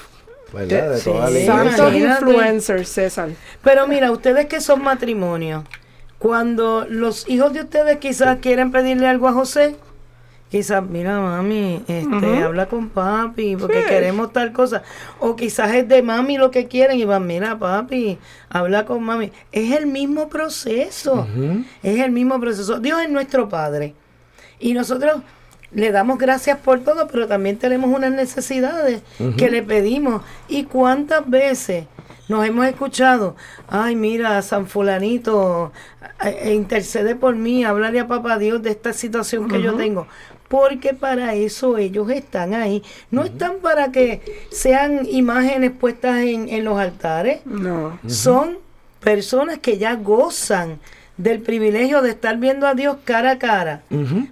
¿verdad? 0.53 0.93
De, 0.93 1.01
toda 1.01 1.29
la 1.29 1.97
influencers, 1.97 2.87
César. 2.87 3.29
Pero 3.61 3.89
mira, 3.89 4.09
ustedes 4.11 4.45
que 4.45 4.61
son 4.61 4.81
matrimonio, 4.81 5.65
cuando 6.25 6.87
los 6.89 7.29
hijos 7.29 7.53
de 7.53 7.61
ustedes 7.61 7.97
quizás 7.97 8.39
quieren 8.39 8.71
pedirle 8.71 9.05
algo 9.07 9.27
a 9.27 9.33
José, 9.33 9.75
quizás, 10.49 10.83
mira 10.83 11.19
mami, 11.19 11.83
este, 11.87 12.41
habla 12.41 12.65
con 12.65 12.89
papi 12.89 13.55
porque 13.55 13.85
queremos 13.85 14.33
tal 14.33 14.51
cosa. 14.51 14.81
O 15.19 15.35
quizás 15.35 15.75
es 15.75 15.87
de 15.87 16.01
mami 16.01 16.39
lo 16.39 16.49
que 16.49 16.65
quieren 16.65 16.97
y 16.97 17.05
van, 17.05 17.27
mira 17.27 17.59
papi, 17.59 18.17
habla 18.49 18.85
con 18.85 19.03
mami. 19.03 19.31
Es 19.51 19.71
el 19.73 19.85
mismo 19.85 20.27
proceso, 20.27 21.27
es 21.83 21.99
el 21.99 22.09
mismo 22.09 22.39
proceso. 22.39 22.79
Dios 22.79 23.03
es 23.03 23.09
nuestro 23.11 23.47
Padre. 23.47 23.93
Y 24.59 24.73
nosotros 24.73 25.21
le 25.73 25.91
damos 25.91 26.17
gracias 26.17 26.57
por 26.57 26.79
todo, 26.79 27.05
pero 27.05 27.27
también 27.27 27.59
tenemos 27.59 27.95
unas 27.95 28.11
necesidades 28.11 29.03
que 29.37 29.51
le 29.51 29.61
pedimos. 29.61 30.23
¿Y 30.47 30.63
cuántas 30.63 31.29
veces 31.29 31.85
nos 32.27 32.45
hemos 32.45 32.65
escuchado, 32.65 33.35
ay, 33.67 33.95
mira, 33.95 34.41
San 34.41 34.67
Fulanito, 34.67 35.71
eh, 36.23 36.39
eh, 36.43 36.53
intercede 36.53 37.15
por 37.15 37.35
mí, 37.35 37.63
hablarle 37.63 37.99
a 37.99 38.07
Papá 38.07 38.37
Dios 38.37 38.61
de 38.63 38.71
esta 38.71 38.93
situación 38.93 39.47
que 39.47 39.61
yo 39.61 39.75
tengo. 39.75 40.07
Porque 40.47 40.93
para 40.93 41.33
eso 41.33 41.77
ellos 41.77 42.09
están 42.09 42.53
ahí. 42.53 42.83
No 43.09 43.23
están 43.23 43.55
para 43.61 43.91
que 43.91 44.21
sean 44.51 45.07
imágenes 45.09 45.71
puestas 45.71 46.17
en, 46.19 46.63
los 46.63 46.79
altares. 46.79 47.45
No. 47.45 47.97
Son 48.07 48.59
personas 48.99 49.57
que 49.57 49.77
ya 49.77 49.95
gozan 49.95 50.79
del 51.17 51.41
privilegio 51.41 52.01
de 52.01 52.09
estar 52.09 52.37
viendo 52.37 52.67
a 52.67 52.73
Dios 52.73 52.97
cara 53.03 53.31
a 53.31 53.39
cara. 53.39 53.83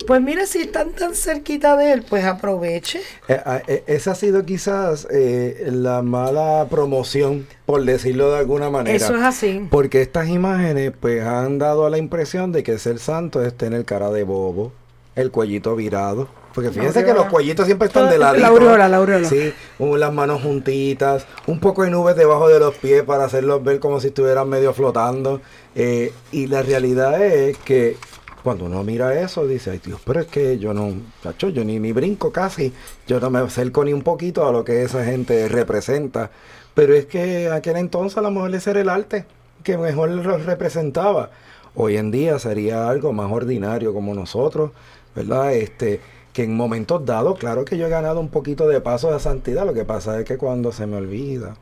Pues 0.06 0.22
mire, 0.22 0.46
si 0.48 0.60
están 0.60 0.92
tan 0.92 1.16
cerquita 1.16 1.78
de 1.78 1.94
Él, 1.94 2.06
pues 2.08 2.26
aproveche. 2.26 3.02
Eh, 3.28 3.40
ah, 3.46 3.62
eh, 3.68 3.84
esa 3.88 4.12
ha 4.12 4.16
sido 4.16 4.46
quizás 4.46 5.08
eh, 5.12 5.70
la 5.72 6.02
mala 6.02 6.68
promoción, 6.70 7.48
por 7.66 7.84
decirlo 7.86 8.32
de 8.32 8.40
alguna 8.40 8.70
manera. 8.70 8.96
Eso 8.96 9.16
es 9.16 9.24
así. 9.24 9.68
Porque 9.70 10.02
estas 10.02 10.28
imágenes 10.28 10.92
pues 11.00 11.24
han 11.24 11.58
dado 11.58 11.90
la 11.90 11.98
impresión 11.98 12.52
de 12.52 12.64
que 12.64 12.78
ser 12.80 13.00
santo 13.00 13.44
es 13.44 13.54
tener 13.54 13.86
cara 13.86 14.12
de 14.12 14.24
bobo, 14.24 14.74
el 15.16 15.32
cuellito 15.32 15.76
virado. 15.76 16.28
Porque 16.54 16.72
fíjense 16.72 17.04
que 17.04 17.14
los 17.14 17.26
cuellitos 17.26 17.66
siempre 17.66 17.88
están 17.88 18.10
de 18.10 18.18
lado. 18.18 18.38
La 18.38 18.48
aureola, 18.48 18.88
la 18.88 18.98
aureola. 18.98 19.28
Sí, 19.28 19.54
las 19.80 20.14
manos 20.14 20.42
juntitas, 20.42 21.26
un 21.48 21.60
poco 21.60 21.84
de 21.84 21.90
nubes 21.90 22.16
debajo 22.16 22.48
de 22.48 22.60
los 22.60 22.76
pies 22.76 23.04
para 23.04 23.26
hacerlos 23.26 23.64
ver 23.64 23.80
como 23.80 24.00
si 24.00 24.08
estuvieran 24.08 24.48
medio 24.50 24.74
flotando. 24.74 25.42
Eh, 25.76 26.14
y 26.32 26.48
la 26.48 26.62
realidad 26.62 27.24
es 27.24 27.58
que 27.58 27.98
cuando 28.44 28.66
uno 28.66 28.84
mira 28.84 29.20
eso, 29.20 29.48
dice, 29.48 29.72
ay 29.72 29.82
Dios, 29.84 30.02
pero 30.06 30.20
es 30.20 30.28
que 30.28 30.60
yo 30.60 30.74
no, 30.74 30.94
chacho, 31.24 31.50
yo 31.50 31.64
ni, 31.64 31.80
ni 31.80 31.92
brinco 31.94 32.32
casi, 32.32 32.74
yo 33.08 33.20
no 33.20 33.30
me 33.30 33.40
acerco 33.40 33.84
ni 33.86 33.94
un 33.94 34.04
poquito 34.04 34.46
a 34.46 34.52
lo 34.52 34.64
que 34.64 34.84
esa 34.84 35.04
gente 35.06 35.48
representa. 35.48 36.30
Pero 36.74 36.94
es 36.94 37.06
que 37.06 37.50
aquel 37.50 37.78
entonces 37.78 38.18
a 38.18 38.22
lo 38.22 38.32
mejor 38.32 38.54
ese 38.54 38.72
era 38.72 38.82
el 38.82 38.90
arte 38.90 39.26
que 39.64 39.78
mejor 39.78 40.10
lo 40.10 40.38
representaba. 40.38 41.32
Hoy 41.76 41.98
en 41.98 42.12
día 42.12 42.38
sería 42.38 42.90
algo 42.90 43.14
más 43.14 43.32
ordinario 43.32 43.94
como 43.94 44.14
nosotros, 44.14 44.72
¿verdad? 45.16 45.54
Este, 45.54 46.02
que 46.34 46.44
en 46.44 46.56
momentos 46.56 47.06
dados, 47.06 47.38
claro 47.38 47.64
que 47.64 47.78
yo 47.78 47.86
he 47.86 47.90
ganado 47.90 48.20
un 48.20 48.30
poquito 48.30 48.68
de 48.68 48.82
paso 48.82 49.14
de 49.14 49.20
santidad, 49.20 49.66
lo 49.66 49.74
que 49.74 49.86
pasa 49.86 50.20
es 50.20 50.26
que 50.26 50.38
cuando 50.38 50.72
se 50.72 50.88
me 50.88 50.98
olvida, 50.98 51.56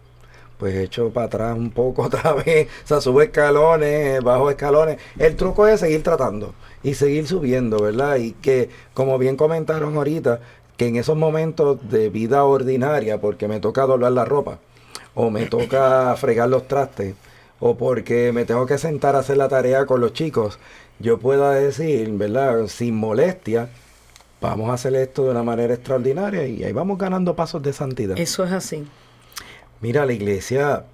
pues 0.57 0.75
echo 0.75 1.09
para 1.09 1.25
atrás 1.25 1.57
un 1.57 1.71
poco 1.71 2.03
otra 2.05 2.33
vez, 2.33 2.67
o 2.85 2.87
sea, 2.87 3.01
subo 3.01 3.21
escalones, 3.21 4.23
bajo 4.23 4.49
escalones. 4.49 4.97
El 5.19 5.35
truco 5.35 5.67
es 5.67 5.81
seguir 5.81 6.03
tratando 6.03 6.53
y 6.83 6.93
seguir 6.93 7.27
subiendo, 7.27 7.81
¿verdad? 7.81 8.15
Y 8.15 8.31
que, 8.33 8.69
como 8.93 9.17
bien 9.17 9.35
comentaron 9.35 9.97
ahorita, 9.97 10.39
que 10.77 10.87
en 10.87 10.95
esos 10.95 11.17
momentos 11.17 11.77
de 11.89 12.09
vida 12.09 12.43
ordinaria, 12.45 13.19
porque 13.19 13.47
me 13.47 13.59
toca 13.59 13.85
doblar 13.85 14.13
la 14.13 14.23
ropa, 14.25 14.59
o 15.15 15.29
me 15.29 15.47
toca 15.47 16.15
fregar 16.17 16.47
los 16.49 16.67
trastes, 16.67 17.15
o 17.59 17.75
porque 17.75 18.31
me 18.31 18.45
tengo 18.45 18.65
que 18.65 18.77
sentar 18.77 19.15
a 19.15 19.19
hacer 19.19 19.37
la 19.37 19.49
tarea 19.49 19.85
con 19.85 19.99
los 19.99 20.13
chicos, 20.13 20.59
yo 20.99 21.19
pueda 21.19 21.51
decir, 21.53 22.09
¿verdad? 22.11 22.67
Sin 22.67 22.95
molestia, 22.95 23.69
vamos 24.41 24.69
a 24.69 24.73
hacer 24.73 24.95
esto 24.95 25.25
de 25.25 25.31
una 25.31 25.43
manera 25.43 25.73
extraordinaria 25.73 26.47
y 26.47 26.63
ahí 26.63 26.73
vamos 26.73 26.97
ganando 26.97 27.35
pasos 27.35 27.61
de 27.61 27.71
santidad. 27.71 28.19
Eso 28.19 28.43
es 28.43 28.51
así. 28.51 28.83
Mira, 29.79 30.05
la 30.05 30.13
iglesia 30.13 30.85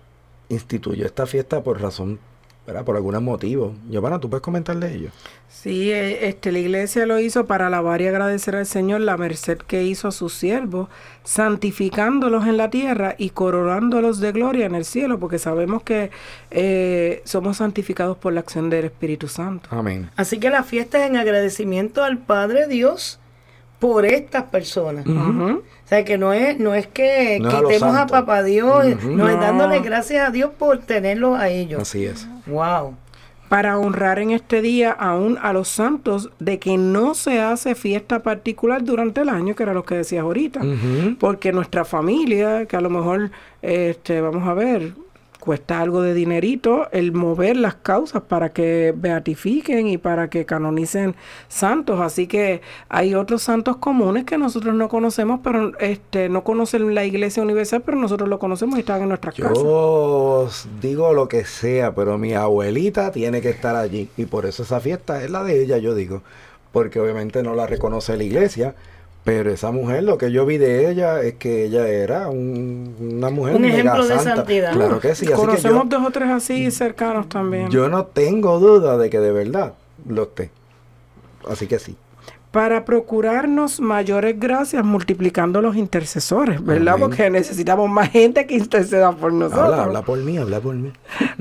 instituyó 0.49 1.05
esta 1.05 1.25
fiesta 1.25 1.63
por 1.63 1.81
razón, 1.81 2.19
¿verdad? 2.65 2.85
Por 2.85 2.95
algún 2.95 3.21
motivo. 3.23 3.73
Giovanna, 3.89 4.19
¿tú 4.19 4.29
puedes 4.29 4.41
comentar 4.41 4.77
de 4.77 4.93
ello? 4.93 5.09
Sí, 5.49 5.91
eh, 5.91 6.27
este, 6.27 6.51
la 6.51 6.59
iglesia 6.59 7.05
lo 7.05 7.19
hizo 7.19 7.45
para 7.47 7.67
alabar 7.67 8.01
y 8.01 8.07
agradecer 8.07 8.55
al 8.55 8.65
Señor 8.65 9.01
la 9.01 9.17
merced 9.17 9.57
que 9.57 9.83
hizo 9.83 10.09
a 10.09 10.11
sus 10.11 10.33
siervos, 10.33 10.89
santificándolos 11.23 12.45
en 12.45 12.57
la 12.57 12.69
tierra 12.69 13.15
y 13.17 13.31
coronándolos 13.31 14.19
de 14.19 14.31
gloria 14.33 14.65
en 14.65 14.75
el 14.75 14.85
cielo, 14.85 15.19
porque 15.19 15.39
sabemos 15.39 15.83
que 15.83 16.11
eh, 16.51 17.21
somos 17.25 17.57
santificados 17.57 18.17
por 18.17 18.33
la 18.33 18.41
acción 18.41 18.69
del 18.69 18.85
Espíritu 18.85 19.27
Santo. 19.27 19.69
Amén. 19.71 20.09
Así 20.15 20.37
que 20.37 20.49
la 20.49 20.63
fiesta 20.63 21.03
es 21.03 21.09
en 21.09 21.17
agradecimiento 21.17 22.03
al 22.03 22.17
Padre 22.17 22.67
Dios 22.67 23.19
por 23.79 24.05
estas 24.05 24.43
personas. 24.43 25.05
Ujú. 25.05 25.63
O 25.87 25.89
sea, 25.89 26.03
que 26.03 26.17
no 26.17 26.33
es, 26.33 26.59
no 26.59 26.75
es 26.75 26.87
que 26.87 27.39
No 27.39 27.49
a 27.49 27.61
quitemos 27.61 27.95
a. 27.95 28.07
Papá 28.07 28.43
Dios, 28.43 29.03
no, 29.03 29.29
es 29.29 29.39
dándole 29.39 29.79
gracias 29.79 30.27
a 30.27 30.31
Dios 30.31 30.51
por 30.57 30.79
tenerlos 30.79 31.39
a 31.39 31.49
ellos. 31.49 31.81
Así 31.81 32.05
es. 32.05 32.27
Wow. 32.45 32.95
Para 33.47 33.77
honrar 33.77 34.19
en 34.19 34.31
este 34.31 34.61
día 34.61 34.91
aún 34.91 35.37
a 35.41 35.53
los 35.53 35.69
santos 35.69 36.29
de 36.39 36.59
que 36.59 36.77
no 36.77 37.15
se 37.15 37.39
hace 37.39 37.75
fiesta 37.75 38.21
particular 38.21 38.83
durante 38.83 39.21
el 39.21 39.29
año, 39.29 39.55
que 39.55 39.63
era 39.63 39.73
lo 39.73 39.85
que 39.85 39.95
decías 39.95 40.23
ahorita. 40.23 40.59
Porque 41.17 41.53
nuestra 41.53 41.85
familia, 41.85 42.65
que 42.65 42.75
a 42.75 42.81
lo 42.81 42.89
mejor, 42.89 43.31
este, 43.61 44.19
vamos 44.19 44.45
a 44.45 44.53
ver, 44.53 44.91
cuesta 45.47 45.79
algo 45.79 46.01
de 46.01 46.13
dinerito 46.13 46.89
el 46.91 47.13
mover 47.13 47.55
las 47.55 47.75
causas 47.75 48.21
para 48.21 48.49
que 48.49 48.93
beatifiquen 48.93 49.87
y 49.87 49.97
para 49.97 50.29
que 50.29 50.45
canonicen 50.45 51.15
santos. 51.47 52.01
Así 52.01 52.27
que 52.27 52.59
hay 52.89 53.15
otros 53.15 53.43
santos 53.43 53.77
comunes 53.77 54.25
que 54.25 54.37
nosotros 54.37 54.75
no 54.75 54.89
conocemos, 54.89 55.39
pero 55.41 55.71
este, 55.79 56.27
no 56.27 56.43
conocen 56.43 56.93
la 56.93 57.05
Iglesia 57.05 57.41
Universal, 57.41 57.81
pero 57.85 57.97
nosotros 57.97 58.27
lo 58.27 58.39
conocemos 58.39 58.75
y 58.75 58.81
están 58.81 59.03
en 59.03 59.07
nuestras 59.07 59.35
casas. 59.35 59.57
Yo 59.57 60.49
digo 60.81 61.13
lo 61.13 61.29
que 61.29 61.45
sea, 61.45 61.95
pero 61.95 62.17
mi 62.17 62.33
abuelita 62.33 63.13
tiene 63.13 63.39
que 63.39 63.49
estar 63.49 63.77
allí. 63.77 64.09
Y 64.17 64.25
por 64.25 64.45
eso 64.45 64.63
esa 64.63 64.81
fiesta 64.81 65.23
es 65.23 65.31
la 65.31 65.45
de 65.45 65.63
ella, 65.63 65.77
yo 65.77 65.95
digo. 65.95 66.23
Porque 66.73 66.99
obviamente 66.99 67.41
no 67.41 67.55
la 67.55 67.67
reconoce 67.67 68.17
la 68.17 68.25
iglesia. 68.25 68.75
Pero 69.27 69.51
esa 69.51 69.71
mujer, 69.71 70.03
lo 70.03 70.17
que 70.17 70.31
yo 70.31 70.45
vi 70.45 70.57
de 70.57 70.89
ella 70.89 71.21
es 71.21 71.33
que 71.33 71.65
ella 71.65 71.85
era 71.85 72.29
un- 72.29 72.95
una 73.17 73.29
mujer 73.29 73.57
Un 73.57 73.61
mega 73.63 73.73
ejemplo 73.73 74.07
de 74.07 74.15
santa. 74.15 74.35
santidad. 74.37 74.71
Claro 74.71 75.01
que 75.01 75.09
sí. 75.15 75.25
Así 75.25 75.27
que 75.27 75.33
Conocemos 75.33 75.83
yo, 75.83 75.89
dos 75.99 76.07
o 76.07 76.11
tres 76.11 76.29
así 76.29 76.71
cercanos 76.71 77.27
también. 77.27 77.69
yo 77.69 77.89
no 77.89 78.05
tengo 78.05 78.57
duda 78.59 78.97
de 78.97 79.09
que 79.09 79.19
de 79.19 79.33
verdad 79.33 79.73
lo 80.07 80.23
esté. 80.23 80.49
Así 81.45 81.67
que 81.67 81.77
sí. 81.77 81.97
Para 82.51 82.85
procurarnos 82.85 83.79
mayores 83.79 84.39
gracias 84.39 84.83
multiplicando 84.83 85.61
los 85.61 85.75
intercesores, 85.75 86.63
¿verdad? 86.63 86.95
Amén. 86.95 87.07
Porque 87.07 87.29
necesitamos 87.29 87.89
más 87.89 88.09
gente 88.09 88.45
que 88.45 88.55
interceda 88.55 89.11
por 89.11 89.33
nosotros. 89.33 89.65
Habla, 89.65 89.83
habla 89.83 90.01
por 90.01 90.19
mí, 90.19 90.37
habla 90.37 90.59
por 90.59 90.75
mí. 90.75 90.91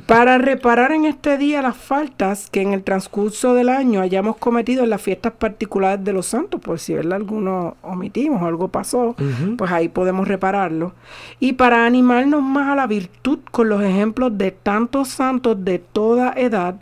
Para 0.07 0.39
reparar 0.39 0.93
en 0.93 1.07
este 1.07 1.39
día 1.39 1.63
las 1.63 1.77
faltas 1.77 2.51
que 2.51 2.61
en 2.61 2.73
el 2.73 2.83
transcurso 2.83 3.55
del 3.55 3.69
año 3.69 4.01
hayamos 4.01 4.37
cometido 4.37 4.85
en 4.85 4.91
las 4.91 5.01
fiestas 5.01 5.33
particulares 5.33 6.05
de 6.05 6.13
los 6.13 6.27
santos, 6.27 6.61
por 6.61 6.79
si 6.79 6.95
¿verdad? 6.95 7.15
alguno 7.15 7.77
omitimos 7.83 8.43
o 8.43 8.47
algo 8.47 8.69
pasó, 8.69 9.15
pues 9.57 9.71
ahí 9.71 9.89
podemos 9.89 10.27
repararlo. 10.27 10.93
Y 11.39 11.55
para 11.55 11.87
animarnos 11.87 12.43
más 12.43 12.69
a 12.69 12.75
la 12.75 12.87
virtud 12.87 13.39
con 13.51 13.69
los 13.69 13.83
ejemplos 13.83 14.37
de 14.37 14.51
tantos 14.51 15.09
santos 15.09 15.65
de 15.65 15.79
toda 15.79 16.33
edad, 16.37 16.77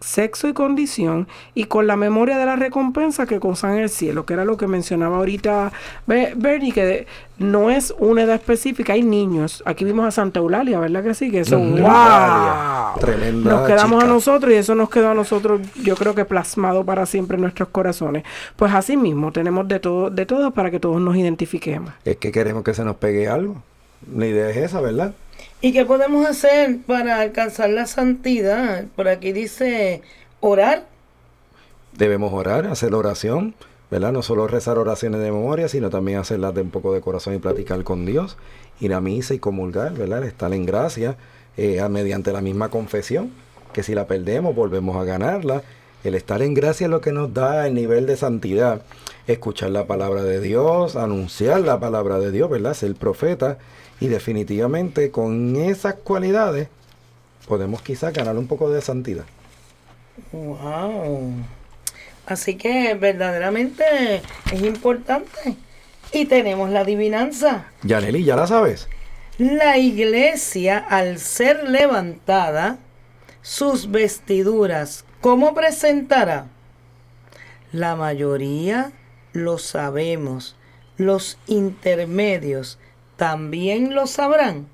sexo 0.00 0.46
y 0.48 0.52
condición, 0.52 1.26
y 1.54 1.64
con 1.64 1.86
la 1.86 1.96
memoria 1.96 2.38
de 2.38 2.46
la 2.46 2.56
recompensa 2.56 3.26
que 3.26 3.38
gozan 3.38 3.72
en 3.74 3.78
el 3.80 3.88
cielo, 3.88 4.24
que 4.26 4.34
era 4.34 4.44
lo 4.44 4.56
que 4.56 4.66
mencionaba 4.68 5.16
ahorita 5.16 5.72
Be- 6.06 6.34
Bernie, 6.36 6.72
que 6.72 6.84
de- 6.84 7.06
no 7.38 7.70
es 7.70 7.94
una 7.98 8.22
edad 8.22 8.34
específica, 8.36 8.92
hay 8.94 9.02
niños. 9.02 9.62
Aquí 9.66 9.84
vimos 9.84 10.04
a 10.06 10.10
Santa 10.10 10.40
Eulalia, 10.40 10.78
¿verdad 10.80 11.02
que 11.04 11.14
sí? 11.14 11.30
Que 11.30 11.40
eso. 11.40 11.58
¡wow! 11.58 12.98
Tremenda 13.00 13.50
Nos 13.50 13.66
quedamos 13.66 14.00
chica. 14.00 14.10
a 14.10 14.14
nosotros 14.14 14.52
y 14.52 14.56
eso 14.56 14.74
nos 14.74 14.90
quedó 14.90 15.10
a 15.10 15.14
nosotros, 15.14 15.60
yo 15.82 15.94
creo 15.96 16.14
que 16.14 16.24
plasmado 16.24 16.84
para 16.84 17.06
siempre 17.06 17.36
en 17.36 17.42
nuestros 17.42 17.68
corazones. 17.68 18.24
Pues 18.56 18.72
así 18.74 18.96
mismo, 18.96 19.32
tenemos 19.32 19.68
de 19.68 19.78
todo, 19.80 20.10
de 20.10 20.26
todo 20.26 20.50
para 20.52 20.70
que 20.70 20.80
todos 20.80 21.00
nos 21.00 21.16
identifiquemos. 21.16 21.92
Es 22.04 22.16
que 22.16 22.32
queremos 22.32 22.64
que 22.64 22.74
se 22.74 22.84
nos 22.84 22.96
pegue 22.96 23.28
algo. 23.28 23.56
La 24.16 24.26
idea 24.26 24.48
es 24.50 24.56
esa, 24.56 24.80
¿verdad? 24.80 25.12
¿Y 25.60 25.72
qué 25.72 25.84
podemos 25.84 26.26
hacer 26.26 26.78
para 26.86 27.20
alcanzar 27.20 27.70
la 27.70 27.86
santidad? 27.86 28.84
Por 28.94 29.08
aquí 29.08 29.32
dice 29.32 30.02
orar. 30.40 30.86
Debemos 31.96 32.32
orar, 32.32 32.66
hacer 32.66 32.94
oración, 32.94 33.54
¿verdad? 33.90 34.12
No 34.12 34.22
solo 34.22 34.46
rezar 34.46 34.78
oraciones 34.78 35.20
de 35.20 35.32
memoria, 35.32 35.68
sino 35.68 35.90
también 35.90 36.18
hacerlas 36.18 36.54
de 36.54 36.60
un 36.62 36.70
poco 36.70 36.92
de 36.92 37.00
corazón 37.00 37.34
y 37.34 37.38
platicar 37.38 37.82
con 37.82 38.06
Dios, 38.06 38.36
ir 38.80 38.94
a 38.94 39.00
misa 39.00 39.34
y 39.34 39.38
comulgar, 39.38 39.94
¿verdad? 39.94 40.22
Estar 40.24 40.52
en 40.52 40.64
gracia 40.64 41.16
eh, 41.56 41.82
mediante 41.88 42.32
la 42.32 42.40
misma 42.40 42.68
confesión, 42.68 43.32
que 43.72 43.82
si 43.82 43.94
la 43.94 44.06
perdemos 44.06 44.54
volvemos 44.54 44.96
a 44.96 45.04
ganarla. 45.04 45.62
El 46.04 46.14
estar 46.14 46.40
en 46.42 46.54
gracia 46.54 46.84
es 46.84 46.90
lo 46.90 47.00
que 47.00 47.10
nos 47.10 47.34
da 47.34 47.66
el 47.66 47.74
nivel 47.74 48.06
de 48.06 48.16
santidad. 48.16 48.82
Escuchar 49.26 49.70
la 49.70 49.88
palabra 49.88 50.22
de 50.22 50.40
Dios, 50.40 50.94
anunciar 50.94 51.62
la 51.62 51.80
palabra 51.80 52.20
de 52.20 52.30
Dios, 52.30 52.48
¿verdad? 52.48 52.74
Ser 52.74 52.94
profeta. 52.94 53.58
Y 54.00 54.08
definitivamente 54.08 55.10
con 55.10 55.56
esas 55.56 55.94
cualidades 55.94 56.68
podemos 57.46 57.82
quizás 57.82 58.12
ganar 58.12 58.36
un 58.36 58.46
poco 58.46 58.70
de 58.70 58.80
santidad. 58.80 59.24
Wow. 60.32 61.32
Así 62.26 62.56
que 62.56 62.94
verdaderamente 62.94 64.22
es 64.52 64.62
importante. 64.62 65.56
Y 66.12 66.26
tenemos 66.26 66.70
la 66.70 66.80
adivinanza. 66.80 67.66
Yaneli, 67.82 68.24
¿ya 68.24 68.36
la 68.36 68.46
sabes? 68.46 68.88
La 69.38 69.78
iglesia, 69.78 70.78
al 70.78 71.18
ser 71.18 71.68
levantada, 71.68 72.78
sus 73.42 73.90
vestiduras, 73.90 75.04
¿cómo 75.20 75.54
presentará? 75.54 76.46
La 77.72 77.96
mayoría 77.96 78.92
lo 79.32 79.58
sabemos. 79.58 80.56
Los 80.96 81.38
intermedios 81.46 82.78
también 83.18 83.94
lo 83.94 84.06
sabrán. 84.06 84.66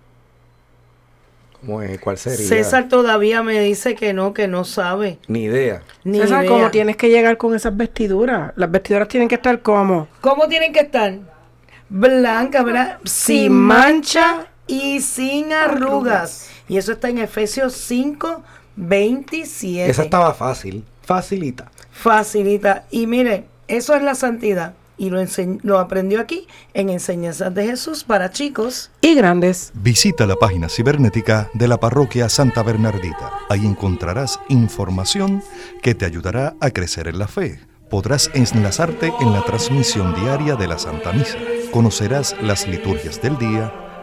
¿Cómo 1.61 1.81
es? 1.81 1.99
¿Cuál 1.99 2.19
sería? 2.19 2.47
César 2.47 2.89
todavía 2.89 3.43
me 3.43 3.59
dice 3.59 3.95
que 3.95 4.13
no, 4.13 4.35
que 4.35 4.47
no 4.47 4.65
sabe. 4.65 5.19
Ni 5.29 5.45
idea. 5.45 5.83
Ni 6.05 6.19
César, 6.21 6.45
idea. 6.45 6.53
¿cómo 6.53 6.71
tienes 6.71 6.97
que 6.97 7.09
llegar 7.09 7.39
con 7.39 7.55
esas 7.55 7.75
vestiduras? 7.75 8.53
Las 8.57 8.71
vestiduras 8.71 9.09
tienen 9.09 9.29
que 9.29 9.37
estar 9.37 9.63
como 9.63 10.09
¿Cómo 10.21 10.47
tienen 10.47 10.75
que 10.75 10.81
estar? 10.81 11.19
Blancas, 11.89 12.65
¿verdad? 12.65 12.99
Sin 13.05 13.53
mancha 13.53 14.47
y 14.67 15.01
sin 15.01 15.53
arrugas. 15.55 16.51
Y 16.69 16.77
eso 16.77 16.93
está 16.93 17.09
en 17.09 17.19
Efesios 17.19 17.73
5, 17.73 18.43
27. 18.77 19.91
Esa 19.91 20.03
estaba 20.03 20.35
fácil, 20.35 20.85
facilita. 21.03 21.71
Facilita. 21.91 22.85
Y 22.91 23.07
mire, 23.07 23.45
eso 23.69 23.95
es 23.95 24.03
la 24.03 24.15
santidad. 24.15 24.75
Y 24.97 25.11
lo, 25.11 25.19
lo 25.63 25.79
aprendió 25.79 26.21
aquí 26.21 26.47
en 26.73 26.89
Enseñanzas 26.89 27.55
de 27.55 27.67
Jesús 27.67 28.05
para 28.05 28.31
chicos. 28.31 28.91
Y 29.01 29.15
grandes. 29.15 29.73
Visita 29.75 30.27
la 30.27 30.37
página 30.37 30.69
cibernética 30.69 31.51
de 31.55 31.69
la 31.69 31.79
parroquia 31.79 32.29
Santa 32.29 32.63
Bernardita. 32.63 33.33
Ahí 33.49 33.67
encontrarás 33.67 34.39
información 34.49 35.43
que 35.83 35.95
te 35.95 36.05
ayudará 36.05 36.55
a 36.61 36.71
crecer 36.71 37.09
en 37.09 37.19
la 37.19 37.29
fe. 37.29 37.61
Podrás 37.91 38.31
enlazarte 38.35 39.13
en 39.21 39.33
la 39.33 39.45
transmisión 39.45 40.15
diaria 40.15 40.57
de 40.57 40.67
la 40.67 40.79
Santa 40.79 41.13
Misa. 41.13 41.39
Conocerás 41.71 42.35
las 42.41 42.67
liturgias 42.67 43.21
del 43.21 43.39
día, 43.39 43.73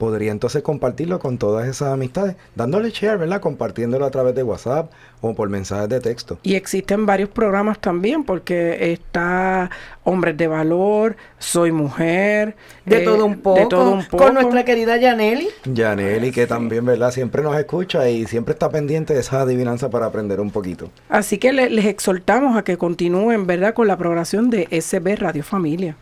podría 0.00 0.32
entonces 0.32 0.62
compartirlo 0.62 1.20
con 1.20 1.38
todas 1.38 1.68
esas 1.68 1.92
amistades, 1.92 2.34
dándole 2.56 2.90
share, 2.90 3.18
¿verdad? 3.18 3.40
Compartiéndolo 3.40 4.04
a 4.06 4.10
través 4.10 4.34
de 4.34 4.42
WhatsApp 4.42 4.90
o 5.20 5.34
por 5.34 5.48
mensajes 5.50 5.88
de 5.90 6.00
texto. 6.00 6.38
Y 6.42 6.54
existen 6.54 7.04
varios 7.06 7.28
programas 7.28 7.78
también, 7.78 8.24
porque 8.24 8.92
está 8.92 9.70
Hombres 10.02 10.36
de 10.38 10.48
Valor, 10.48 11.16
Soy 11.38 11.70
Mujer. 11.70 12.56
De 12.86 13.02
eh, 13.02 13.04
todo 13.04 13.26
un 13.26 13.38
poco. 13.40 13.60
De 13.60 13.66
todo 13.66 13.92
un 13.92 14.04
poco. 14.06 14.24
Con 14.24 14.34
nuestra 14.34 14.64
querida 14.64 14.96
Yaneli. 14.96 15.46
Yaneli, 15.66 16.32
que 16.32 16.46
también, 16.46 16.84
¿verdad? 16.86 17.12
Siempre 17.12 17.42
nos 17.42 17.54
escucha 17.56 18.08
y 18.08 18.26
siempre 18.26 18.54
está 18.54 18.70
pendiente 18.70 19.12
de 19.12 19.20
esa 19.20 19.42
adivinanza 19.42 19.90
para 19.90 20.06
aprender 20.06 20.40
un 20.40 20.50
poquito. 20.50 20.90
Así 21.10 21.36
que 21.36 21.52
le- 21.52 21.68
les 21.70 21.84
exhortamos 21.84 22.56
a 22.56 22.64
que 22.64 22.78
continúen, 22.78 23.46
¿verdad?, 23.46 23.74
con 23.74 23.86
la 23.86 23.98
programación 23.98 24.48
de 24.48 24.66
SB 24.70 25.16
Radio 25.16 25.44
Familia. 25.44 25.94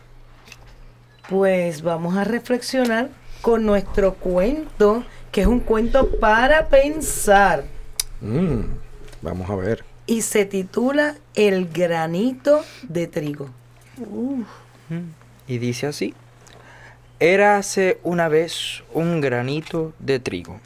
Pues 1.29 1.83
vamos 1.83 2.17
a 2.17 2.23
reflexionar 2.23 3.09
con 3.41 3.65
nuestro 3.65 4.15
cuento, 4.15 5.03
que 5.31 5.41
es 5.41 5.47
un 5.47 5.59
cuento 5.59 6.09
para 6.19 6.67
pensar. 6.67 7.65
Mm, 8.21 8.61
vamos 9.21 9.49
a 9.49 9.55
ver. 9.55 9.83
Y 10.05 10.21
se 10.23 10.45
titula 10.45 11.15
El 11.35 11.67
granito 11.69 12.63
de 12.83 13.07
trigo. 13.07 13.49
Y 15.47 15.57
dice 15.57 15.87
así. 15.87 16.13
Érase 17.19 17.99
una 18.03 18.29
vez 18.29 18.83
un 18.93 19.19
granito 19.19 19.93
de 19.99 20.19
trigo, 20.19 20.61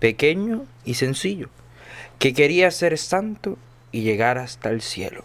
pequeño 0.00 0.66
y 0.84 0.94
sencillo, 0.94 1.48
que 2.18 2.34
quería 2.34 2.70
ser 2.72 2.98
santo 2.98 3.56
y 3.92 4.02
llegar 4.02 4.38
hasta 4.38 4.70
el 4.70 4.82
cielo. 4.82 5.24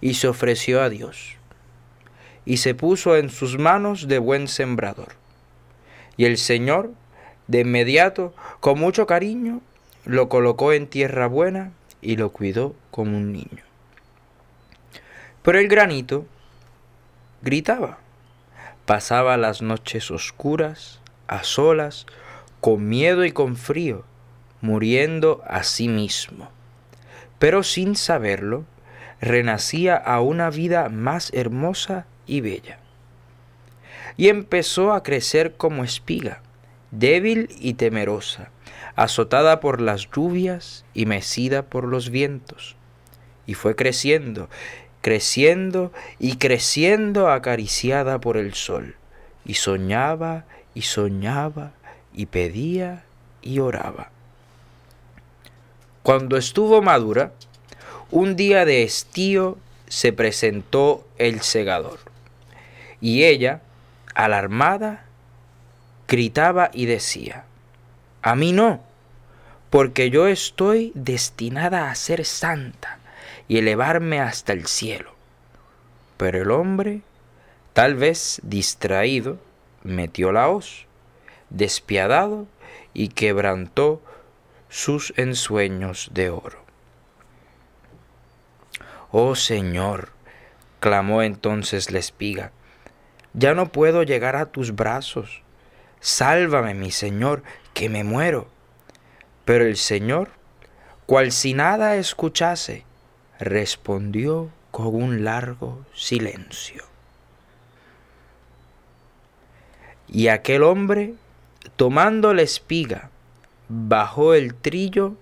Y 0.00 0.14
se 0.14 0.28
ofreció 0.28 0.82
a 0.82 0.88
Dios. 0.88 1.36
Y 2.46 2.58
se 2.58 2.74
puso 2.74 3.16
en 3.16 3.30
sus 3.30 3.58
manos 3.58 4.08
de 4.08 4.18
buen 4.18 4.48
sembrador. 4.48 5.23
Y 6.16 6.26
el 6.26 6.38
Señor, 6.38 6.92
de 7.46 7.60
inmediato, 7.60 8.34
con 8.60 8.78
mucho 8.78 9.06
cariño, 9.06 9.60
lo 10.04 10.28
colocó 10.28 10.72
en 10.72 10.86
tierra 10.86 11.26
buena 11.26 11.72
y 12.00 12.16
lo 12.16 12.30
cuidó 12.30 12.74
como 12.90 13.16
un 13.16 13.32
niño. 13.32 13.62
Pero 15.42 15.58
el 15.58 15.68
granito 15.68 16.26
gritaba. 17.42 17.98
Pasaba 18.86 19.36
las 19.36 19.62
noches 19.62 20.10
oscuras, 20.10 21.00
a 21.26 21.42
solas, 21.42 22.06
con 22.60 22.88
miedo 22.88 23.24
y 23.24 23.32
con 23.32 23.56
frío, 23.56 24.04
muriendo 24.60 25.42
a 25.46 25.62
sí 25.62 25.88
mismo. 25.88 26.50
Pero 27.38 27.62
sin 27.62 27.96
saberlo, 27.96 28.64
renacía 29.20 29.96
a 29.96 30.20
una 30.20 30.50
vida 30.50 30.88
más 30.88 31.30
hermosa 31.34 32.06
y 32.26 32.40
bella. 32.40 32.78
Y 34.16 34.28
empezó 34.28 34.92
a 34.92 35.02
crecer 35.02 35.54
como 35.56 35.84
espiga, 35.84 36.40
débil 36.90 37.48
y 37.58 37.74
temerosa, 37.74 38.50
azotada 38.96 39.60
por 39.60 39.80
las 39.80 40.08
lluvias 40.10 40.84
y 40.94 41.06
mecida 41.06 41.62
por 41.62 41.84
los 41.84 42.10
vientos. 42.10 42.76
Y 43.46 43.54
fue 43.54 43.74
creciendo, 43.74 44.48
creciendo 45.00 45.92
y 46.18 46.36
creciendo 46.36 47.28
acariciada 47.28 48.20
por 48.20 48.36
el 48.36 48.54
sol, 48.54 48.96
y 49.44 49.54
soñaba 49.54 50.44
y 50.74 50.82
soñaba 50.82 51.72
y 52.14 52.26
pedía 52.26 53.04
y 53.42 53.58
oraba. 53.58 54.10
Cuando 56.02 56.36
estuvo 56.36 56.80
madura, 56.82 57.32
un 58.10 58.36
día 58.36 58.64
de 58.64 58.82
estío 58.82 59.58
se 59.88 60.12
presentó 60.12 61.06
el 61.18 61.40
segador, 61.40 61.98
y 63.00 63.24
ella, 63.24 63.60
alarmada, 64.14 65.04
gritaba 66.08 66.70
y 66.72 66.86
decía, 66.86 67.44
a 68.22 68.34
mí 68.34 68.52
no, 68.52 68.80
porque 69.70 70.10
yo 70.10 70.28
estoy 70.28 70.92
destinada 70.94 71.90
a 71.90 71.94
ser 71.94 72.24
santa 72.24 72.98
y 73.48 73.58
elevarme 73.58 74.20
hasta 74.20 74.52
el 74.52 74.66
cielo. 74.66 75.12
Pero 76.16 76.40
el 76.40 76.50
hombre, 76.50 77.02
tal 77.72 77.96
vez 77.96 78.40
distraído, 78.44 79.38
metió 79.82 80.32
la 80.32 80.48
hoz, 80.48 80.86
despiadado, 81.50 82.46
y 82.94 83.08
quebrantó 83.08 84.00
sus 84.68 85.12
ensueños 85.16 86.10
de 86.14 86.30
oro. 86.30 86.62
Oh 89.10 89.34
Señor, 89.34 90.10
clamó 90.80 91.22
entonces 91.22 91.90
la 91.90 91.98
espiga, 91.98 92.52
ya 93.34 93.54
no 93.54 93.66
puedo 93.66 94.02
llegar 94.02 94.36
a 94.36 94.46
tus 94.46 94.74
brazos. 94.74 95.42
Sálvame, 96.00 96.74
mi 96.74 96.90
Señor, 96.90 97.42
que 97.74 97.88
me 97.88 98.04
muero. 98.04 98.48
Pero 99.44 99.66
el 99.66 99.76
Señor, 99.76 100.30
cual 101.06 101.32
si 101.32 101.52
nada 101.52 101.96
escuchase, 101.96 102.84
respondió 103.38 104.50
con 104.70 104.94
un 104.94 105.24
largo 105.24 105.84
silencio. 105.94 106.84
Y 110.08 110.28
aquel 110.28 110.62
hombre, 110.62 111.14
tomando 111.76 112.34
la 112.34 112.42
espiga, 112.42 113.10
bajó 113.68 114.34
el 114.34 114.54
trillo, 114.54 115.14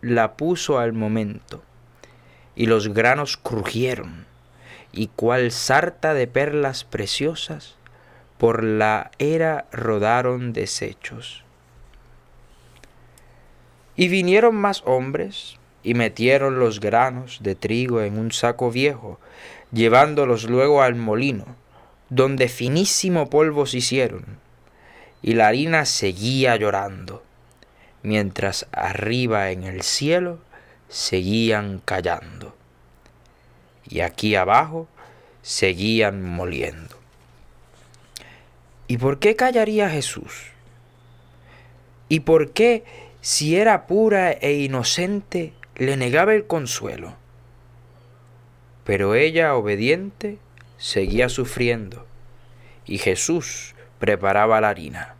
la 0.00 0.36
puso 0.36 0.78
al 0.78 0.92
momento, 0.92 1.62
y 2.56 2.66
los 2.66 2.88
granos 2.88 3.36
crujieron, 3.36 4.26
y 4.92 5.08
cual 5.08 5.50
sarta 5.50 6.14
de 6.14 6.26
perlas 6.26 6.84
preciosas, 6.84 7.76
por 8.38 8.62
la 8.62 9.10
era 9.18 9.66
rodaron 9.72 10.52
desechos. 10.52 11.44
Y 13.96 14.08
vinieron 14.08 14.54
más 14.54 14.82
hombres, 14.84 15.58
y 15.82 15.94
metieron 15.94 16.58
los 16.58 16.80
granos 16.80 17.38
de 17.42 17.54
trigo 17.54 18.02
en 18.02 18.18
un 18.18 18.32
saco 18.32 18.70
viejo, 18.70 19.18
llevándolos 19.72 20.44
luego 20.44 20.82
al 20.82 20.94
molino, 20.94 21.56
donde 22.08 22.48
finísimo 22.48 23.30
polvo 23.30 23.66
se 23.66 23.78
hicieron, 23.78 24.38
y 25.22 25.34
la 25.34 25.48
harina 25.48 25.84
seguía 25.84 26.56
llorando, 26.56 27.22
mientras 28.02 28.66
arriba 28.72 29.50
en 29.50 29.64
el 29.64 29.82
cielo 29.82 30.38
seguían 30.88 31.80
callando, 31.84 32.54
y 33.92 34.00
aquí 34.00 34.36
abajo 34.36 34.88
seguían 35.42 36.22
moliendo. 36.22 36.96
¿Y 38.88 38.96
por 38.96 39.18
qué 39.18 39.36
callaría 39.36 39.90
Jesús? 39.90 40.46
¿Y 42.08 42.20
por 42.20 42.52
qué, 42.52 42.84
si 43.20 43.56
era 43.56 43.86
pura 43.86 44.32
e 44.32 44.54
inocente, 44.54 45.52
le 45.76 45.98
negaba 45.98 46.32
el 46.32 46.46
consuelo? 46.46 47.14
Pero 48.84 49.14
ella, 49.14 49.56
obediente, 49.56 50.38
seguía 50.78 51.28
sufriendo, 51.28 52.06
y 52.86 52.96
Jesús 52.96 53.74
preparaba 53.98 54.60
la 54.62 54.70
harina. 54.70 55.16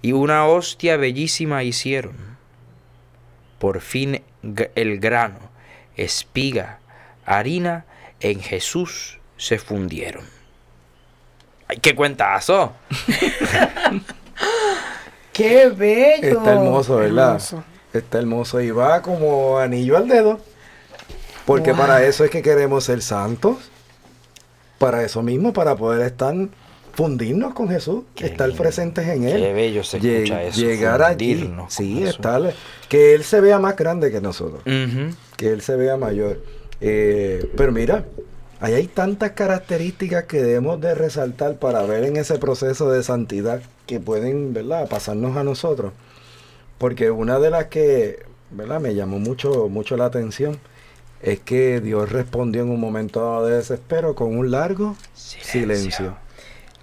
Y 0.00 0.12
una 0.12 0.46
hostia 0.46 0.96
bellísima 0.96 1.62
hicieron. 1.62 2.38
Por 3.58 3.82
fin 3.82 4.22
el 4.74 4.98
grano, 4.98 5.50
espiga, 5.96 6.80
harina 7.24 7.84
en 8.20 8.40
Jesús 8.40 9.18
se 9.36 9.58
fundieron. 9.58 10.24
¡Ay, 11.68 11.78
qué 11.78 11.94
cuentazo! 11.94 12.72
¡Qué 15.32 15.68
bello! 15.70 16.38
Está 16.38 16.52
hermoso, 16.52 16.96
¿verdad? 16.96 17.26
Hermoso. 17.28 17.64
Está 17.92 18.18
hermoso 18.18 18.60
y 18.60 18.70
va 18.70 19.02
como 19.02 19.58
anillo 19.58 19.96
al 19.96 20.08
dedo. 20.08 20.40
Porque 21.46 21.70
Wow. 21.72 21.80
para 21.80 22.04
eso 22.04 22.24
es 22.24 22.30
que 22.30 22.42
queremos 22.42 22.84
ser 22.84 23.02
santos. 23.02 23.56
Para 24.78 25.02
eso 25.04 25.22
mismo, 25.22 25.52
para 25.52 25.76
poder 25.76 26.02
estar, 26.06 26.34
fundirnos 26.94 27.54
con 27.54 27.68
Jesús, 27.68 28.04
Qué 28.14 28.26
estar 28.26 28.48
lindo. 28.48 28.62
presentes 28.62 29.06
en 29.06 29.24
Él. 29.24 29.40
Qué 29.40 29.52
bello 29.52 29.84
se 29.84 30.00
Lle- 30.00 30.16
escucha 30.22 30.42
eso, 30.42 30.60
Llegar 30.60 31.02
allí. 31.02 31.54
Sí, 31.68 32.04
estar. 32.04 32.52
Que 32.88 33.14
Él 33.14 33.24
se 33.24 33.40
vea 33.40 33.58
más 33.58 33.76
grande 33.76 34.10
que 34.10 34.20
nosotros. 34.20 34.62
Que 34.64 35.48
él 35.52 35.60
se 35.62 35.76
vea 35.76 35.96
mayor. 35.96 36.40
Eh, 36.84 37.48
pero 37.56 37.70
mira, 37.70 38.04
ahí 38.60 38.74
hay 38.74 38.86
tantas 38.88 39.30
características 39.32 40.24
que 40.24 40.42
debemos 40.42 40.80
de 40.80 40.94
resaltar 40.96 41.56
para 41.56 41.82
ver 41.82 42.04
en 42.04 42.16
ese 42.16 42.38
proceso 42.38 42.90
de 42.90 43.04
santidad 43.04 43.62
que 43.86 44.00
pueden, 44.00 44.52
¿verdad?, 44.52 44.88
pasarnos 44.88 45.36
a 45.36 45.44
nosotros. 45.44 45.92
Porque 46.78 47.12
una 47.12 47.38
de 47.38 47.50
las 47.50 47.66
que, 47.66 48.24
¿verdad?, 48.50 48.80
me 48.80 48.96
llamó 48.96 49.20
mucho, 49.20 49.68
mucho 49.68 49.96
la 49.96 50.06
atención 50.06 50.58
es 51.22 51.38
que 51.38 51.80
Dios 51.80 52.10
respondió 52.10 52.62
en 52.62 52.70
un 52.70 52.80
momento 52.80 53.46
de 53.46 53.58
desespero 53.58 54.16
con 54.16 54.36
un 54.36 54.50
largo 54.50 54.96
silencio. 55.14 56.16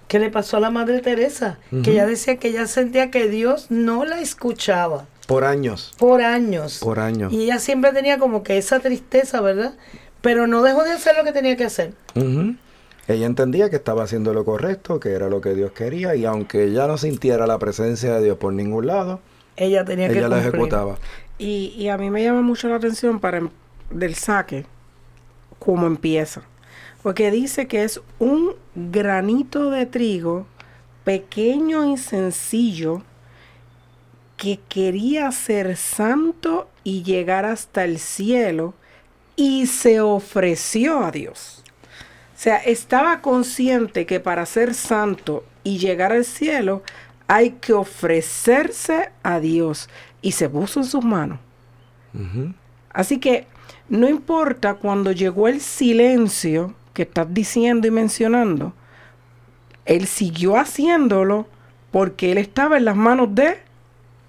¿Qué 0.08 0.18
le 0.18 0.30
pasó 0.30 0.56
a 0.56 0.60
la 0.60 0.70
Madre 0.70 1.00
Teresa? 1.00 1.58
Que 1.84 1.92
ella 1.92 2.06
decía 2.06 2.38
que 2.38 2.48
ella 2.48 2.66
sentía 2.66 3.10
que 3.10 3.28
Dios 3.28 3.70
no 3.70 4.06
la 4.06 4.20
escuchaba 4.20 5.06
Por 5.30 5.44
años, 5.44 5.92
por 5.96 6.22
años. 6.22 6.80
por 6.80 6.98
años. 6.98 7.32
Y 7.32 7.44
ella 7.44 7.60
siempre 7.60 7.92
tenía 7.92 8.18
como 8.18 8.42
que 8.42 8.58
esa 8.58 8.80
tristeza, 8.80 9.40
¿verdad? 9.40 9.74
Pero 10.22 10.48
no 10.48 10.60
dejó 10.62 10.82
de 10.82 10.90
hacer 10.90 11.14
lo 11.16 11.22
que 11.22 11.30
tenía 11.32 11.56
que 11.56 11.64
hacer. 11.64 11.92
Ella 13.06 13.26
entendía 13.26 13.70
que 13.70 13.76
estaba 13.76 14.02
haciendo 14.02 14.34
lo 14.34 14.44
correcto, 14.44 14.98
que 14.98 15.10
era 15.12 15.28
lo 15.28 15.40
que 15.40 15.54
Dios 15.54 15.70
quería, 15.70 16.16
y 16.16 16.24
aunque 16.24 16.64
ella 16.64 16.88
no 16.88 16.98
sintiera 16.98 17.46
la 17.46 17.58
presencia 17.60 18.14
de 18.16 18.24
Dios 18.24 18.38
por 18.38 18.52
ningún 18.52 18.88
lado, 18.88 19.20
Ella 19.56 19.84
tenía 19.84 20.08
que 20.08 20.18
ella 20.18 20.28
la 20.28 20.36
cumplir. 20.38 20.54
ejecutaba. 20.54 20.96
Y, 21.38 21.74
y 21.76 21.88
a 21.88 21.96
mí 21.96 22.10
me 22.10 22.22
llama 22.24 22.42
mucho 22.42 22.68
la 22.68 22.76
atención 22.76 23.20
para 23.20 23.38
em- 23.38 23.50
del 23.90 24.16
saque, 24.16 24.66
cómo 25.60 25.86
empieza. 25.86 26.42
Porque 27.04 27.30
dice 27.30 27.68
que 27.68 27.84
es 27.84 28.00
un 28.18 28.54
granito 28.74 29.70
de 29.70 29.86
trigo 29.86 30.46
pequeño 31.04 31.92
y 31.92 31.96
sencillo 31.96 33.02
que 34.40 34.58
quería 34.70 35.30
ser 35.32 35.76
santo 35.76 36.66
y 36.82 37.02
llegar 37.02 37.44
hasta 37.44 37.84
el 37.84 37.98
cielo 37.98 38.72
y 39.36 39.66
se 39.66 40.00
ofreció 40.00 41.04
a 41.04 41.10
Dios. 41.10 41.62
O 42.34 42.38
sea, 42.38 42.56
estaba 42.56 43.20
consciente 43.20 44.06
que 44.06 44.18
para 44.18 44.46
ser 44.46 44.72
santo 44.72 45.44
y 45.62 45.76
llegar 45.76 46.12
al 46.12 46.24
cielo 46.24 46.82
hay 47.28 47.50
que 47.60 47.74
ofrecerse 47.74 49.10
a 49.22 49.40
Dios 49.40 49.90
y 50.22 50.32
se 50.32 50.48
puso 50.48 50.80
en 50.80 50.86
sus 50.86 51.04
manos. 51.04 51.38
Así 52.94 53.18
que 53.18 53.46
no 53.90 54.08
importa 54.08 54.72
cuando 54.72 55.12
llegó 55.12 55.48
el 55.48 55.60
silencio 55.60 56.74
que 56.94 57.02
estás 57.02 57.26
diciendo 57.28 57.86
y 57.86 57.90
mencionando, 57.90 58.72
él 59.84 60.06
siguió 60.06 60.56
haciéndolo 60.56 61.46
porque 61.90 62.32
él 62.32 62.38
estaba 62.38 62.78
en 62.78 62.86
las 62.86 62.96
manos 62.96 63.34
de 63.34 63.68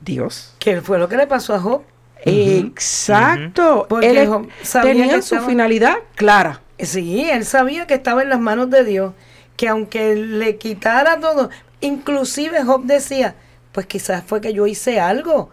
Dios. 0.02 0.54
Que 0.60 0.82
fue 0.82 0.98
lo 1.00 1.08
que 1.08 1.18
le 1.18 1.28
pasó 1.28 1.54
a 1.54 1.60
Job. 1.60 1.82
Exacto. 2.24 3.86
Porque 3.90 4.10
él 4.22 4.28
Job 4.28 4.48
sabía 4.64 4.92
tenía 4.94 5.16
que 5.16 5.22
su 5.22 5.36
estaba- 5.36 5.48
finalidad 5.50 5.96
clara. 6.16 6.62
Sí, 6.80 7.30
él 7.30 7.46
sabía 7.46 7.86
que 7.88 7.94
estaba 7.94 8.24
en 8.24 8.30
las 8.30 8.40
manos 8.40 8.70
de 8.70 8.84
Dios, 8.84 9.14
que 9.56 9.68
aunque 9.68 10.16
le 10.16 10.58
quitara 10.58 11.20
todo, 11.20 11.50
inclusive 11.80 12.64
Job 12.64 12.86
decía, 12.86 13.36
pues 13.72 13.86
quizás 13.86 14.24
fue 14.26 14.42
que 14.42 14.54
yo 14.54 14.66
hice 14.66 15.00
algo, 15.00 15.50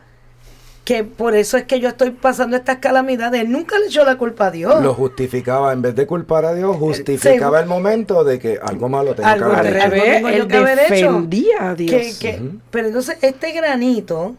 que 0.89 1.05
por 1.05 1.35
eso 1.35 1.59
es 1.59 1.65
que 1.65 1.81
yo 1.81 1.89
estoy 1.91 2.13
pasando 2.13 2.57
estas 2.57 2.79
calamidades. 2.79 3.43
Él 3.43 3.53
nunca 3.53 3.79
le 3.79 3.89
echó 3.89 4.07
la 4.07 4.17
culpa 4.17 4.47
a 4.47 4.51
Dios. 4.51 4.83
Lo 4.83 4.95
justificaba, 4.95 5.71
en 5.75 5.83
vez 5.83 5.95
de 5.95 6.07
culpar 6.07 6.47
a 6.47 6.55
Dios, 6.55 6.75
justificaba 6.79 7.59
según- 7.59 7.59
el 7.59 7.67
momento 7.67 8.25
de 8.25 8.39
que 8.39 8.59
algo 8.63 8.89
malo 8.89 9.15
tenía 9.15 9.33
Algo 9.33 9.51
que 9.51 9.57
haber 9.59 9.73
te- 9.75 9.79
hecho. 9.81 9.91
tengo 9.91 10.29
yo 10.31 10.35
él 10.35 10.49
que 10.49 10.57
haber 10.57 10.79
hecho. 10.79 10.95
defendía 10.95 11.57
a 11.69 11.75
Dios. 11.75 11.91
Que- 11.91 12.19
que- 12.19 12.43
Pero 12.71 12.87
entonces 12.87 13.19
este 13.21 13.53
granito, 13.53 14.35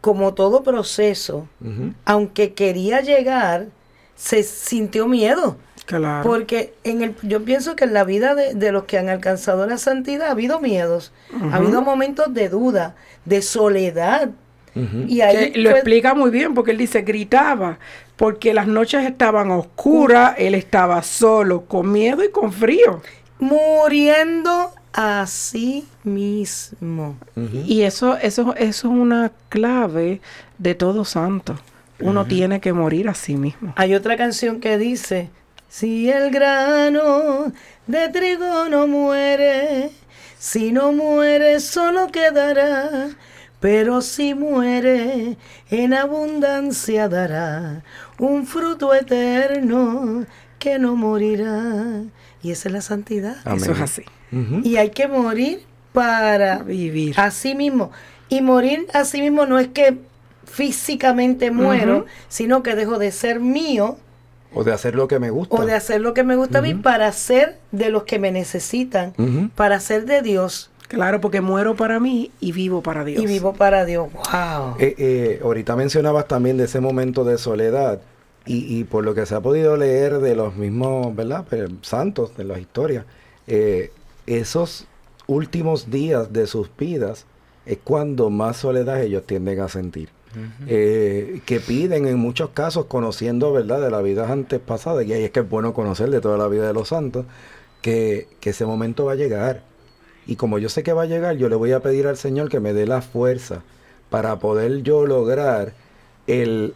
como 0.00 0.32
todo 0.34 0.62
proceso, 0.62 1.48
Ujú. 1.60 1.92
aunque 2.04 2.54
quería 2.54 3.00
llegar, 3.00 3.66
se 4.14 4.44
sintió 4.44 5.08
miedo. 5.08 5.56
Claro. 5.98 6.22
Porque 6.22 6.74
en 6.84 7.02
el, 7.02 7.14
yo 7.22 7.44
pienso 7.44 7.76
que 7.76 7.84
en 7.84 7.92
la 7.92 8.04
vida 8.04 8.34
de, 8.34 8.54
de 8.54 8.72
los 8.72 8.84
que 8.84 8.98
han 8.98 9.08
alcanzado 9.08 9.66
la 9.66 9.78
santidad 9.78 10.28
ha 10.28 10.30
habido 10.32 10.60
miedos, 10.60 11.12
ha 11.50 11.56
habido 11.56 11.82
momentos 11.82 12.32
de 12.32 12.48
duda, 12.48 12.94
de 13.24 13.42
soledad. 13.42 14.30
Y 15.08 15.20
ahí 15.20 15.50
que 15.50 15.58
lo 15.58 15.70
fue 15.70 15.78
explica 15.80 16.14
muy 16.14 16.30
bien 16.30 16.54
porque 16.54 16.70
él 16.70 16.78
dice 16.78 17.02
gritaba 17.02 17.78
porque 18.20 18.52
las 18.52 18.66
noches 18.66 19.04
estaban 19.06 19.50
oscuras, 19.50 20.34
él 20.36 20.54
estaba 20.54 21.02
solo, 21.02 21.62
con 21.62 21.90
miedo 21.90 22.22
y 22.22 22.30
con 22.30 22.52
frío. 22.52 23.00
muriendo 23.38 24.72
a 24.92 25.26
sí 25.26 25.88
mismo. 26.04 27.16
Y 27.66 27.82
eso, 27.82 28.16
eso, 28.18 28.54
eso 28.56 28.56
es 28.56 28.84
una 28.84 29.32
clave 29.48 30.20
de 30.58 30.74
todo 30.74 31.04
santo. 31.04 31.58
Uno 31.98 32.26
tiene 32.26 32.60
que 32.60 32.72
morir 32.72 33.08
a 33.08 33.14
sí 33.14 33.36
mismo. 33.36 33.72
Hay 33.76 33.94
otra 33.94 34.16
canción 34.16 34.60
que 34.60 34.78
dice, 34.78 35.30
si 35.70 36.10
el 36.10 36.30
grano 36.32 37.52
de 37.86 38.08
trigo 38.08 38.68
no 38.68 38.88
muere, 38.88 39.90
si 40.36 40.72
no 40.72 40.92
muere 40.92 41.60
solo 41.60 42.08
quedará, 42.08 43.10
pero 43.60 44.02
si 44.02 44.34
muere 44.34 45.36
en 45.70 45.94
abundancia 45.94 47.08
dará 47.08 47.84
un 48.18 48.46
fruto 48.46 48.92
eterno 48.94 50.26
que 50.58 50.80
no 50.80 50.96
morirá. 50.96 52.02
Y 52.42 52.50
esa 52.50 52.68
es 52.68 52.72
la 52.72 52.80
santidad. 52.80 53.36
Amén. 53.44 53.62
Eso 53.62 53.72
es 53.72 53.80
así. 53.80 54.02
Y 54.64 54.76
hay 54.76 54.90
que 54.90 55.06
morir 55.06 55.62
para 55.92 56.58
Vivir. 56.58 57.14
a 57.18 57.30
sí 57.30 57.54
mismo. 57.54 57.92
Y 58.28 58.40
morir 58.40 58.88
a 58.92 59.04
sí 59.04 59.20
mismo 59.20 59.46
no 59.46 59.58
es 59.58 59.68
que 59.68 59.98
físicamente 60.46 61.52
muero, 61.52 62.06
sino 62.28 62.62
que 62.64 62.74
dejo 62.74 62.98
de 62.98 63.12
ser 63.12 63.38
mío 63.38 63.98
O 64.54 64.64
de 64.64 64.72
hacer 64.72 64.94
lo 64.94 65.08
que 65.08 65.18
me 65.18 65.30
gusta. 65.30 65.56
o 65.56 65.64
de 65.64 65.74
hacer 65.74 66.00
lo 66.00 66.14
que 66.14 66.24
me 66.24 66.36
gusta 66.36 66.58
a 66.58 66.62
mí 66.62 66.74
para 66.74 67.10
ser 67.12 67.58
de 67.70 67.90
los 67.90 68.04
que 68.04 68.18
me 68.18 68.32
necesitan, 68.32 69.12
para 69.54 69.80
ser 69.80 70.06
de 70.06 70.22
Dios. 70.22 70.70
Claro, 70.88 71.20
porque 71.20 71.40
muero 71.40 71.76
para 71.76 72.00
mí 72.00 72.32
y 72.40 72.50
vivo 72.50 72.82
para 72.82 73.04
Dios. 73.04 73.22
Y 73.22 73.26
vivo 73.26 73.52
para 73.52 73.84
Dios. 73.84 74.08
Wow. 74.12 74.74
Eh, 74.80 74.96
eh, 74.98 75.40
ahorita 75.40 75.76
mencionabas 75.76 76.26
también 76.26 76.56
de 76.56 76.64
ese 76.64 76.80
momento 76.80 77.22
de 77.22 77.38
soledad 77.38 78.00
y, 78.44 78.76
y 78.76 78.82
por 78.82 79.04
lo 79.04 79.14
que 79.14 79.24
se 79.24 79.36
ha 79.36 79.40
podido 79.40 79.76
leer 79.76 80.18
de 80.18 80.34
los 80.34 80.56
mismos, 80.56 81.14
¿verdad? 81.14 81.44
Santos 81.82 82.36
de 82.36 82.42
las 82.42 82.58
historias, 82.58 83.04
eh, 83.46 83.92
esos 84.26 84.86
últimos 85.28 85.90
días 85.90 86.32
de 86.32 86.48
sus 86.48 86.68
vidas 86.76 87.24
es 87.66 87.78
cuando 87.84 88.30
más 88.30 88.56
soledad 88.56 89.00
ellos 89.00 89.24
tienden 89.24 89.60
a 89.60 89.68
sentir. 89.68 90.08
Eh, 90.66 91.40
que 91.44 91.60
piden 91.60 92.06
en 92.06 92.18
muchos 92.18 92.50
casos, 92.50 92.86
conociendo 92.86 93.52
verdad 93.52 93.80
de 93.80 93.90
la 93.90 94.00
vida 94.00 94.30
antes 94.30 94.60
pasada, 94.60 95.02
y 95.02 95.12
ahí 95.12 95.24
es 95.24 95.30
que 95.30 95.40
es 95.40 95.48
bueno 95.48 95.74
conocer 95.74 96.10
de 96.10 96.20
toda 96.20 96.38
la 96.38 96.48
vida 96.48 96.66
de 96.66 96.72
los 96.72 96.88
santos, 96.88 97.26
que, 97.82 98.28
que 98.40 98.50
ese 98.50 98.64
momento 98.66 99.06
va 99.06 99.12
a 99.12 99.16
llegar. 99.16 99.62
Y 100.26 100.36
como 100.36 100.58
yo 100.58 100.68
sé 100.68 100.82
que 100.82 100.92
va 100.92 101.02
a 101.02 101.06
llegar, 101.06 101.36
yo 101.36 101.48
le 101.48 101.56
voy 101.56 101.72
a 101.72 101.80
pedir 101.80 102.06
al 102.06 102.16
Señor 102.16 102.48
que 102.48 102.60
me 102.60 102.72
dé 102.72 102.86
la 102.86 103.02
fuerza 103.02 103.62
para 104.10 104.38
poder 104.38 104.82
yo 104.82 105.06
lograr 105.06 105.74
el, 106.26 106.74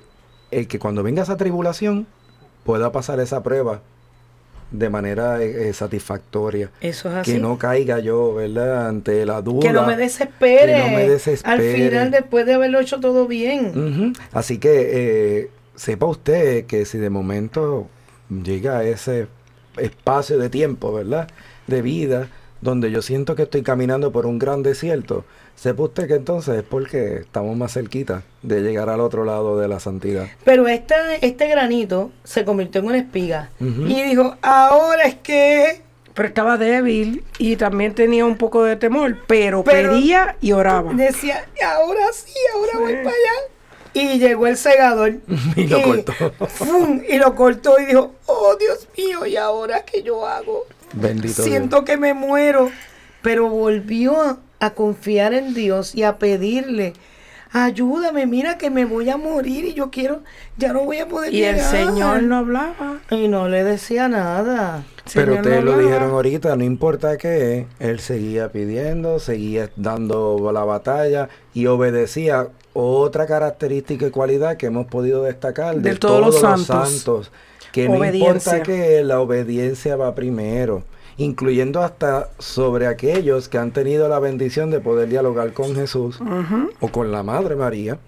el 0.50 0.66
que 0.68 0.78
cuando 0.78 1.02
venga 1.02 1.22
esa 1.22 1.36
tribulación 1.36 2.07
pueda 2.64 2.92
pasar 2.92 3.20
esa 3.20 3.42
prueba 3.42 3.82
de 4.75 4.91
manera 4.91 5.41
eh, 5.41 5.68
eh, 5.68 5.72
satisfactoria. 5.72 6.70
Eso 6.81 7.09
es 7.09 7.14
así. 7.14 7.33
Que 7.33 7.39
no 7.39 7.57
caiga 7.59 8.01
yo, 8.01 8.35
¿verdad? 8.35 8.89
Ante 8.89 9.25
la 9.25 9.41
duda. 9.41 9.61
Que 9.61 9.72
no 9.72 9.87
me 9.87 9.97
desespere. 9.97 10.72
Que 10.72 10.79
no 10.79 10.89
me 10.89 11.09
desespere. 11.09 11.53
Al 11.53 11.61
final, 11.61 12.11
después 12.11 12.45
de 12.45 12.55
haberlo 12.55 12.81
hecho 12.81 12.99
todo 12.99 13.27
bien. 13.27 14.14
Así 14.33 14.59
que 14.59 14.91
eh, 14.93 15.51
sepa 15.77 16.07
usted 16.07 16.66
que 16.66 16.85
si 16.85 16.99
de 16.99 17.09
momento 17.09 17.89
llega 18.29 18.79
a 18.79 18.85
ese 18.85 19.29
espacio 19.77 20.39
de 20.39 20.51
tiempo, 20.51 20.93
¿verdad? 20.93 21.29
De 21.68 21.81
vida, 21.81 22.29
donde 22.61 22.91
yo 22.91 23.01
siento 23.01 23.37
que 23.37 23.45
estoy 23.45 23.62
caminando 23.62 24.11
por 24.11 24.27
un 24.27 24.41
gran 24.41 24.62
desierto, 24.64 25.25
sepa 25.57 25.82
usted 25.84 26.07
que 26.07 26.14
entonces 26.14 26.57
es 26.59 26.62
porque 26.62 27.16
estamos 27.20 27.57
más 27.57 27.72
cerquita 27.72 28.22
de 28.42 28.61
llegar 28.62 28.88
al 28.90 29.00
otro 29.00 29.24
lado 29.24 29.59
de 29.59 29.68
la 29.68 29.80
santidad. 29.80 30.26
Pero 30.44 30.68
esta, 30.68 31.14
este 31.16 31.48
granito 31.48 32.11
se 32.24 32.44
convirtió 32.44 32.80
en 32.80 32.86
una 32.88 32.98
espiga. 32.98 33.50
Y 33.61 34.02
dijo, 34.02 34.36
ahora 34.42 35.05
es 35.05 35.14
que... 35.16 35.82
Pero 36.12 36.28
estaba 36.28 36.57
débil 36.59 37.24
y 37.38 37.57
también 37.57 37.92
tenía 37.92 38.24
un 38.24 38.36
poco 38.36 38.62
de 38.62 38.76
temor, 38.76 39.16
pero, 39.26 39.64
Pero- 39.64 39.90
pedía 39.92 40.36
y 40.40 40.52
oraba. 40.52 40.92
Decía, 40.92 41.44
ahora 41.66 42.05
sí, 42.12 42.32
ahora 42.55 42.78
voy 42.78 42.92
para 42.96 43.09
allá. 43.09 43.50
Y 43.94 44.18
llegó 44.20 44.46
el 44.46 44.57
segador. 44.57 45.14
Y 45.57 45.66
lo 45.66 45.82
cortó. 45.82 46.12
¡fum! 46.46 47.00
y 47.09 47.16
lo 47.18 47.34
cortó 47.34 47.80
y 47.80 47.86
dijo, 47.86 48.14
oh 48.26 48.55
Dios 48.61 48.86
mío, 48.96 49.26
¿y 49.26 49.36
ahora 49.36 49.84
qué 49.84 50.02
yo 50.05 50.24
hago? 50.26 50.66
Bendito 50.92 51.42
Siento 51.42 51.84
que 51.84 51.96
me 51.96 52.14
muero. 52.14 52.70
Pero 53.22 53.48
volvió 53.48 54.38
a, 54.66 54.70
confiar 54.74 55.34
en 55.34 55.54
Dios 55.54 55.94
y 55.94 56.02
a 56.02 56.18
pedirle, 56.18 56.92
ayúdame, 57.52 58.26
mira 58.26 58.58
que 58.58 58.70
me 58.70 58.84
voy 58.84 59.08
a 59.10 59.16
morir 59.16 59.64
y 59.64 59.74
yo 59.74 59.90
quiero, 59.90 60.22
ya 60.56 60.72
no 60.72 60.84
voy 60.84 60.98
a 60.98 61.08
poder 61.08 61.32
Y 61.32 61.44
el 61.44 61.56
llegar". 61.56 61.70
Señor 61.70 62.22
no 62.24 62.38
hablaba. 62.38 63.00
Y 63.10 63.28
no 63.28 63.48
le 63.48 63.62
decía 63.64 64.08
nada. 64.08 64.84
Pero 65.12 65.34
ustedes 65.34 65.62
no 65.64 65.72
lo 65.72 65.78
dijeron 65.78 66.10
ahorita, 66.10 66.56
no 66.56 66.64
importa 66.64 67.16
qué, 67.18 67.66
él 67.78 68.00
seguía 68.00 68.50
pidiendo, 68.50 69.18
seguía 69.18 69.70
dando 69.76 70.50
la 70.52 70.64
batalla 70.64 71.28
y 71.52 71.66
obedecía. 71.66 72.48
Otra 72.76 73.26
característica 73.26 74.06
y 74.06 74.10
cualidad 74.10 74.56
que 74.56 74.66
hemos 74.66 74.86
podido 74.86 75.22
destacar 75.22 75.76
de, 75.76 75.90
De 75.90 75.96
todos 75.96 76.20
los 76.20 76.40
santos. 76.40 76.66
santos, 76.66 77.32
que 77.70 77.88
no 77.88 78.04
importa 78.04 78.64
que 78.64 79.04
la 79.04 79.20
obediencia 79.20 79.94
va 79.94 80.12
primero, 80.16 80.82
incluyendo 81.16 81.82
hasta 81.82 82.28
sobre 82.38 82.86
aquellos 82.86 83.48
que 83.48 83.58
han 83.58 83.72
tenido 83.72 84.08
la 84.08 84.18
bendición 84.18 84.70
de 84.70 84.80
poder 84.80 85.08
dialogar 85.08 85.52
con 85.52 85.74
Jesús 85.74 86.18
o 86.80 86.88
con 86.88 87.12
la 87.12 87.22
Madre 87.22 87.56
María 87.56 87.98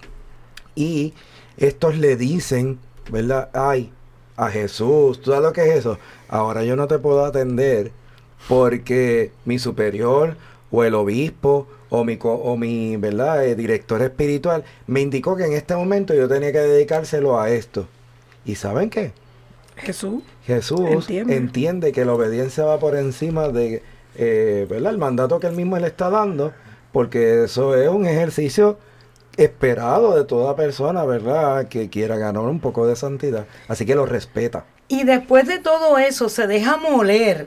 y 0.74 1.14
estos 1.56 1.96
le 1.96 2.16
dicen, 2.16 2.78
¿verdad? 3.10 3.48
Ay, 3.54 3.90
a 4.36 4.50
Jesús, 4.50 5.20
¿tú 5.20 5.30
sabes 5.30 5.46
lo 5.46 5.52
que 5.52 5.68
es 5.68 5.76
eso? 5.76 5.98
Ahora 6.28 6.64
yo 6.64 6.76
no 6.76 6.86
te 6.86 6.98
puedo 6.98 7.24
atender 7.24 7.92
porque 8.48 9.32
mi 9.44 9.58
superior 9.58 10.36
o 10.70 10.84
el 10.84 10.94
obispo 10.94 11.66
o 11.88 12.04
mi, 12.04 12.18
o 12.20 12.56
mi 12.56 12.96
¿verdad? 12.96 13.46
Eh, 13.46 13.54
director 13.54 14.02
espiritual 14.02 14.64
me 14.86 15.00
indicó 15.00 15.36
que 15.36 15.44
en 15.44 15.52
este 15.52 15.74
momento 15.74 16.14
yo 16.14 16.28
tenía 16.28 16.52
que 16.52 16.58
dedicárselo 16.58 17.40
a 17.40 17.50
esto. 17.50 17.86
¿Y 18.44 18.56
saben 18.56 18.90
qué? 18.90 19.12
Jesús. 19.76 20.22
Jesús 20.44 20.80
Entiende. 20.88 21.36
entiende, 21.36 21.92
que 21.92 22.04
la 22.04 22.14
obediencia 22.14 22.64
va 22.64 22.78
por 22.78 22.96
encima 22.96 23.48
de 23.48 23.82
eh, 24.16 24.66
¿verdad? 24.70 24.92
el 24.92 24.98
mandato 24.98 25.38
que 25.40 25.46
él 25.48 25.54
mismo 25.54 25.78
le 25.78 25.86
está 25.88 26.08
dando, 26.10 26.52
porque 26.92 27.44
eso 27.44 27.76
es 27.76 27.88
un 27.88 28.06
ejercicio 28.06 28.78
esperado 29.36 30.16
de 30.16 30.24
toda 30.24 30.56
persona, 30.56 31.04
¿verdad? 31.04 31.68
Que 31.68 31.90
quiera 31.90 32.16
ganar 32.16 32.42
un 32.44 32.60
poco 32.60 32.86
de 32.86 32.96
santidad. 32.96 33.44
Así 33.68 33.84
que 33.84 33.94
lo 33.94 34.06
respeta. 34.06 34.64
Y 34.88 35.04
después 35.04 35.46
de 35.46 35.58
todo 35.58 35.98
eso 35.98 36.28
se 36.28 36.46
deja 36.46 36.76
moler. 36.78 37.46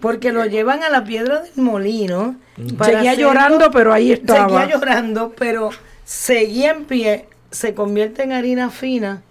Porque 0.00 0.30
lo 0.32 0.44
llevan 0.46 0.84
a 0.84 0.88
la 0.90 1.02
piedra 1.02 1.42
del 1.42 1.52
molino. 1.56 2.36
para 2.78 2.92
Seguía 2.98 3.12
hacerlo- 3.12 3.28
llorando, 3.32 3.70
pero 3.72 3.92
ahí 3.92 4.12
estaba. 4.12 4.48
Seguía 4.48 4.76
llorando, 4.76 5.32
pero 5.36 5.70
seguía 6.04 6.70
en 6.70 6.84
pie. 6.84 7.24
Se 7.50 7.74
convierte 7.74 8.22
en 8.22 8.30
harina 8.32 8.70
fina. 8.70 9.22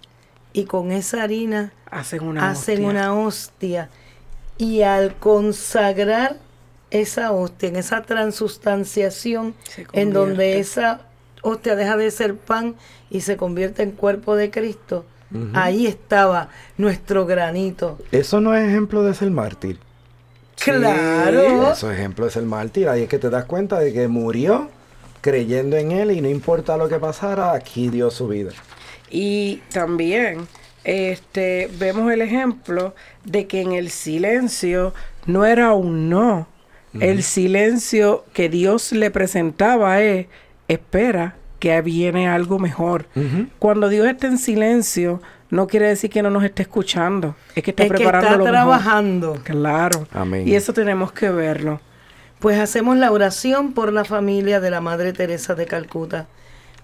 Y 0.56 0.64
con 0.64 0.90
esa 0.90 1.22
harina 1.22 1.72
Hacen 1.90 2.22
una 2.26 2.50
hacen 2.50 2.76
hostia. 2.84 2.88
una 2.90 3.14
hostia. 3.14 3.90
Y 4.56 4.80
al 4.80 5.14
consagrar 5.16 6.36
esa 6.90 7.30
hostia, 7.32 7.68
en 7.68 7.76
esa 7.76 8.02
transustanciación, 8.02 9.54
en 9.92 10.14
donde 10.14 10.58
esa 10.58 11.02
hostia 11.42 11.76
deja 11.76 11.98
de 11.98 12.10
ser 12.10 12.36
pan 12.36 12.74
y 13.10 13.20
se 13.20 13.36
convierte 13.36 13.82
en 13.82 13.90
cuerpo 13.90 14.34
de 14.34 14.50
Cristo, 14.50 15.04
ahí 15.52 15.86
estaba 15.86 16.48
nuestro 16.78 17.26
granito. 17.26 17.98
Eso 18.10 18.40
no 18.40 18.54
es 18.54 18.66
ejemplo 18.66 19.02
de 19.02 19.12
ser 19.12 19.30
mártir. 19.30 19.78
Claro. 20.58 21.72
Eso 21.72 21.90
es 21.92 21.98
ejemplo 21.98 22.24
de 22.24 22.30
ser 22.30 22.44
mártir. 22.44 22.88
Ahí 22.88 23.02
es 23.02 23.08
que 23.10 23.18
te 23.18 23.28
das 23.28 23.44
cuenta 23.44 23.78
de 23.78 23.92
que 23.92 24.08
murió 24.08 24.70
creyendo 25.20 25.76
en 25.76 25.90
él 25.92 26.12
y 26.12 26.22
no 26.22 26.30
importa 26.30 26.78
lo 26.78 26.88
que 26.88 26.98
pasara, 26.98 27.52
aquí 27.52 27.90
dio 27.90 28.10
su 28.10 28.26
vida. 28.26 28.52
Y 29.10 29.62
también 29.72 30.46
este, 30.84 31.70
vemos 31.78 32.12
el 32.12 32.22
ejemplo 32.22 32.94
de 33.24 33.46
que 33.46 33.60
en 33.60 33.72
el 33.72 33.90
silencio 33.90 34.94
no 35.26 35.44
era 35.44 35.72
un 35.72 36.08
no. 36.08 36.48
El 36.98 37.22
silencio 37.22 38.24
que 38.32 38.48
Dios 38.48 38.92
le 38.92 39.10
presentaba 39.10 40.00
es, 40.00 40.28
espera, 40.66 41.36
que 41.58 41.80
viene 41.82 42.26
algo 42.28 42.58
mejor. 42.58 43.06
Cuando 43.58 43.90
Dios 43.90 44.06
está 44.06 44.28
en 44.28 44.38
silencio, 44.38 45.20
no 45.50 45.66
quiere 45.66 45.88
decir 45.88 46.08
que 46.08 46.22
no 46.22 46.30
nos 46.30 46.42
esté 46.44 46.62
escuchando. 46.62 47.34
Es 47.54 47.62
que 47.62 47.72
está 47.72 47.82
Es 47.84 47.90
que 47.90 47.96
preparando 47.98 48.26
está 48.28 48.38
lo 48.38 48.44
mejor. 48.44 48.52
trabajando. 48.52 49.38
Claro. 49.44 50.06
Amén. 50.12 50.48
Y 50.48 50.54
eso 50.54 50.72
tenemos 50.72 51.12
que 51.12 51.28
verlo. 51.28 51.80
Pues 52.38 52.58
hacemos 52.58 52.96
la 52.96 53.10
oración 53.12 53.72
por 53.74 53.92
la 53.92 54.04
familia 54.04 54.60
de 54.60 54.70
la 54.70 54.80
Madre 54.80 55.12
Teresa 55.12 55.54
de 55.54 55.66
Calcuta. 55.66 56.28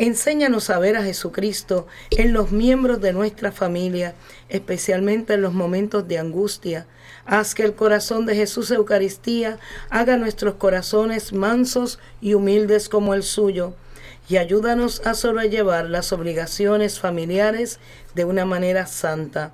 Enséñanos 0.00 0.70
a 0.70 0.78
ver 0.78 0.96
a 0.96 1.02
Jesucristo 1.02 1.88
en 2.12 2.32
los 2.32 2.52
miembros 2.52 3.00
de 3.00 3.12
nuestra 3.12 3.50
familia, 3.50 4.14
especialmente 4.48 5.34
en 5.34 5.42
los 5.42 5.52
momentos 5.52 6.06
de 6.06 6.20
angustia. 6.20 6.86
Haz 7.26 7.52
que 7.56 7.64
el 7.64 7.74
corazón 7.74 8.24
de 8.24 8.36
Jesús 8.36 8.70
Eucaristía 8.70 9.58
haga 9.90 10.16
nuestros 10.16 10.54
corazones 10.54 11.32
mansos 11.32 11.98
y 12.20 12.34
humildes 12.34 12.88
como 12.88 13.12
el 13.12 13.24
suyo 13.24 13.74
y 14.28 14.36
ayúdanos 14.36 15.02
a 15.04 15.14
sobrellevar 15.14 15.90
las 15.90 16.12
obligaciones 16.12 17.00
familiares 17.00 17.80
de 18.14 18.24
una 18.24 18.44
manera 18.44 18.86
santa. 18.86 19.52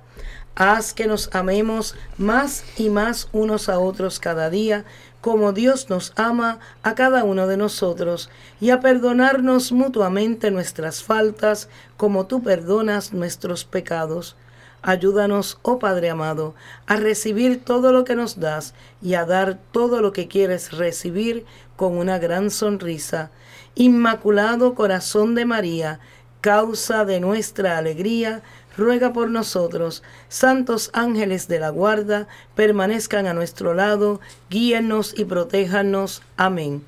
Haz 0.53 0.93
que 0.93 1.07
nos 1.07 1.33
amemos 1.33 1.95
más 2.17 2.63
y 2.77 2.89
más 2.89 3.29
unos 3.31 3.67
a 3.67 3.79
otros 3.79 4.19
cada 4.19 4.51
día, 4.51 4.85
como 5.25 5.53
Dios 5.53 5.89
nos 5.89 6.13
ama 6.17 6.59
a 6.83 6.93
cada 6.93 7.23
uno 7.23 7.47
de 7.47 7.57
nosotros, 7.57 8.29
y 8.61 8.69
a 8.69 8.79
perdonarnos 8.79 9.71
mutuamente 9.71 10.51
nuestras 10.51 11.01
faltas, 11.01 11.67
como 11.97 12.27
tú 12.27 12.43
perdonas 12.43 13.11
nuestros 13.11 13.65
pecados. 13.65 14.35
Ayúdanos, 14.83 15.57
oh 15.63 15.79
Padre 15.79 16.11
amado, 16.11 16.53
a 16.85 16.97
recibir 16.97 17.65
todo 17.65 17.91
lo 17.91 18.03
que 18.03 18.15
nos 18.15 18.39
das 18.39 18.75
y 19.01 19.15
a 19.15 19.25
dar 19.25 19.57
todo 19.71 19.99
lo 19.99 20.13
que 20.13 20.27
quieres 20.27 20.71
recibir 20.71 21.47
con 21.75 21.97
una 21.97 22.19
gran 22.19 22.51
sonrisa. 22.51 23.31
Inmaculado 23.73 24.75
Corazón 24.75 25.33
de 25.33 25.45
María, 25.45 25.99
causa 26.39 27.03
de 27.03 27.19
nuestra 27.19 27.79
alegría, 27.79 28.43
ruega 28.77 29.13
por 29.13 29.29
nosotros. 29.29 30.03
Santos 30.29 30.89
ángeles 30.93 31.47
de 31.47 31.59
la 31.59 31.69
guarda, 31.69 32.27
permanezcan 32.55 33.27
a 33.27 33.33
nuestro 33.33 33.73
lado, 33.73 34.19
guíennos 34.49 35.13
y 35.17 35.25
protéjanos. 35.25 36.21
Amén. 36.37 36.83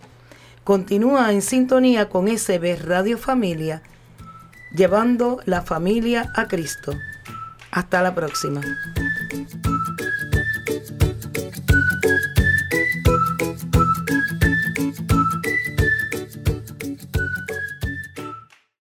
Continúa 0.64 1.32
en 1.32 1.42
sintonía 1.42 2.10
con 2.10 2.28
SB 2.28 2.78
Radio 2.84 3.18
Familia, 3.18 3.82
llevando 4.76 5.40
la 5.46 5.62
familia 5.62 6.32
a 6.36 6.48
Cristo. 6.48 6.94
Hasta 7.72 8.02
la 8.02 8.14
próxima. 8.14 8.62